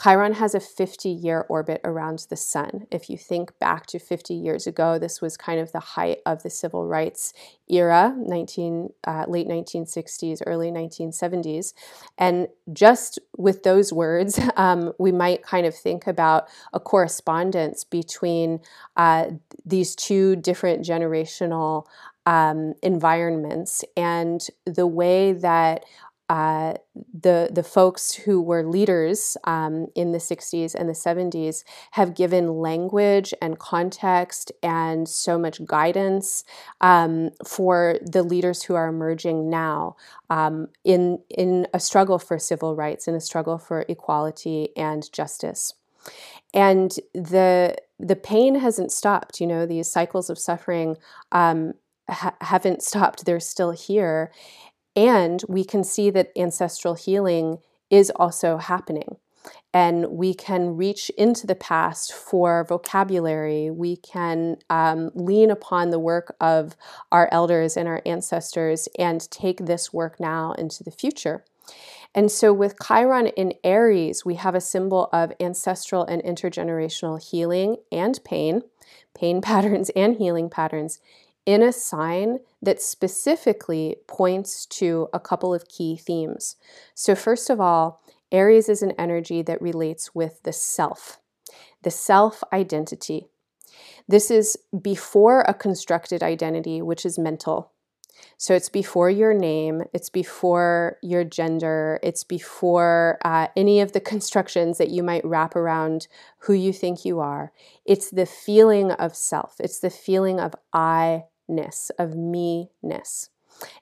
[0.02, 2.86] Chiron has a 50 year orbit around the sun.
[2.90, 6.42] If you think back to 50 years ago, this was kind of the height of
[6.42, 7.32] the civil rights
[7.68, 11.72] era, 19, uh, late 1960s, early 1970s.
[12.18, 18.60] And just with those words, um, we might kind of think about a correspondence between
[18.96, 19.26] uh,
[19.64, 21.86] these two different generational
[22.26, 25.84] um, environments and the way that
[26.28, 26.74] uh,
[27.14, 31.62] the the folks who were leaders um, in the 60s and the 70s
[31.92, 36.42] have given language and context and so much guidance
[36.80, 39.94] um, for the leaders who are emerging now
[40.28, 45.74] um, in in a struggle for civil rights in a struggle for equality and justice.
[46.52, 50.96] And the the pain hasn't stopped you know these cycles of suffering
[51.30, 51.74] um,
[52.08, 53.24] ha- haven't stopped.
[53.24, 54.32] They're still here
[54.96, 57.58] and we can see that ancestral healing
[57.90, 59.16] is also happening.
[59.72, 63.70] And we can reach into the past for vocabulary.
[63.70, 66.76] We can um, lean upon the work of
[67.12, 71.44] our elders and our ancestors and take this work now into the future.
[72.14, 77.76] And so, with Chiron in Aries, we have a symbol of ancestral and intergenerational healing
[77.92, 78.62] and pain,
[79.14, 81.00] pain patterns and healing patterns
[81.46, 86.56] in a sign that specifically points to a couple of key themes.
[86.94, 88.02] So, first of all,
[88.32, 91.20] Aries is an energy that relates with the self,
[91.82, 93.28] the self identity.
[94.08, 97.72] This is before a constructed identity, which is mental.
[98.38, 104.00] So it's before your name, it's before your gender, it's before uh, any of the
[104.00, 106.08] constructions that you might wrap around
[106.40, 107.52] who you think you are.
[107.84, 113.30] It's the feeling of self, it's the feeling of I ness, of me ness.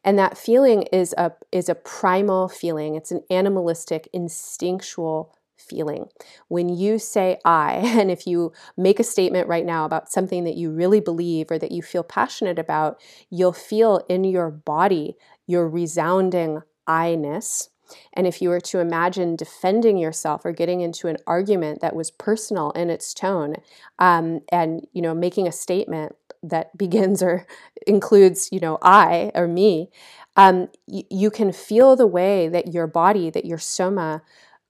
[0.05, 6.07] And that feeling is a, is a primal feeling, it's an animalistic, instinctual feeling.
[6.49, 10.57] When you say I, and if you make a statement right now about something that
[10.57, 13.01] you really believe or that you feel passionate about,
[13.31, 15.17] you'll feel in your body
[15.47, 17.69] your resounding I ness.
[18.15, 22.11] And if you were to imagine defending yourself or getting into an argument that was
[22.11, 23.57] personal in its tone,
[23.99, 26.17] um, and you know making a statement
[26.49, 27.47] that begins or
[27.87, 29.91] includes, you know, I or me,
[30.37, 34.23] um, y- you can feel the way that your body, that your soma,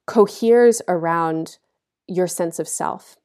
[0.07, 1.59] coheres around
[2.07, 3.17] your sense of self.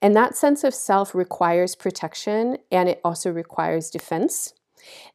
[0.00, 4.54] And that sense of self requires protection and it also requires defense.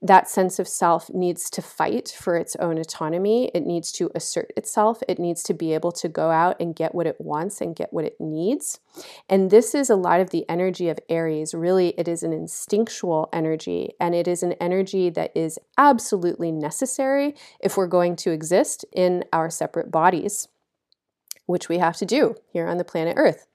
[0.02, 3.52] That sense of self needs to fight for its own autonomy.
[3.54, 5.02] It needs to assert itself.
[5.08, 7.92] It needs to be able to go out and get what it wants and get
[7.92, 8.80] what it needs.
[9.28, 11.54] And this is a lot of the energy of Aries.
[11.54, 17.36] Really, it is an instinctual energy, and it is an energy that is absolutely necessary
[17.60, 20.48] if we're going to exist in our separate bodies,
[21.46, 23.49] which we have to do here on the planet Earth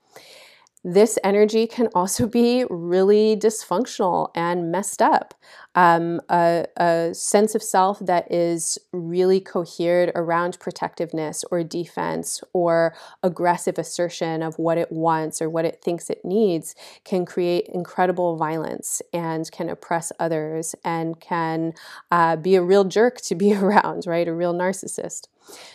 [0.84, 5.34] this energy can also be really dysfunctional and messed up.
[5.74, 12.94] Um, a, a, sense of self that is really cohered around protectiveness or defense or
[13.24, 18.36] aggressive assertion of what it wants or what it thinks it needs can create incredible
[18.36, 21.72] violence and can oppress others and can
[22.12, 24.28] uh, be a real jerk to be around, right?
[24.28, 25.26] A real narcissist.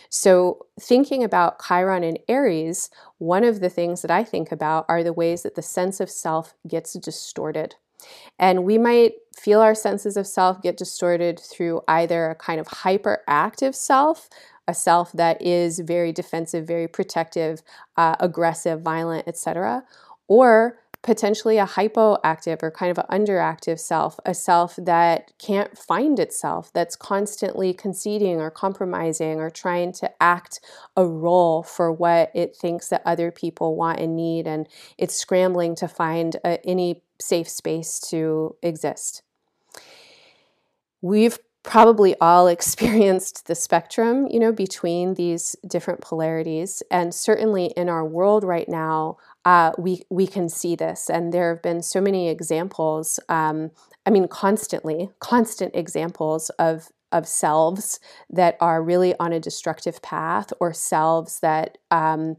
[0.08, 5.04] So, thinking about Chiron and Aries, one of the things that I think about are
[5.04, 7.76] the ways that the sense of self gets distorted.
[8.38, 12.66] And we might feel our senses of self get distorted through either a kind of
[12.68, 14.28] hyperactive self,
[14.66, 17.62] a self that is very defensive, very protective,
[17.96, 19.84] uh, aggressive, violent, etc.,
[20.28, 26.18] or potentially a hypoactive or kind of an underactive self, a self that can't find
[26.18, 30.60] itself, that's constantly conceding or compromising or trying to act
[30.96, 34.68] a role for what it thinks that other people want and need, and
[34.98, 39.22] it's scrambling to find a, any safe space to exist.
[41.00, 46.82] We've probably all experienced the spectrum, you know, between these different polarities.
[46.90, 51.54] And certainly in our world right now, uh, we we can see this, and there
[51.54, 53.18] have been so many examples.
[53.28, 53.70] Um,
[54.04, 57.98] I mean, constantly, constant examples of of selves
[58.28, 62.36] that are really on a destructive path, or selves that um,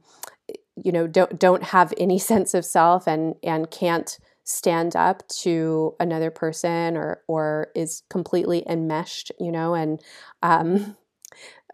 [0.76, 5.95] you know don't don't have any sense of self and and can't stand up to
[5.99, 10.02] another person or or is completely enmeshed, you know, and
[10.44, 10.95] um,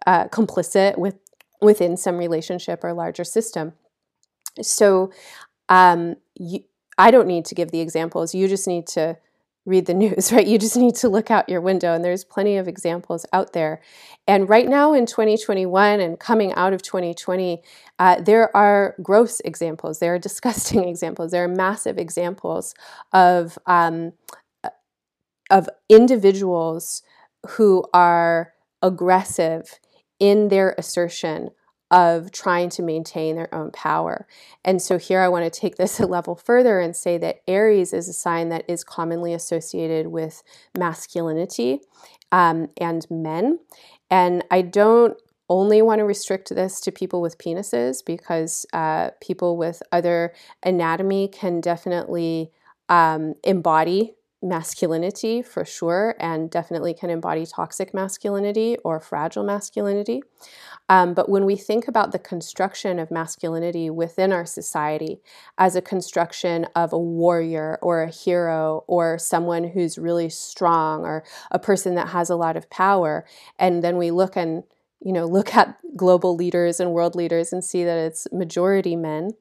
[0.05, 1.15] uh, complicit with
[1.61, 3.73] within some relationship or larger system.
[4.61, 5.11] So,
[5.69, 6.61] um, you,
[6.97, 8.33] I don't need to give the examples.
[8.33, 9.17] You just need to
[9.65, 10.47] read the news, right?
[10.47, 13.81] You just need to look out your window, and there's plenty of examples out there.
[14.27, 17.61] And right now in 2021 and coming out of 2020,
[17.99, 22.73] uh, there are gross examples, there are disgusting examples, there are massive examples
[23.13, 24.13] of um,
[25.49, 27.03] of individuals
[27.51, 29.79] who are aggressive
[30.19, 31.49] in their assertion
[31.89, 34.27] of trying to maintain their own power.
[34.65, 37.93] And so here I want to take this a level further and say that Aries
[37.93, 40.43] is a sign that is commonly associated with
[40.77, 41.81] masculinity
[42.31, 43.59] um, and men.
[44.09, 45.17] And I don't
[45.49, 50.33] only want to restrict this to people with penises because uh, people with other
[50.63, 52.51] anatomy can definitely
[52.89, 60.21] um, embody masculinity for sure and definitely can embody toxic masculinity or fragile masculinity.
[60.89, 65.19] Um, but when we think about the construction of masculinity within our society
[65.57, 71.23] as a construction of a warrior or a hero or someone who's really strong or
[71.51, 73.25] a person that has a lot of power,
[73.59, 74.63] and then we look and
[75.03, 79.31] you know look at global leaders and world leaders and see that it's majority men.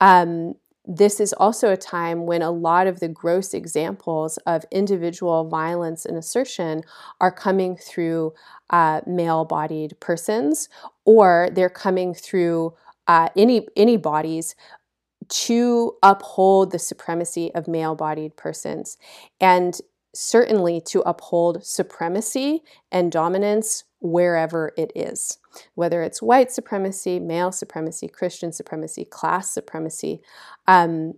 [0.00, 0.54] Um,
[0.84, 6.04] this is also a time when a lot of the gross examples of individual violence
[6.04, 6.82] and assertion
[7.20, 8.32] are coming through
[8.70, 10.68] uh, male bodied persons
[11.04, 12.74] or they're coming through
[13.06, 14.56] uh, any, any bodies
[15.28, 18.98] to uphold the supremacy of male bodied persons.
[19.40, 19.78] And
[20.14, 25.38] certainly to uphold supremacy and dominance wherever it is,
[25.74, 30.20] whether it's white supremacy, male supremacy, Christian supremacy, class supremacy.
[30.66, 31.14] Um,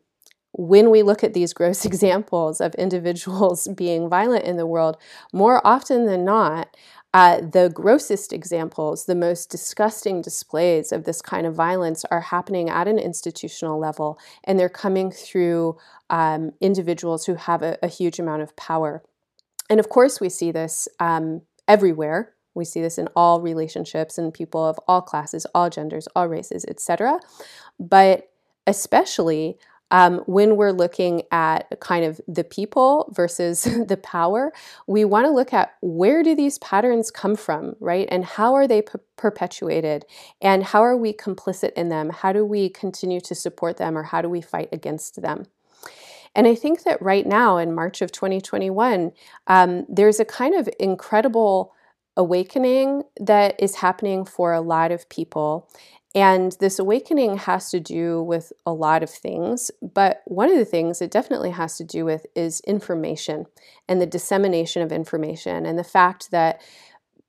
[0.52, 4.96] when we look at these gross examples of individuals being violent in the world,
[5.32, 6.76] more often than not,
[7.14, 12.68] uh, the grossest examples, the most disgusting displays of this kind of violence are happening
[12.68, 15.76] at an institutional level, and they're coming through
[16.10, 19.00] um, individuals who have a, a, huge amount of power.
[19.70, 22.34] And of course, we see this um, everywhere.
[22.54, 26.64] We see this in all relationships and people of all classes, all genders, all races,
[26.68, 27.20] etc.
[27.78, 28.30] But
[28.66, 29.58] especially
[29.90, 34.52] um, when we're looking at kind of the people versus the power,
[34.86, 38.08] we want to look at where do these patterns come from, right?
[38.10, 38.82] And how are they
[39.16, 40.04] perpetuated?
[40.40, 42.10] And how are we complicit in them?
[42.10, 45.46] How do we continue to support them or how do we fight against them?
[46.34, 49.12] And I think that right now, in March of 2021,
[49.46, 51.72] um, there's a kind of incredible
[52.16, 55.68] awakening that is happening for a lot of people.
[56.14, 60.64] And this awakening has to do with a lot of things, but one of the
[60.64, 63.46] things it definitely has to do with is information
[63.88, 66.62] and the dissemination of information, and the fact that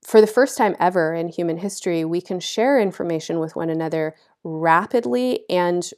[0.04, 4.14] for the first time ever in human history, we can share information with one another
[4.44, 5.90] rapidly and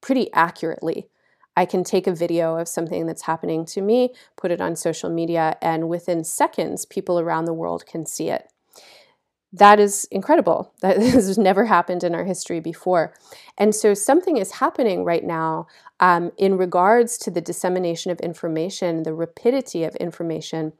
[0.00, 1.08] pretty accurately.
[1.56, 5.10] I can take a video of something that's happening to me, put it on social
[5.10, 8.50] media, and within seconds, people around the world can see it
[9.52, 10.72] that is incredible.
[10.80, 13.14] That has never happened in our history before.
[13.58, 15.66] And so something is happening right now
[15.98, 20.72] um, in regards to the dissemination of information, the rapidity of information.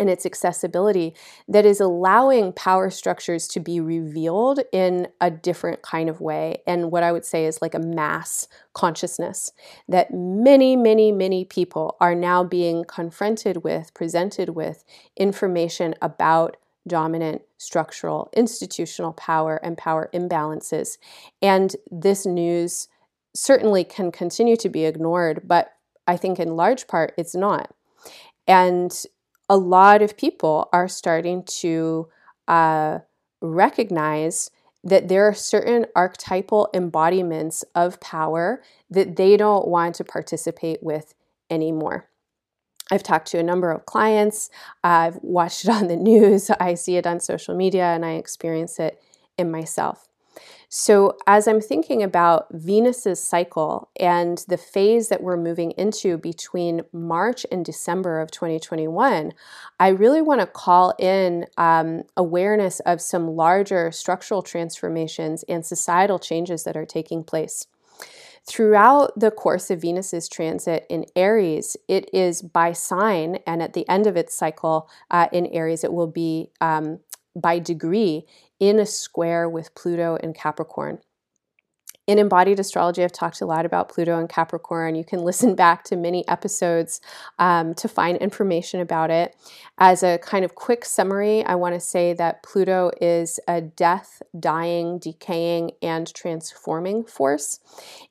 [0.00, 1.14] And its accessibility
[1.46, 6.62] that is allowing power structures to be revealed in a different kind of way.
[6.66, 9.52] And what I would say is like a mass consciousness
[9.88, 14.84] that many, many, many people are now being confronted with, presented with
[15.16, 16.56] information about
[16.88, 20.98] dominant structural, institutional power and power imbalances.
[21.40, 22.88] And this news
[23.34, 25.72] certainly can continue to be ignored, but
[26.06, 27.72] I think in large part it's not.
[28.46, 28.92] And
[29.48, 32.08] a lot of people are starting to
[32.48, 32.98] uh,
[33.40, 34.50] recognize
[34.82, 41.14] that there are certain archetypal embodiments of power that they don't want to participate with
[41.50, 42.08] anymore.
[42.90, 44.50] I've talked to a number of clients.
[44.82, 46.50] I've watched it on the news.
[46.60, 49.02] I see it on social media and I experience it
[49.38, 50.08] in myself.
[50.68, 56.82] So, as I'm thinking about Venus's cycle and the phase that we're moving into between
[56.92, 59.32] March and December of 2021,
[59.78, 66.18] I really want to call in um, awareness of some larger structural transformations and societal
[66.18, 67.66] changes that are taking place.
[68.46, 73.88] Throughout the course of Venus's transit in Aries, it is by sign, and at the
[73.88, 77.00] end of its cycle uh, in Aries, it will be um,
[77.34, 78.26] by degree
[78.60, 80.98] in a square with Pluto and Capricorn.
[82.06, 84.94] In embodied astrology, I've talked a lot about Pluto and Capricorn.
[84.94, 87.00] You can listen back to many episodes
[87.38, 89.34] um, to find information about it.
[89.78, 94.20] As a kind of quick summary, I want to say that Pluto is a death,
[94.38, 97.58] dying, decaying, and transforming force.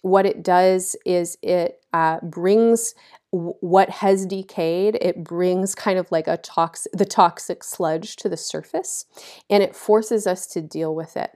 [0.02, 2.96] What it does is it uh, brings
[3.34, 8.38] what has decayed it brings kind of like a tox the toxic sludge to the
[8.38, 9.06] surface
[9.50, 11.32] and it forces us to deal with it.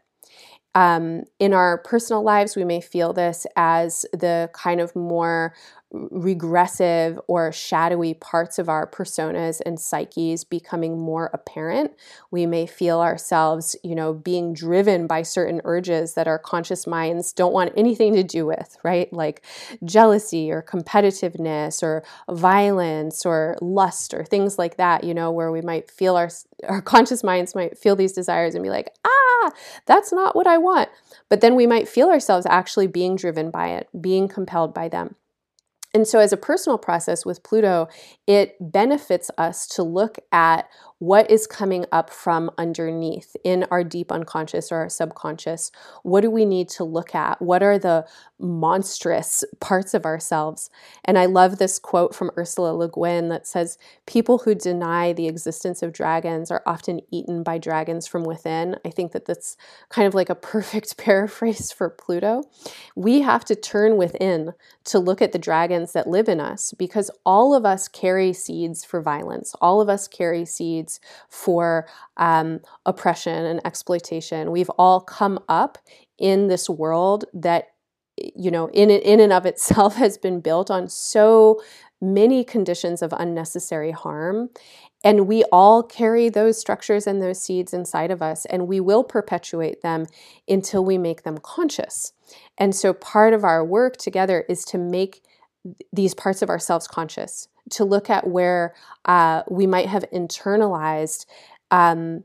[0.75, 5.55] Um, in our personal lives, we may feel this as the kind of more
[5.91, 11.91] regressive or shadowy parts of our personas and psyches becoming more apparent.
[12.29, 17.31] We may feel ourselves, you know, being driven by certain urges that our conscious minds
[17.31, 19.11] don't want anything to do with, right?
[19.13, 19.45] Like
[19.85, 25.61] jealousy or competitiveness or violence or lust or things like that, you know, where we
[25.61, 26.29] might feel our
[26.67, 29.51] our conscious minds might feel these desires and be like, "Ah,
[29.85, 30.89] that's not what I want."
[31.29, 35.15] But then we might feel ourselves actually being driven by it, being compelled by them.
[35.97, 37.87] And so, as a personal process with Pluto,
[38.27, 40.69] it benefits us to look at
[40.99, 45.71] what is coming up from underneath in our deep unconscious or our subconscious.
[46.01, 47.39] What do we need to look at?
[47.41, 48.07] What are the
[48.39, 50.71] monstrous parts of ourselves?
[51.05, 55.27] And I love this quote from Ursula Le Guin that says, People who deny the
[55.27, 58.77] existence of dragons are often eaten by dragons from within.
[58.83, 59.55] I think that that's
[59.89, 62.43] kind of like a perfect paraphrase for Pluto.
[62.95, 64.53] We have to turn within
[64.85, 68.83] to look at the dragons that live in us because all of us carry seeds
[68.83, 69.53] for violence.
[69.61, 70.99] All of us carry seeds needs
[71.29, 71.87] for
[72.17, 74.51] um, oppression and exploitation.
[74.51, 75.77] We've all come up
[76.17, 77.67] in this world that
[78.35, 81.61] you know in in and of itself has been built on so
[82.01, 84.49] many conditions of unnecessary harm
[85.03, 89.03] and we all carry those structures and those seeds inside of us and we will
[89.03, 90.05] perpetuate them
[90.47, 92.13] until we make them conscious
[92.57, 95.23] and so part of our work together is to make
[95.91, 98.73] these parts of ourselves conscious to look at where
[99.05, 101.25] uh, we might have internalized
[101.71, 102.23] um,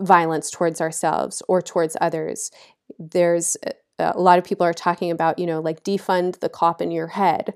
[0.00, 2.50] violence towards ourselves or towards others.
[2.98, 6.80] There's uh, a lot of people are talking about, you know, like defund the cop
[6.80, 7.54] in your head.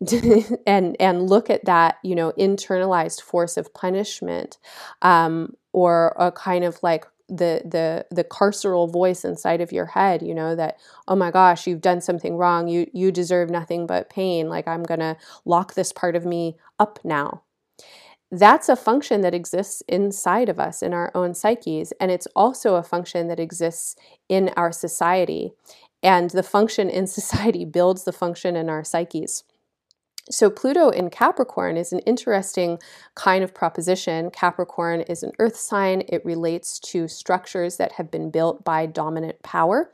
[0.66, 4.58] and and look at that you know internalized force of punishment
[5.02, 10.22] um, or a kind of like the the the carceral voice inside of your head
[10.22, 10.78] you know that
[11.08, 12.68] oh my gosh you've done something wrong.
[12.68, 14.48] You you deserve nothing but pain.
[14.48, 17.42] Like i'm going to lock this part of me up now.
[18.30, 22.76] That's a function that exists inside of us in our own psyches and it's also
[22.76, 23.96] a function that exists
[24.28, 25.52] in our society.
[26.02, 29.44] And the function in society builds the function in our psyches
[30.30, 32.78] So, Pluto in Capricorn is an interesting
[33.16, 34.30] kind of proposition.
[34.30, 39.42] Capricorn is an earth sign, it relates to structures that have been built by dominant
[39.42, 39.90] power.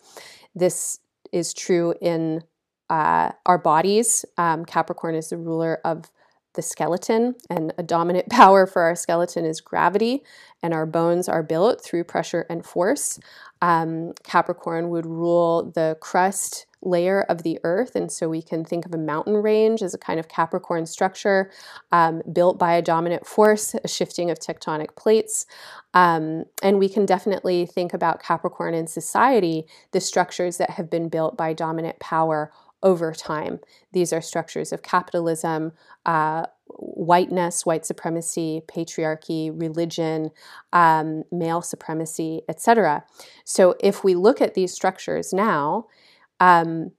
[0.55, 1.01] This
[1.33, 2.43] is true in
[2.91, 4.25] uh, our bodies.
[4.37, 6.11] Um, Capricorn is the ruler of
[6.55, 10.23] the skeleton, and a dominant power for our skeleton is gravity,
[10.63, 13.19] and our bones are built through pressure and force.
[13.63, 18.87] Um, Capricorn would rule the crust layer of the earth, and so we can think
[18.87, 21.51] of a mountain range as a kind of Capricorn structure
[21.93, 25.47] um, built by a dominant force, a shifting of tectonic plates.
[25.95, 31.09] Um, and we can definitely think about Capricorn in society, the structures that have been
[31.09, 32.53] built by dominant power
[32.83, 33.59] over time.
[33.93, 35.73] These are structures of capitalism,
[36.07, 40.31] uh, whiteness, white supremacy, patriarchy, religion,
[40.73, 43.05] um, male supremacy, etc.
[43.45, 45.87] So if we look at these structures now,
[46.41, 46.93] um,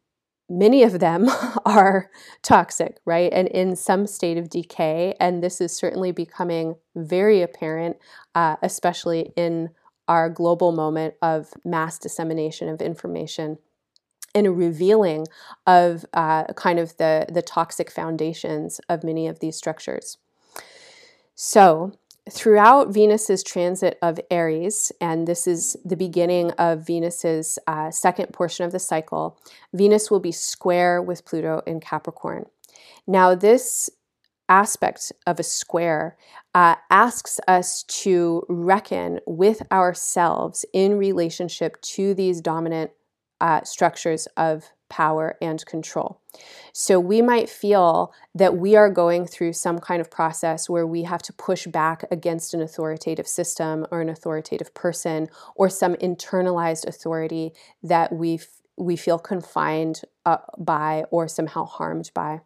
[0.49, 1.29] many of them
[1.65, 2.09] are
[2.41, 3.31] toxic, right?
[3.31, 5.15] And in some state of decay.
[5.19, 7.97] And this is certainly becoming very apparent,
[8.35, 9.69] uh, especially in
[10.07, 13.59] our global moment of mass dissemination of information
[14.33, 15.27] and a revealing
[15.67, 20.17] of uh, kind of the, the toxic foundations of many of these structures.
[21.35, 21.93] So,
[22.29, 28.65] throughout Venus's transit of Aries, and this is the beginning of Venus's uh, second portion
[28.65, 29.39] of the cycle,
[29.73, 32.45] Venus will be square with Pluto in Capricorn.
[33.07, 33.89] Now, this
[34.47, 36.17] aspect of a square
[36.55, 42.91] uh, asks us to reckon with ourselves in relationship to these dominant
[43.39, 46.19] uh, structures of power and control.
[46.73, 51.03] So we might feel that we are going through some kind of process where we
[51.03, 56.87] have to push back against an authoritative system or an authoritative person or some internalized
[56.87, 57.53] authority
[57.83, 58.39] that we
[58.77, 62.39] we feel confined uh, by or somehow harmed by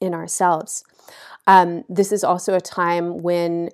[0.00, 0.84] in ourselves.
[1.46, 3.70] Um, this is also a time when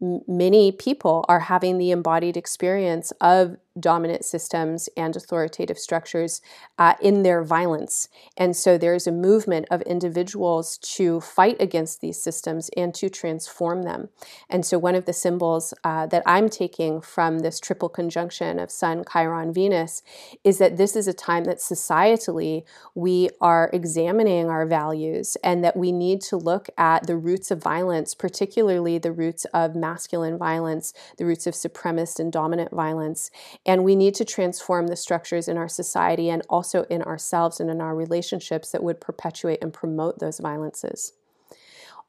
[0.00, 6.40] many people are having the embodied experience of dominant systems and authoritative structures
[6.78, 8.08] uh, in their violence.
[8.36, 13.82] And so there's a movement of individuals to fight against these systems and to transform
[13.82, 14.08] them.
[14.48, 18.70] And so one of the symbols uh, that I'm taking from this triple conjunction of
[18.70, 20.02] Sun, Chiron, Venus
[20.44, 25.76] is that this is a time that societally we are examining our values and that
[25.76, 30.92] we need to look at the roots of violence, particularly the roots of masculine violence,
[31.18, 33.30] the roots of supremacist and dominant violence
[33.66, 37.68] and we need to transform the structures in our society and also in ourselves and
[37.68, 41.12] in our relationships that would perpetuate and promote those violences.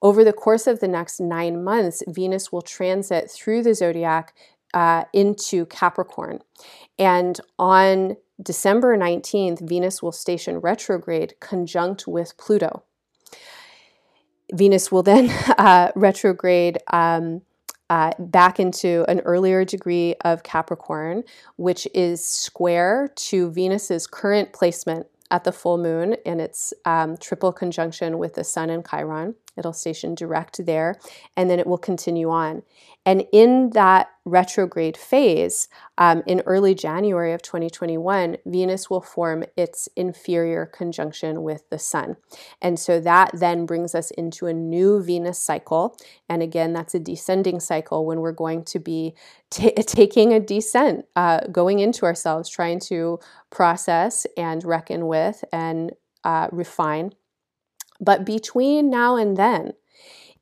[0.02, 4.36] Over the course of the next nine months, Venus will transit through the zodiac
[4.74, 6.40] uh, into Capricorn.
[7.00, 12.84] And on December 19th, Venus will station retrograde conjunct with Pluto.
[14.54, 17.42] Venus will then uh, retrograde um,
[17.90, 21.24] uh, back into an earlier degree of Capricorn,
[21.56, 27.52] which is square to Venus's current placement at the full moon in its um, triple
[27.52, 29.36] conjunction with the Sun and Chiron.
[29.58, 31.00] It'll station direct there,
[31.36, 32.64] and then it will continue on.
[33.08, 39.88] And in that retrograde phase, um, in early January of 2021, Venus will form its
[39.96, 42.18] inferior conjunction with the Sun.
[42.62, 45.98] And so that then brings us into a new Venus cycle.
[46.28, 49.16] And again, that's a descending cycle when we're going to be
[49.52, 53.22] t- taking a descent, uh, going into ourselves, trying to
[53.52, 55.94] process and reckon with and
[56.26, 57.14] uh, refine.
[58.02, 59.72] But between now and then,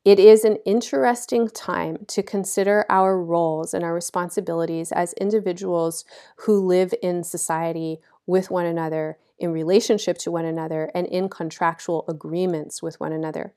[0.06, 6.06] it is an interesting time to consider our roles and our responsibilities as individuals
[6.38, 12.06] who live in society with one another, in relationship to one another, and in contractual
[12.08, 13.54] agreements with one another.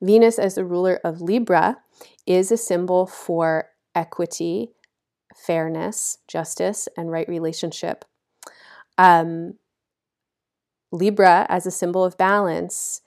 [0.00, 1.78] Venus, as the ruler of Libra,
[2.26, 4.72] is a symbol for equity,
[5.36, 8.04] fairness, justice, and right relationship.
[8.98, 9.54] Um,
[10.90, 13.02] Libra, as a symbol of balance,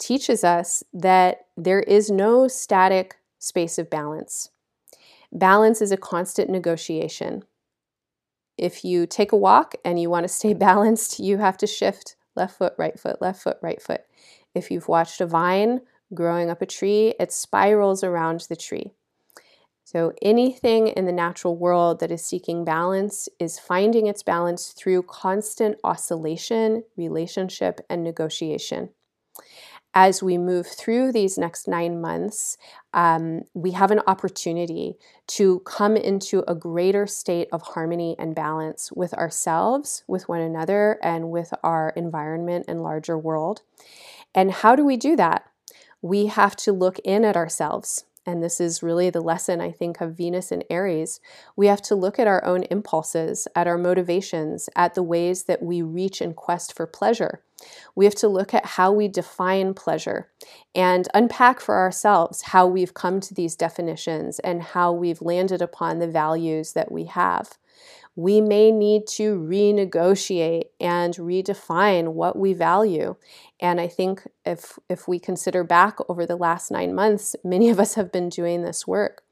[0.00, 4.50] teaches us that there is no static space of balance.
[5.30, 7.44] Balance is a constant negotiation.
[8.58, 12.16] If you take a walk and you want to stay balanced, you have to shift
[12.34, 14.02] left foot, right foot, left foot, right foot.
[14.54, 15.82] If you've watched a vine
[16.12, 18.92] growing up a tree, it spirals around the tree.
[19.84, 25.02] So, anything in the natural world that is seeking balance is finding its balance through
[25.02, 28.90] constant oscillation, relationship, and negotiation
[29.94, 32.56] as we move through these next nine months,
[32.94, 34.94] um, we have an opportunity
[35.26, 40.98] to come into a greater state of harmony and balance with ourselves, with one another,
[41.02, 43.62] and with our environment and larger world.
[44.34, 45.44] And how do we do that?
[46.02, 50.00] We have to look in at ourselves and this is really the lesson I think
[50.00, 51.20] of Venus and Aries,
[51.56, 55.62] we have to look at our own impulses, at our motivations, at the ways that
[55.62, 57.42] we reach in quest for pleasure.
[57.94, 60.30] We have to look at how we define pleasure
[60.74, 65.98] and unpack for ourselves how we've come to these definitions and how we've landed upon
[65.98, 67.58] the values that we have
[68.16, 73.16] we may need to renegotiate and redefine what we value.
[73.60, 77.78] And I think if, if we consider back over the last nine months, many of
[77.78, 79.22] us have been doing this work.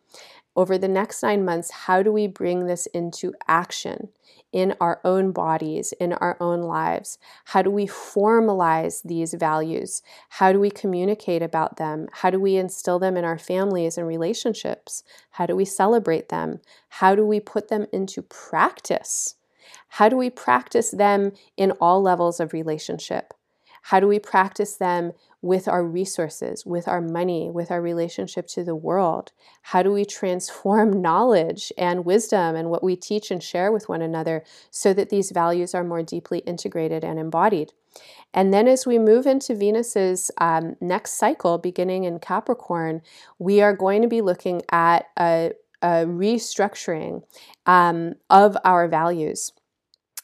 [0.57, 4.09] Over the next nine months, how do we bring this into action?
[4.53, 7.19] In our own bodies, in our own lives?
[7.47, 10.03] How do we formalize these values?
[10.31, 12.09] How do we communicate about them?
[12.13, 15.05] How do we instill them in our families and relationships?
[15.33, 16.61] How do we celebrate them?
[16.89, 19.37] How do we put them into practice?
[19.89, 23.35] How do we practice them in all levels of relationship?
[23.89, 28.63] How do we practice them with our resources, with our money, with our relationship to
[28.63, 29.33] the world?
[29.63, 34.03] How do we transform knowledge and wisdom and what we teach and share with one
[34.03, 37.73] another so that these values are more deeply integrated and embodied?
[38.35, 43.01] And then as we move into Venus's um, next cycle, beginning in Capricorn,
[43.39, 47.23] we are going to be looking at a, a restructuring
[47.65, 49.53] um, of our values.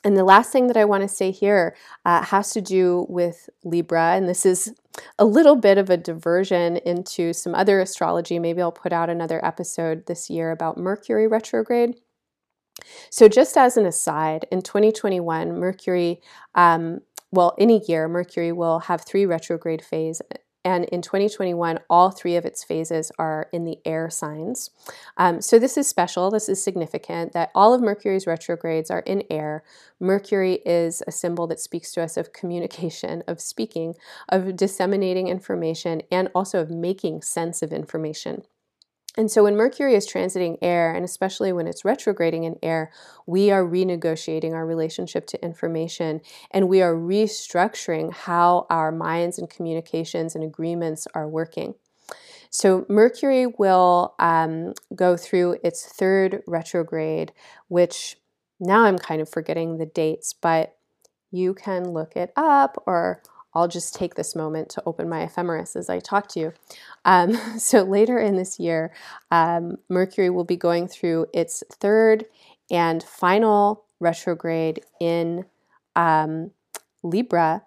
[0.05, 1.75] And the last thing that I want to say here
[2.05, 4.73] uh, has to do with Libra, and this is
[5.19, 8.39] a little bit of a diversion into some other astrology.
[8.39, 11.95] Maybe I'll put out another episode this year about Mercury retrograde.
[13.11, 16.21] So, just as an aside, in 2021, Mercury,
[16.55, 17.01] um,
[17.31, 20.21] well, any year, Mercury will have three retrograde phase
[20.65, 24.71] and in 2021, all three of its phases are in the air signs.
[25.17, 29.25] Um, so this is special, this is significant that all of Mercury's retrogrades are in
[29.31, 29.63] air.
[30.01, 33.95] Mercury is a symbol that speaks to us of communication, of speaking,
[34.31, 38.43] of disseminating information, and also of making sense of information.
[39.17, 42.91] And so when Mercury is transiting air, and especially when it's retrograding in air,
[43.27, 46.21] we are renegotiating our relationship to information
[46.51, 51.75] and we are restructuring how our minds and communications and agreements are working.
[52.51, 57.33] So Mercury will um, go through its third retrograde,
[57.69, 58.17] which
[58.61, 60.77] now I'm kind of forgetting the dates, but
[61.31, 63.23] you can look it up or
[63.55, 66.53] I'll just take this moment to open my ephemeris as I talk to you.
[67.05, 68.93] Um, so later in this year,
[69.31, 72.25] um, Mercury will be going through its third
[72.71, 75.45] and final retrograde in
[75.97, 76.51] um,
[77.03, 77.63] Libra.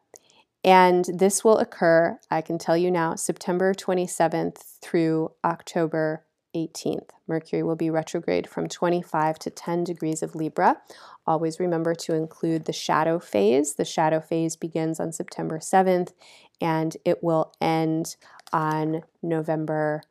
[0.63, 6.25] And this will occur, I can tell you now, September 27th through October
[6.55, 7.09] 18th.
[7.27, 10.77] Mercury will be retrograde from 25 to 10 degrees of Libra.
[11.25, 13.75] Always remember to include the shadow phase.
[13.75, 16.13] The shadow phase begins on September 7th
[16.61, 18.15] and it will end
[18.51, 20.01] on November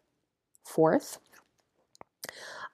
[0.67, 1.19] 4th.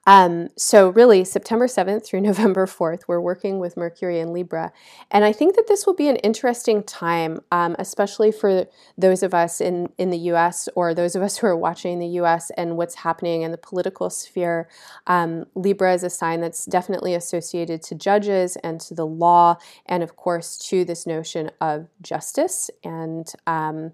[0.05, 4.71] Um, so, really, September 7th through November 4th, we're working with Mercury and Libra.
[5.11, 8.65] And I think that this will be an interesting time, um, especially for
[8.97, 12.07] those of us in, in the US or those of us who are watching the
[12.19, 14.67] US and what's happening in the political sphere.
[15.07, 20.03] Um, Libra is a sign that's definitely associated to judges and to the law, and
[20.03, 22.69] of course, to this notion of justice.
[22.83, 23.93] And um,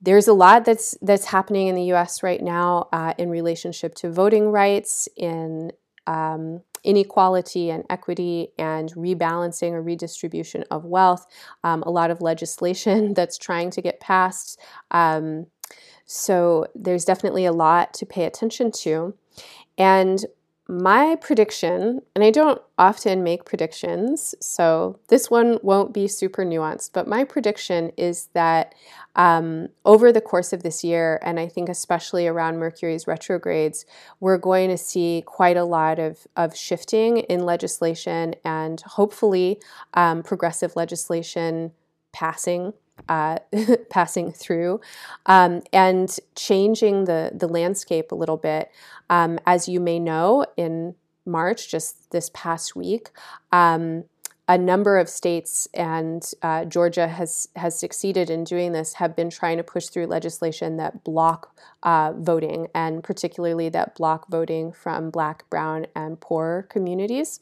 [0.00, 2.22] there's a lot that's that's happening in the U.S.
[2.22, 5.72] right now uh, in relationship to voting rights, in
[6.06, 11.26] um, inequality and equity, and rebalancing or redistribution of wealth.
[11.64, 14.60] Um, a lot of legislation that's trying to get passed.
[14.90, 15.46] Um,
[16.06, 19.14] so there's definitely a lot to pay attention to,
[19.76, 20.24] and
[20.68, 26.90] my prediction, and I don't often make predictions, so this one won't be super nuanced,
[26.92, 28.74] but my prediction is that
[29.16, 33.86] um, over the course of this year, and I think especially around Mercury's retrogrades,
[34.20, 39.60] we're going to see quite a lot of, of shifting in legislation and hopefully
[39.94, 41.72] um, progressive legislation
[42.12, 42.74] passing
[43.08, 43.38] uh,
[43.90, 44.80] passing through
[45.26, 48.70] um, and changing the, the landscape a little bit.
[49.10, 50.94] Um, as you may know, in
[51.24, 53.10] March, just this past week,
[53.52, 54.04] um,
[54.48, 59.28] a number of states, and uh, Georgia has has succeeded in doing this, have been
[59.28, 65.10] trying to push through legislation that block uh, voting, and particularly that block voting from
[65.10, 67.40] Black, Brown, and poor communities.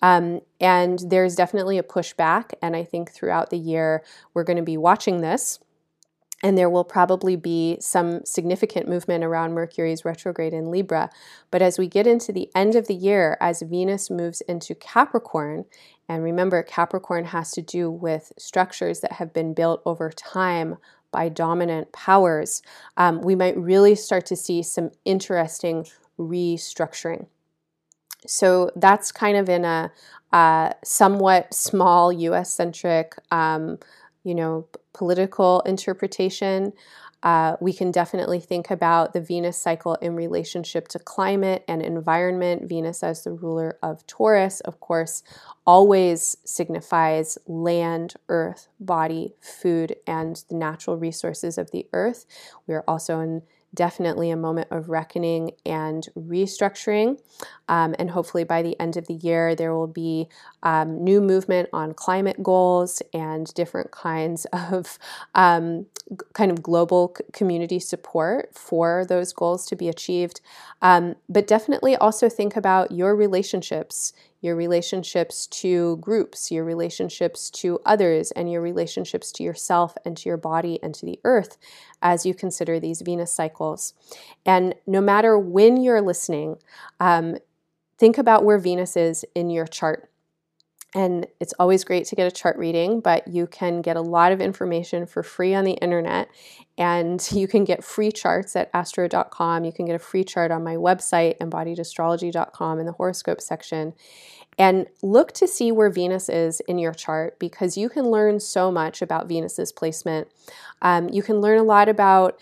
[0.00, 4.02] Um, and there's definitely a pushback, and I think throughout the year
[4.32, 5.58] we're going to be watching this
[6.42, 11.10] and there will probably be some significant movement around Mercury's retrograde in Libra.
[11.50, 15.64] But as we get into the end of the year, as Venus moves into Capricorn,
[16.08, 20.76] and remember, Capricorn has to do with structures that have been built over time
[21.10, 22.62] by dominant powers,
[22.96, 25.86] um, we might really start to see some interesting
[26.18, 27.26] restructuring.
[28.26, 29.90] So that's kind of in a
[30.32, 32.52] uh, somewhat small U.S.
[32.52, 33.78] centric, um,
[34.24, 36.72] you know, political interpretation.
[37.22, 42.68] Uh, we can definitely think about the Venus cycle in relationship to climate and environment.
[42.68, 45.22] Venus, as the ruler of Taurus, of course,
[45.66, 52.26] always signifies land, earth, body, food, and the natural resources of the earth.
[52.66, 53.42] We are also in
[53.76, 57.20] definitely a moment of reckoning and restructuring.
[57.68, 60.28] Um, and hopefully, by the end of the year, there will be
[60.64, 64.98] um, new movement on climate goals and different kinds of
[65.36, 65.86] um,
[66.32, 70.40] kind of global community support for those goals to be achieved.
[70.82, 77.80] Um, but definitely also think about your relationships your relationships to groups, your relationships to
[77.84, 81.56] others, and your relationships to yourself and to your body and to the earth
[82.02, 83.94] as you consider these Venus cycles.
[84.44, 86.56] And no matter when you're listening,
[87.00, 87.36] um,
[87.98, 90.10] think about where Venus is in your chart.
[90.94, 94.32] And it's always great to get a chart reading, but you can get a lot
[94.32, 96.28] of information for free on the internet.
[96.78, 99.64] And you can get free charts at astro.com.
[99.64, 103.94] You can get a free chart on my website, embodiedastrology.com, in the horoscope section
[104.58, 108.72] and look to see where Venus is in your chart because you can learn so
[108.72, 110.28] much about Venus's placement.
[110.82, 112.40] Um, you can learn a lot about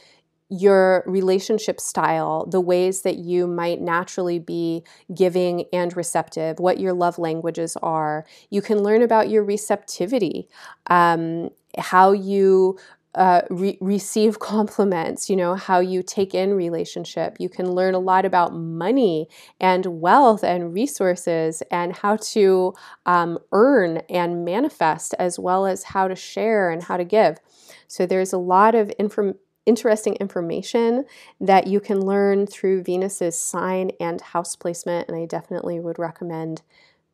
[0.51, 4.85] your relationship style, the ways that you might naturally be
[5.15, 8.25] giving and receptive, what your love languages are.
[8.51, 10.49] You can learn about your receptivity,
[10.89, 12.79] um, how you
[13.15, 17.37] uh, re- receive compliments, you know, how you take in relationship.
[17.39, 19.29] You can learn a lot about money
[19.61, 22.75] and wealth and resources and how to
[23.07, 27.39] um, earn and manifest, as well as how to share and how to give.
[27.87, 29.37] So there's a lot of inform-
[29.67, 31.05] interesting information
[31.41, 36.63] that you can learn through Venus's sign and house placement, and I definitely would recommend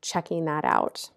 [0.02, 1.10] checking that out.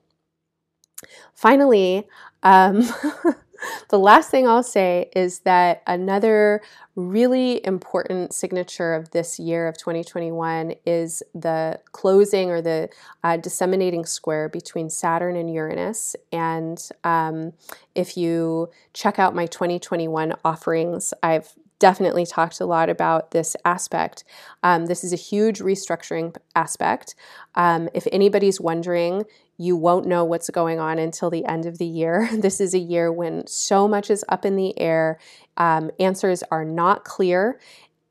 [1.36, 2.08] Finally,
[2.44, 2.84] um,
[3.90, 6.61] the last thing I'll say is that another
[6.95, 12.90] really important signature of this year of 2021 is the closing or the
[13.23, 16.15] uh, disseminating square between Saturn and Uranus.
[16.31, 17.53] And um,
[17.95, 21.53] if you check out my 2021 offerings, I've
[21.84, 24.23] definitely talked a lot about this aspect.
[24.64, 27.14] Um, this is a huge restructuring aspect.
[27.56, 29.26] Um, if anybody's wondering,
[29.64, 32.30] you won't know what's going on until the end of the year.
[32.44, 35.18] This is a year when so much is up in the air,
[35.56, 37.60] um, answers are not clear.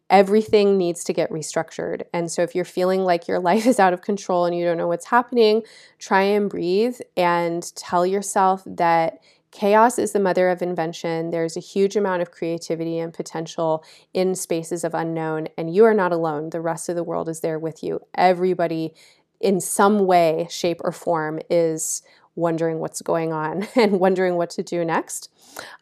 [0.09, 2.03] Everything needs to get restructured.
[2.15, 4.79] And so, if you're feeling like your life is out of control and you don't
[4.79, 5.63] know what's happening,
[5.99, 9.19] try and breathe and tell yourself that
[9.51, 11.31] chaos is the mother of invention.
[11.31, 13.85] There's a huge amount of creativity and potential
[14.15, 16.51] in spaces of unknown, and you are not alone.
[16.51, 18.01] The rest of the world is there with you.
[18.15, 18.95] Everybody
[19.43, 22.03] in some way, shape, or form is
[22.35, 25.31] wondering what's going on and wondering what to do next.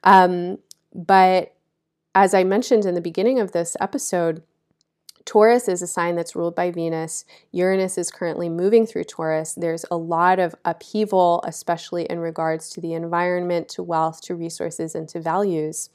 [0.02, 0.58] Um,
[0.94, 1.54] but
[2.14, 4.42] as I mentioned in the beginning of this episode,
[5.26, 7.24] Taurus is a sign that's ruled by Venus.
[7.52, 9.54] Uranus is currently moving through Taurus.
[9.54, 14.94] There's a lot of upheaval, especially in regards to the environment, to wealth, to resources,
[14.94, 15.90] and to values.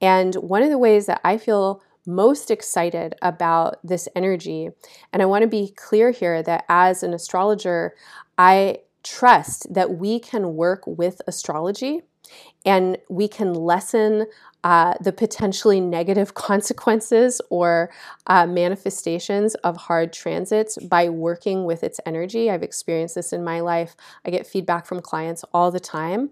[0.00, 4.70] And one of the ways that I feel most excited about this energy.
[5.12, 7.94] And I want to be clear here that as an astrologer,
[8.38, 12.02] I trust that we can work with astrology
[12.64, 14.26] and we can lessen
[14.64, 17.90] uh, the potentially negative consequences or
[18.26, 22.50] uh, manifestations of hard transits by working with its energy.
[22.50, 23.94] I've experienced this in my life.
[24.24, 26.30] I get feedback from clients all the time.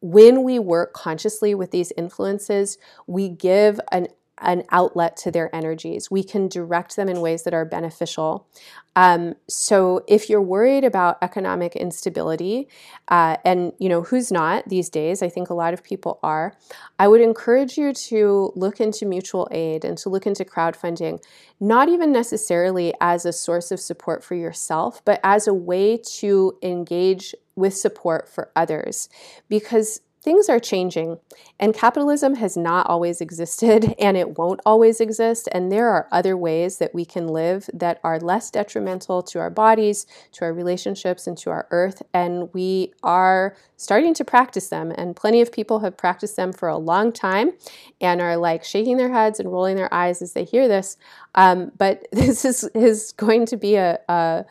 [0.00, 2.78] When we work consciously with these influences,
[3.08, 4.08] we give an
[4.38, 6.10] an outlet to their energies.
[6.10, 8.46] We can direct them in ways that are beneficial.
[8.94, 12.68] Um, so if you're worried about economic instability,
[13.08, 16.54] uh, and you know who's not these days, I think a lot of people are.
[16.98, 21.22] I would encourage you to look into mutual aid and to look into crowdfunding,
[21.60, 26.58] not even necessarily as a source of support for yourself, but as a way to
[26.62, 29.08] engage with support for others,
[29.48, 31.18] because things are changing,
[31.60, 35.48] and capitalism has not always existed and it won't always exist.
[35.52, 39.50] And there are other ways that we can live that are less detrimental to our
[39.50, 42.02] bodies, to our relationships, and to our earth.
[42.12, 44.92] And we are starting to practice them.
[44.98, 47.52] And plenty of people have practiced them for a long time
[48.00, 50.96] and are like shaking their heads and rolling their eyes as they hear this.
[51.36, 54.44] Um, but this is, is going to be a, a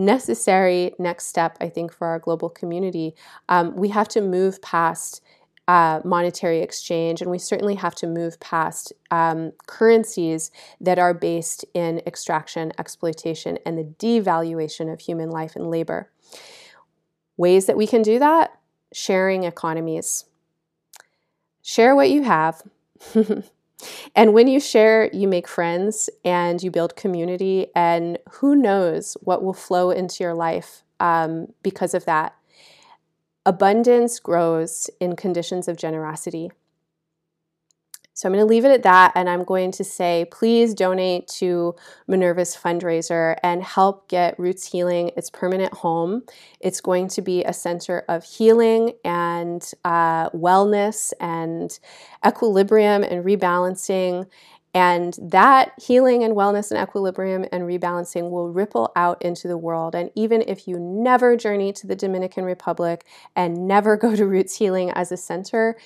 [0.00, 3.14] necessary next step, I think, for our global community.
[3.48, 5.22] Um, we have to move past
[5.68, 10.50] uh, monetary exchange, and we certainly have to move past um, currencies
[10.80, 16.10] that are based in extraction, exploitation, and the devaluation of human life and labor.
[17.36, 18.56] Ways that we can do that
[18.92, 20.24] sharing economies.
[21.62, 22.62] Share what you have.
[24.14, 29.42] and when you share, you make friends and you build community, and who knows what
[29.42, 32.34] will flow into your life um, because of that.
[33.46, 36.50] Abundance grows in conditions of generosity.
[38.20, 41.26] So I'm going to leave it at that and I'm going to say please donate
[41.38, 41.74] to
[42.06, 46.24] Minerva's fundraiser and help get Roots Healing its permanent home.
[46.60, 51.80] It's going to be a center of healing and uh, wellness and
[52.26, 54.26] equilibrium and rebalancing.
[54.74, 59.94] And that healing and wellness and equilibrium and rebalancing will ripple out into the world.
[59.94, 64.58] And even if you never journey to the Dominican Republic and never go to Roots
[64.58, 65.76] Healing as a center,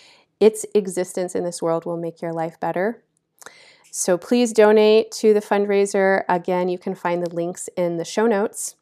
[0.41, 3.03] its existence in this world will make your life better.
[3.91, 6.25] So please donate to the fundraiser.
[6.29, 8.75] Again, you can find the links in the show notes.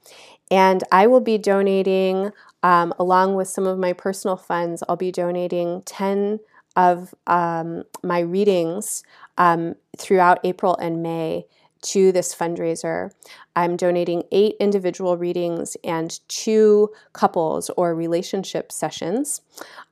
[0.51, 2.31] And I will be donating,
[2.63, 6.41] um, along with some of my personal funds, I'll be donating 10
[6.77, 9.03] of um, my readings
[9.37, 11.47] um, throughout April and May
[11.83, 13.11] to this fundraiser.
[13.55, 19.43] I'm donating eight individual readings and two couples or relationship sessions.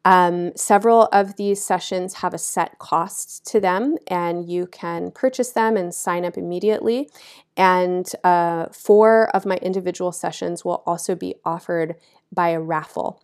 [0.05, 5.51] Um, several of these sessions have a set cost to them, and you can purchase
[5.51, 7.11] them and sign up immediately.
[7.57, 11.97] And uh, four of my individual sessions will also be offered
[12.33, 13.23] by a raffle.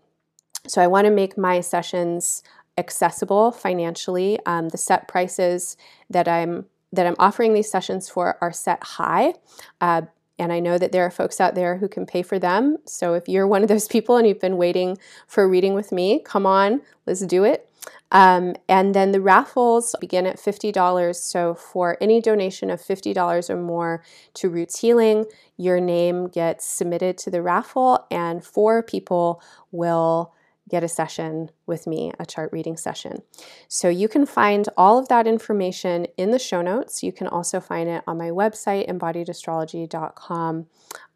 [0.66, 2.42] So I want to make my sessions
[2.76, 4.38] accessible financially.
[4.44, 5.76] Um, the set prices
[6.10, 9.34] that I'm that I'm offering these sessions for are set high.
[9.80, 10.02] Uh,
[10.38, 12.76] and I know that there are folks out there who can pay for them.
[12.84, 16.20] So if you're one of those people and you've been waiting for reading with me,
[16.20, 17.68] come on, let's do it.
[18.12, 21.16] Um, and then the raffles begin at $50.
[21.16, 24.02] So for any donation of $50 or more
[24.34, 25.26] to Roots Healing,
[25.56, 29.42] your name gets submitted to the raffle, and four people
[29.72, 30.34] will
[30.68, 33.22] get a session with me, a chart reading session.
[33.68, 37.02] So you can find all of that information in the show notes.
[37.02, 40.66] You can also find it on my website, embodiedastrology.com,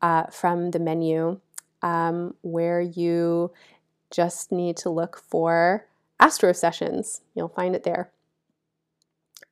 [0.02, 1.40] uh, from the menu
[1.82, 3.52] um, where you
[4.10, 5.86] just need to look for
[6.18, 7.22] astro sessions.
[7.34, 8.10] You'll find it there.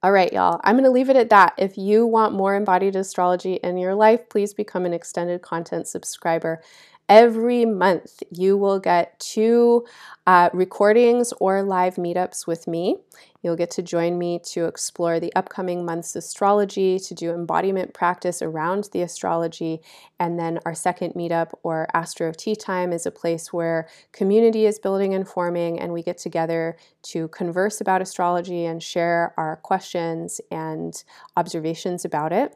[0.00, 1.54] All right, y'all, I'm going to leave it at that.
[1.58, 6.62] If you want more embodied astrology in your life, please become an extended content subscriber
[7.08, 9.86] Every month, you will get two
[10.26, 12.98] uh, recordings or live meetups with me.
[13.40, 18.42] You'll get to join me to explore the upcoming month's astrology, to do embodiment practice
[18.42, 19.80] around the astrology.
[20.20, 24.78] And then our second meetup or Astro Tea Time is a place where community is
[24.78, 30.42] building and forming, and we get together to converse about astrology and share our questions
[30.50, 31.02] and
[31.38, 32.54] observations about it.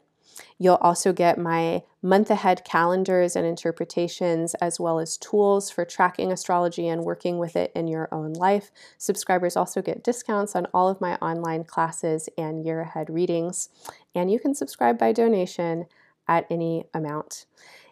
[0.58, 6.32] You'll also get my month ahead calendars and interpretations, as well as tools for tracking
[6.32, 8.70] astrology and working with it in your own life.
[8.98, 13.68] Subscribers also get discounts on all of my online classes and year ahead readings.
[14.14, 15.86] And you can subscribe by donation
[16.28, 17.46] at any amount.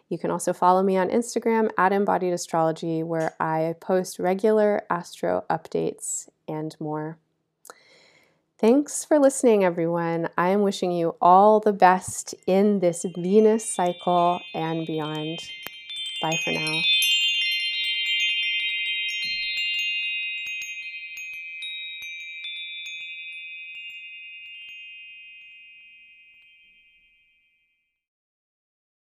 [0.09, 5.45] You can also follow me on Instagram at Embodied Astrology, where I post regular astro
[5.49, 7.17] updates and more.
[8.61, 10.29] Thanks for listening, everyone.
[10.37, 15.39] I am wishing you all the best in this Venus cycle and beyond.
[16.21, 16.81] Bye for now.